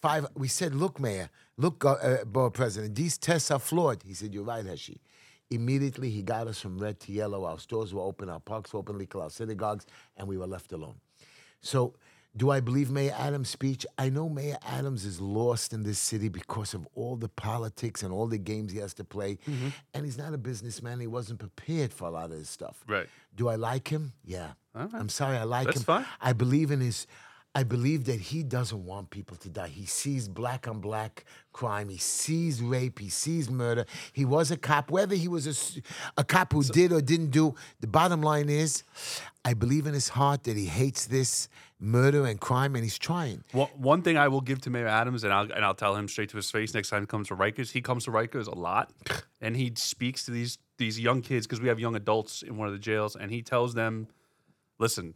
Five. 0.00 0.28
We 0.36 0.46
said, 0.46 0.76
look, 0.76 1.00
Mayor, 1.00 1.28
look, 1.56 1.84
uh, 1.84 2.18
uh, 2.36 2.50
President, 2.50 2.94
these 2.94 3.18
tests 3.18 3.50
are 3.50 3.58
flawed. 3.58 4.04
He 4.06 4.14
said, 4.14 4.32
you're 4.32 4.44
right, 4.44 4.64
Heshy. 4.64 4.98
Immediately, 5.50 6.10
he 6.10 6.22
got 6.22 6.46
us 6.46 6.60
from 6.60 6.78
red 6.78 7.00
to 7.00 7.12
yellow. 7.12 7.44
Our 7.44 7.58
stores 7.58 7.94
were 7.94 8.02
open, 8.02 8.28
our 8.28 8.40
parks 8.40 8.72
were 8.72 8.80
open, 8.80 9.06
our 9.14 9.30
synagogues, 9.30 9.86
and 10.16 10.28
we 10.28 10.36
were 10.36 10.46
left 10.46 10.72
alone. 10.72 10.96
So, 11.60 11.94
do 12.36 12.50
I 12.50 12.60
believe 12.60 12.90
Mayor 12.90 13.14
Adams' 13.18 13.48
speech? 13.48 13.86
I 13.96 14.10
know 14.10 14.28
Mayor 14.28 14.58
Adams 14.64 15.04
is 15.04 15.20
lost 15.20 15.72
in 15.72 15.82
this 15.82 15.98
city 15.98 16.28
because 16.28 16.74
of 16.74 16.86
all 16.94 17.16
the 17.16 17.28
politics 17.28 18.02
and 18.02 18.12
all 18.12 18.26
the 18.26 18.38
games 18.38 18.70
he 18.70 18.78
has 18.78 18.94
to 18.94 19.04
play. 19.04 19.38
Mm-hmm. 19.48 19.68
And 19.94 20.04
he's 20.04 20.18
not 20.18 20.34
a 20.34 20.38
businessman. 20.38 21.00
He 21.00 21.06
wasn't 21.06 21.40
prepared 21.40 21.92
for 21.92 22.06
a 22.06 22.10
lot 22.10 22.26
of 22.26 22.38
this 22.38 22.50
stuff. 22.50 22.84
Right. 22.86 23.08
Do 23.34 23.48
I 23.48 23.56
like 23.56 23.88
him? 23.88 24.12
Yeah. 24.24 24.52
I'm 24.74 25.08
sorry, 25.08 25.36
I 25.36 25.44
like 25.44 25.66
That's 25.66 25.78
him. 25.78 25.84
fine. 25.84 26.06
I 26.20 26.32
believe 26.32 26.70
in 26.70 26.80
his 26.80 27.06
I 27.54 27.64
believe 27.64 28.04
that 28.04 28.20
he 28.20 28.42
doesn't 28.42 28.84
want 28.84 29.10
people 29.10 29.36
to 29.38 29.48
die. 29.48 29.68
He 29.68 29.86
sees 29.86 30.28
black 30.28 30.68
on 30.68 30.80
black 30.80 31.24
crime. 31.52 31.88
He 31.88 31.96
sees 31.96 32.62
rape. 32.62 32.98
He 32.98 33.08
sees 33.08 33.50
murder. 33.50 33.84
He 34.12 34.24
was 34.24 34.50
a 34.50 34.56
cop. 34.56 34.90
Whether 34.90 35.16
he 35.16 35.28
was 35.28 35.46
a, 35.46 35.82
a 36.20 36.24
cop 36.24 36.52
who 36.52 36.62
did 36.62 36.92
or 36.92 37.00
didn't 37.00 37.30
do, 37.30 37.54
the 37.80 37.86
bottom 37.86 38.22
line 38.22 38.48
is, 38.48 38.84
I 39.44 39.54
believe 39.54 39.86
in 39.86 39.94
his 39.94 40.10
heart 40.10 40.44
that 40.44 40.56
he 40.56 40.66
hates 40.66 41.06
this 41.06 41.48
murder 41.80 42.26
and 42.26 42.40
crime, 42.40 42.74
and 42.74 42.84
he's 42.84 42.98
trying. 42.98 43.44
One, 43.52 43.68
one 43.76 44.02
thing 44.02 44.16
I 44.16 44.28
will 44.28 44.40
give 44.40 44.60
to 44.62 44.70
Mayor 44.70 44.88
Adams, 44.88 45.24
and 45.24 45.32
I'll 45.32 45.50
and 45.50 45.64
I'll 45.64 45.74
tell 45.74 45.96
him 45.96 46.08
straight 46.08 46.28
to 46.30 46.36
his 46.36 46.50
face 46.50 46.74
next 46.74 46.90
time 46.90 47.02
he 47.02 47.06
comes 47.06 47.28
to 47.28 47.36
Rikers. 47.36 47.72
He 47.72 47.80
comes 47.80 48.04
to 48.04 48.10
Rikers 48.10 48.46
a 48.46 48.54
lot, 48.54 48.92
and 49.40 49.56
he 49.56 49.72
speaks 49.74 50.24
to 50.26 50.30
these 50.30 50.58
these 50.76 51.00
young 51.00 51.22
kids 51.22 51.46
because 51.46 51.60
we 51.60 51.68
have 51.68 51.80
young 51.80 51.96
adults 51.96 52.42
in 52.42 52.56
one 52.56 52.68
of 52.68 52.72
the 52.72 52.78
jails, 52.78 53.16
and 53.16 53.30
he 53.30 53.42
tells 53.42 53.74
them, 53.74 54.08
"Listen, 54.78 55.14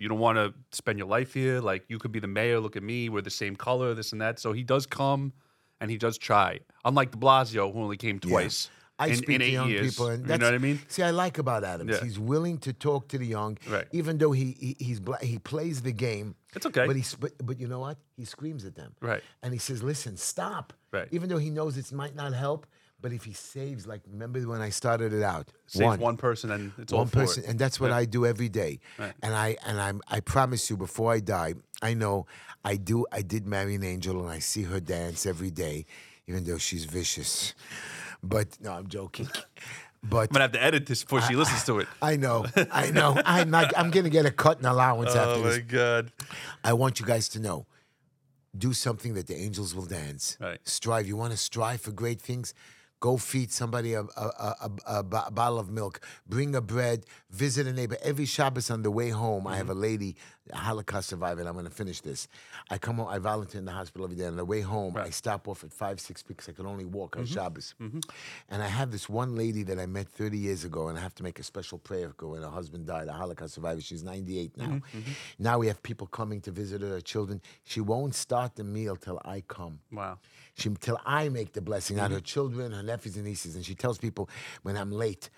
you 0.00 0.08
don't 0.08 0.18
want 0.18 0.36
to 0.36 0.54
spend 0.72 0.98
your 0.98 1.08
life 1.08 1.34
here. 1.34 1.60
Like 1.60 1.84
you 1.88 1.98
could 1.98 2.12
be 2.12 2.20
the 2.20 2.26
mayor. 2.26 2.58
Look 2.60 2.76
at 2.76 2.82
me. 2.82 3.08
We're 3.08 3.22
the 3.22 3.30
same 3.30 3.54
color. 3.56 3.94
This 3.94 4.12
and 4.12 4.20
that." 4.20 4.38
So 4.40 4.52
he 4.52 4.62
does 4.62 4.86
come, 4.86 5.32
and 5.80 5.90
he 5.90 5.98
does 5.98 6.18
try. 6.18 6.60
Unlike 6.84 7.12
De 7.12 7.18
Blasio, 7.18 7.72
who 7.72 7.82
only 7.82 7.96
came 7.96 8.18
twice 8.18 8.70
I 8.98 9.08
in, 9.08 9.16
speak 9.16 9.36
in 9.36 9.40
to 9.40 9.48
young 9.48 9.68
years. 9.70 9.90
people, 9.94 10.08
and 10.08 10.22
you 10.22 10.28
that's, 10.28 10.40
know 10.40 10.46
what 10.48 10.54
I 10.54 10.58
mean? 10.58 10.78
See, 10.88 11.02
I 11.02 11.10
like 11.10 11.38
about 11.38 11.64
Adams. 11.64 11.92
Yeah. 11.92 12.04
He's 12.04 12.18
willing 12.18 12.58
to 12.58 12.72
talk 12.72 13.08
to 13.08 13.18
the 13.18 13.26
young, 13.26 13.56
Right. 13.68 13.86
even 13.92 14.18
though 14.18 14.32
he, 14.32 14.56
he 14.58 14.76
he's 14.84 15.00
bla- 15.00 15.22
he 15.22 15.38
plays 15.38 15.80
the 15.82 15.92
game. 15.92 16.34
It's 16.54 16.66
okay. 16.66 16.86
But 16.86 16.96
he's 16.96 17.14
but, 17.14 17.32
but 17.44 17.58
you 17.60 17.66
know 17.68 17.80
what? 17.80 17.96
He 18.16 18.24
screams 18.24 18.64
at 18.64 18.74
them. 18.74 18.94
Right. 19.00 19.22
And 19.42 19.52
he 19.52 19.58
says, 19.58 19.82
"Listen, 19.82 20.16
stop." 20.16 20.72
Right. 20.92 21.08
Even 21.12 21.28
though 21.28 21.38
he 21.38 21.50
knows 21.50 21.76
it 21.78 21.92
might 21.92 22.14
not 22.16 22.32
help, 22.34 22.66
but 23.02 23.12
if 23.12 23.24
he 23.24 23.32
saves, 23.32 23.86
like 23.86 24.02
remember 24.10 24.40
when 24.40 24.60
I 24.60 24.70
started 24.70 25.12
it 25.12 25.22
out, 25.22 25.48
Saves 25.66 25.98
one, 25.98 26.16
person, 26.16 26.50
and 26.50 26.72
it's 26.78 26.92
all 26.92 27.00
one 27.00 27.08
person, 27.08 27.44
it. 27.44 27.50
and 27.50 27.58
that's 27.58 27.80
what 27.80 27.92
I 27.92 28.04
do 28.04 28.26
every 28.26 28.48
day. 28.48 28.80
Right. 28.98 29.12
And 29.22 29.34
I 29.34 29.56
and 29.66 29.80
I'm 29.80 30.00
I 30.08 30.20
promise 30.20 30.68
you, 30.70 30.76
before 30.76 31.12
I 31.12 31.20
die, 31.20 31.54
I 31.82 31.94
know 31.94 32.26
I 32.64 32.76
do. 32.76 33.06
I 33.12 33.22
did 33.22 33.46
marry 33.46 33.74
an 33.74 33.84
angel, 33.84 34.20
and 34.20 34.30
I 34.30 34.38
see 34.38 34.64
her 34.64 34.80
dance 34.80 35.26
every 35.26 35.50
day, 35.50 35.86
even 36.26 36.44
though 36.44 36.58
she's 36.58 36.84
vicious. 36.84 37.54
But 38.22 38.60
no, 38.60 38.72
I'm 38.72 38.88
joking. 38.88 39.28
But 40.02 40.30
I'm 40.30 40.32
gonna 40.32 40.44
have 40.44 40.52
to 40.52 40.62
edit 40.62 40.86
this 40.86 41.04
before 41.04 41.20
she 41.20 41.36
listens 41.36 41.62
to 41.64 41.78
it. 41.78 41.88
I 42.00 42.16
know, 42.16 42.46
I 42.72 42.90
know. 42.90 43.20
I'm 43.26 43.50
not. 43.50 43.76
I'm 43.76 43.90
gonna 43.90 44.08
get 44.08 44.24
a 44.24 44.30
cut 44.30 44.56
and 44.56 44.66
allowance 44.66 45.14
after 45.14 45.42
this. 45.42 45.56
Oh 45.56 45.58
my 45.58 45.62
god! 45.62 46.12
I 46.64 46.72
want 46.72 47.00
you 47.00 47.04
guys 47.04 47.28
to 47.30 47.38
know. 47.38 47.66
Do 48.56 48.72
something 48.72 49.12
that 49.12 49.26
the 49.26 49.36
angels 49.36 49.74
will 49.74 49.84
dance. 49.84 50.38
Right. 50.40 50.58
Strive. 50.66 51.06
You 51.06 51.18
want 51.18 51.32
to 51.32 51.36
strive 51.36 51.82
for 51.82 51.92
great 51.92 52.18
things? 52.20 52.54
Go 53.00 53.16
feed 53.16 53.50
somebody 53.50 53.94
a, 53.94 54.02
a, 54.02 54.04
a, 54.16 54.70
a, 54.86 55.02
bottle 55.02 55.58
of 55.58 55.70
milk. 55.70 56.00
Bring 56.26 56.54
a 56.54 56.60
bread. 56.60 57.06
Visit 57.30 57.66
a 57.66 57.72
neighbor. 57.72 57.96
Every 58.02 58.26
Shabbos 58.26 58.70
on 58.70 58.82
the 58.82 58.90
way 58.90 59.08
home, 59.10 59.46
I 59.46 59.56
have 59.56 59.66
Mm-hmm. 59.66 59.76
a 59.78 59.80
lady, 59.80 60.16
a 60.39 60.39
Holocaust 60.52 61.08
survivor, 61.10 61.40
and 61.40 61.48
I'm 61.48 61.54
going 61.54 61.66
to 61.66 61.70
finish 61.70 62.00
this. 62.00 62.26
I 62.70 62.78
come 62.78 62.96
home, 62.96 63.08
I 63.08 63.18
volunteer 63.18 63.58
in 63.60 63.64
the 63.66 63.72
hospital 63.72 64.04
every 64.04 64.16
day. 64.16 64.24
On 64.26 64.36
the 64.36 64.44
way 64.44 64.62
home, 64.62 64.96
I 64.96 65.10
stop 65.10 65.46
off 65.48 65.62
at 65.64 65.72
five, 65.72 66.00
six 66.00 66.22
because 66.22 66.48
I 66.48 66.52
can 66.52 66.66
only 66.66 66.84
walk 66.86 67.12
Mm-hmm. 67.12 67.20
on 67.20 67.26
Shabbos. 67.26 67.74
And 68.48 68.62
I 68.62 68.66
have 68.68 68.90
this 68.90 69.08
one 69.08 69.36
lady 69.36 69.62
that 69.64 69.78
I 69.78 69.86
met 69.86 70.08
30 70.08 70.38
years 70.38 70.64
ago, 70.64 70.88
and 70.88 70.98
I 70.98 71.02
have 71.02 71.14
to 71.16 71.22
make 71.22 71.38
a 71.38 71.42
special 71.42 71.78
prayer 71.78 72.10
for 72.10 72.26
her 72.26 72.32
when 72.32 72.42
her 72.42 72.48
husband 72.50 72.86
died, 72.86 73.08
a 73.08 73.12
Holocaust 73.12 73.54
survivor. 73.54 73.80
She's 73.80 74.02
98 74.02 74.56
now. 74.56 74.64
Mm-hmm, 74.66 75.00
Now 75.38 75.58
we 75.58 75.66
have 75.68 75.82
people 75.82 76.06
coming 76.06 76.40
to 76.42 76.50
visit 76.50 76.80
her, 76.82 76.88
her 76.88 77.00
children. 77.00 77.40
She 77.64 77.80
won't 77.80 78.14
start 78.14 78.56
the 78.56 78.64
meal 78.64 78.96
till 78.96 79.20
I 79.24 79.42
come. 79.46 79.80
Wow. 79.92 80.18
She 80.54 80.68
till 80.80 80.98
I 81.06 81.28
make 81.28 81.52
the 81.52 81.60
blessing, 81.62 81.96
not 81.96 82.10
her 82.10 82.20
children, 82.20 82.72
her 82.72 82.82
nephews 82.82 83.16
and 83.16 83.24
nieces. 83.24 83.54
And 83.56 83.64
she 83.64 83.74
tells 83.74 83.98
people 83.98 84.28
when 84.62 84.76
I'm 84.76 84.90
late, 84.92 85.30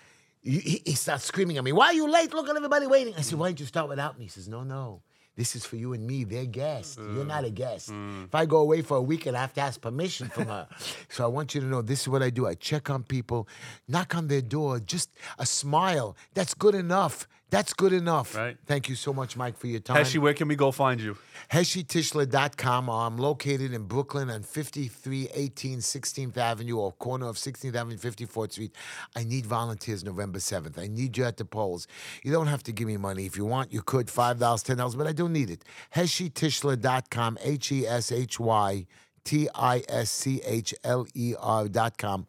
he, 0.43 0.81
he- 0.85 0.93
starts 0.95 1.23
screaming 1.25 1.57
at 1.57 1.63
me, 1.63 1.71
"Why 1.71 1.87
are 1.87 1.93
you 1.93 2.09
late? 2.09 2.33
Look 2.33 2.49
at 2.49 2.55
everybody 2.55 2.87
waiting." 2.87 3.13
I 3.17 3.21
said, 3.21 3.39
"Why 3.39 3.47
didn't 3.49 3.61
you 3.61 3.65
start 3.65 3.89
without 3.89 4.17
me?" 4.17 4.25
He 4.25 4.29
says, 4.29 4.47
"No, 4.47 4.63
no." 4.63 5.01
This 5.35 5.55
is 5.55 5.65
for 5.65 5.77
you 5.77 5.93
and 5.93 6.05
me. 6.05 6.25
They're 6.25 6.45
guests. 6.45 6.95
Mm. 6.95 7.15
You're 7.15 7.25
not 7.25 7.43
a 7.43 7.49
guest. 7.49 7.89
Mm. 7.91 8.25
If 8.25 8.35
I 8.35 8.45
go 8.45 8.57
away 8.57 8.83
for 8.83 8.97
a 8.97 9.01
weekend, 9.01 9.35
I 9.35 9.41
have 9.41 9.53
to 9.53 9.61
ask 9.61 9.81
permission 9.81 10.29
from 10.29 10.45
her. 10.45 10.67
so 11.09 11.23
I 11.23 11.27
want 11.27 11.55
you 11.55 11.61
to 11.61 11.65
know 11.65 11.81
this 11.81 12.01
is 12.01 12.07
what 12.07 12.21
I 12.21 12.29
do. 12.29 12.45
I 12.45 12.53
check 12.53 12.91
on 12.91 13.01
people, 13.03 13.47
knock 13.87 14.15
on 14.15 14.27
their 14.27 14.41
door, 14.43 14.79
just 14.79 15.09
a 15.39 15.45
smile. 15.45 16.15
That's 16.35 16.53
good 16.53 16.75
enough. 16.75 17.27
That's 17.53 17.71
good 17.73 17.93
enough. 17.93 18.35
Right. 18.35 18.57
Thank 18.65 18.89
you 18.89 18.95
so 18.95 19.13
much, 19.13 19.37
Mike, 19.37 19.59
for 19.59 19.67
your 19.67 19.79
time. 19.79 19.97
Heshy, 19.97 20.17
where 20.17 20.33
can 20.33 20.47
we 20.47 20.55
go 20.55 20.71
find 20.71 20.99
you? 20.99 21.15
HeshyTischler.com. 21.51 22.89
Uh, 22.89 23.05
I'm 23.05 23.17
located 23.17 23.75
in 23.75 23.83
Brooklyn 23.83 24.31
on 24.31 24.41
5318 24.41 25.77
16th 25.77 26.35
Avenue 26.35 26.77
or 26.77 26.93
corner 26.93 27.27
of 27.27 27.35
16th 27.35 27.75
Avenue, 27.75 27.97
54th 27.97 28.53
Street. 28.53 28.75
I 29.15 29.23
need 29.23 29.45
volunteers 29.45 30.03
November 30.03 30.39
7th. 30.39 30.79
I 30.79 30.87
need 30.87 31.15
you 31.15 31.25
at 31.25 31.37
the 31.37 31.45
polls. 31.45 31.85
You 32.23 32.31
don't 32.31 32.47
have 32.47 32.63
to 32.63 32.71
give 32.71 32.87
me 32.87 32.97
money. 32.97 33.27
If 33.27 33.37
you 33.37 33.45
want, 33.45 33.71
you 33.71 33.83
could 33.83 34.07
$5, 34.07 34.37
$10, 34.39 34.97
but 34.97 35.05
I 35.05 35.11
don't 35.11 35.31
need 35.31 35.51
it. 35.51 35.63
HeshyTischler.com, 35.95 37.37
H 37.43 37.71
E 37.71 37.85
S 37.85 38.11
H 38.11 38.39
Y 38.39 38.87
T 39.23 39.47
I 39.53 39.83
S 39.87 40.09
C 40.09 40.41
H 40.43 40.73
L 40.83 41.05
E 41.13 41.35
R.com. 41.39 42.25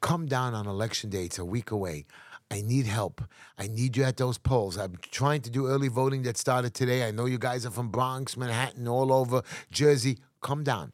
Come 0.00 0.26
down 0.26 0.54
on 0.54 0.68
election 0.68 1.10
day. 1.10 1.24
It's 1.24 1.40
a 1.40 1.44
week 1.44 1.72
away. 1.72 2.06
I 2.50 2.60
need 2.60 2.86
help. 2.86 3.22
I 3.58 3.66
need 3.66 3.96
you 3.96 4.04
at 4.04 4.16
those 4.16 4.38
polls. 4.38 4.76
I'm 4.78 4.96
trying 5.10 5.40
to 5.42 5.50
do 5.50 5.66
early 5.66 5.88
voting 5.88 6.22
that 6.22 6.36
started 6.36 6.74
today. 6.74 7.06
I 7.06 7.10
know 7.10 7.26
you 7.26 7.38
guys 7.38 7.66
are 7.66 7.70
from 7.70 7.88
Bronx, 7.88 8.36
Manhattan, 8.36 8.86
all 8.86 9.12
over 9.12 9.42
Jersey. 9.70 10.18
Come 10.40 10.62
down. 10.62 10.92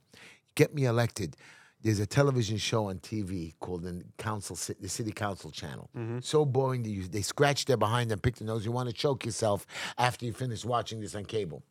Get 0.55 0.75
me 0.75 0.85
elected. 0.85 1.37
There's 1.83 1.99
a 1.99 2.07
television 2.07 2.59
show 2.59 2.87
on 2.87 2.99
TV 2.99 3.55
called 3.59 3.83
the 3.83 4.03
Council, 4.19 4.57
the 4.81 4.89
City 4.89 5.13
Council 5.13 5.51
Channel. 5.51 5.89
Mm-hmm. 5.97 6.19
So 6.21 6.45
boring 6.45 6.83
that 6.83 6.91
you 6.91 7.05
they 7.05 7.23
scratch 7.23 7.65
their 7.65 7.79
behind 7.79 8.13
and 8.13 8.23
pick 8.23 8.37
the 8.37 8.45
nose. 8.45 8.65
You 8.67 8.73
want 8.73 8.89
to 8.89 8.95
choke 8.95 9.25
yourself 9.25 9.67
after 9.97 10.27
you 10.27 10.33
finish 10.33 10.65
watching 10.65 11.01
this 11.01 11.15
on 11.15 11.25
cable. 11.25 11.63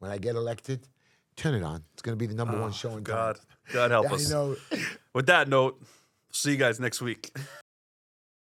When 0.00 0.10
I 0.10 0.18
get 0.18 0.34
elected, 0.34 0.88
turn 1.36 1.54
it 1.54 1.62
on. 1.62 1.84
It's 1.92 2.02
going 2.02 2.18
to 2.18 2.20
be 2.20 2.26
the 2.26 2.34
number 2.34 2.58
one 2.58 2.70
oh, 2.70 2.72
show 2.72 2.96
in 2.96 3.04
town. 3.04 3.36
God, 3.36 3.38
God 3.72 3.90
help 3.92 4.06
I 4.10 4.14
us. 4.16 4.30
know. 4.30 4.56
With 5.14 5.26
that 5.26 5.48
note, 5.48 5.80
see 6.32 6.50
you 6.52 6.56
guys 6.56 6.80
next 6.80 7.00
week. 7.00 7.30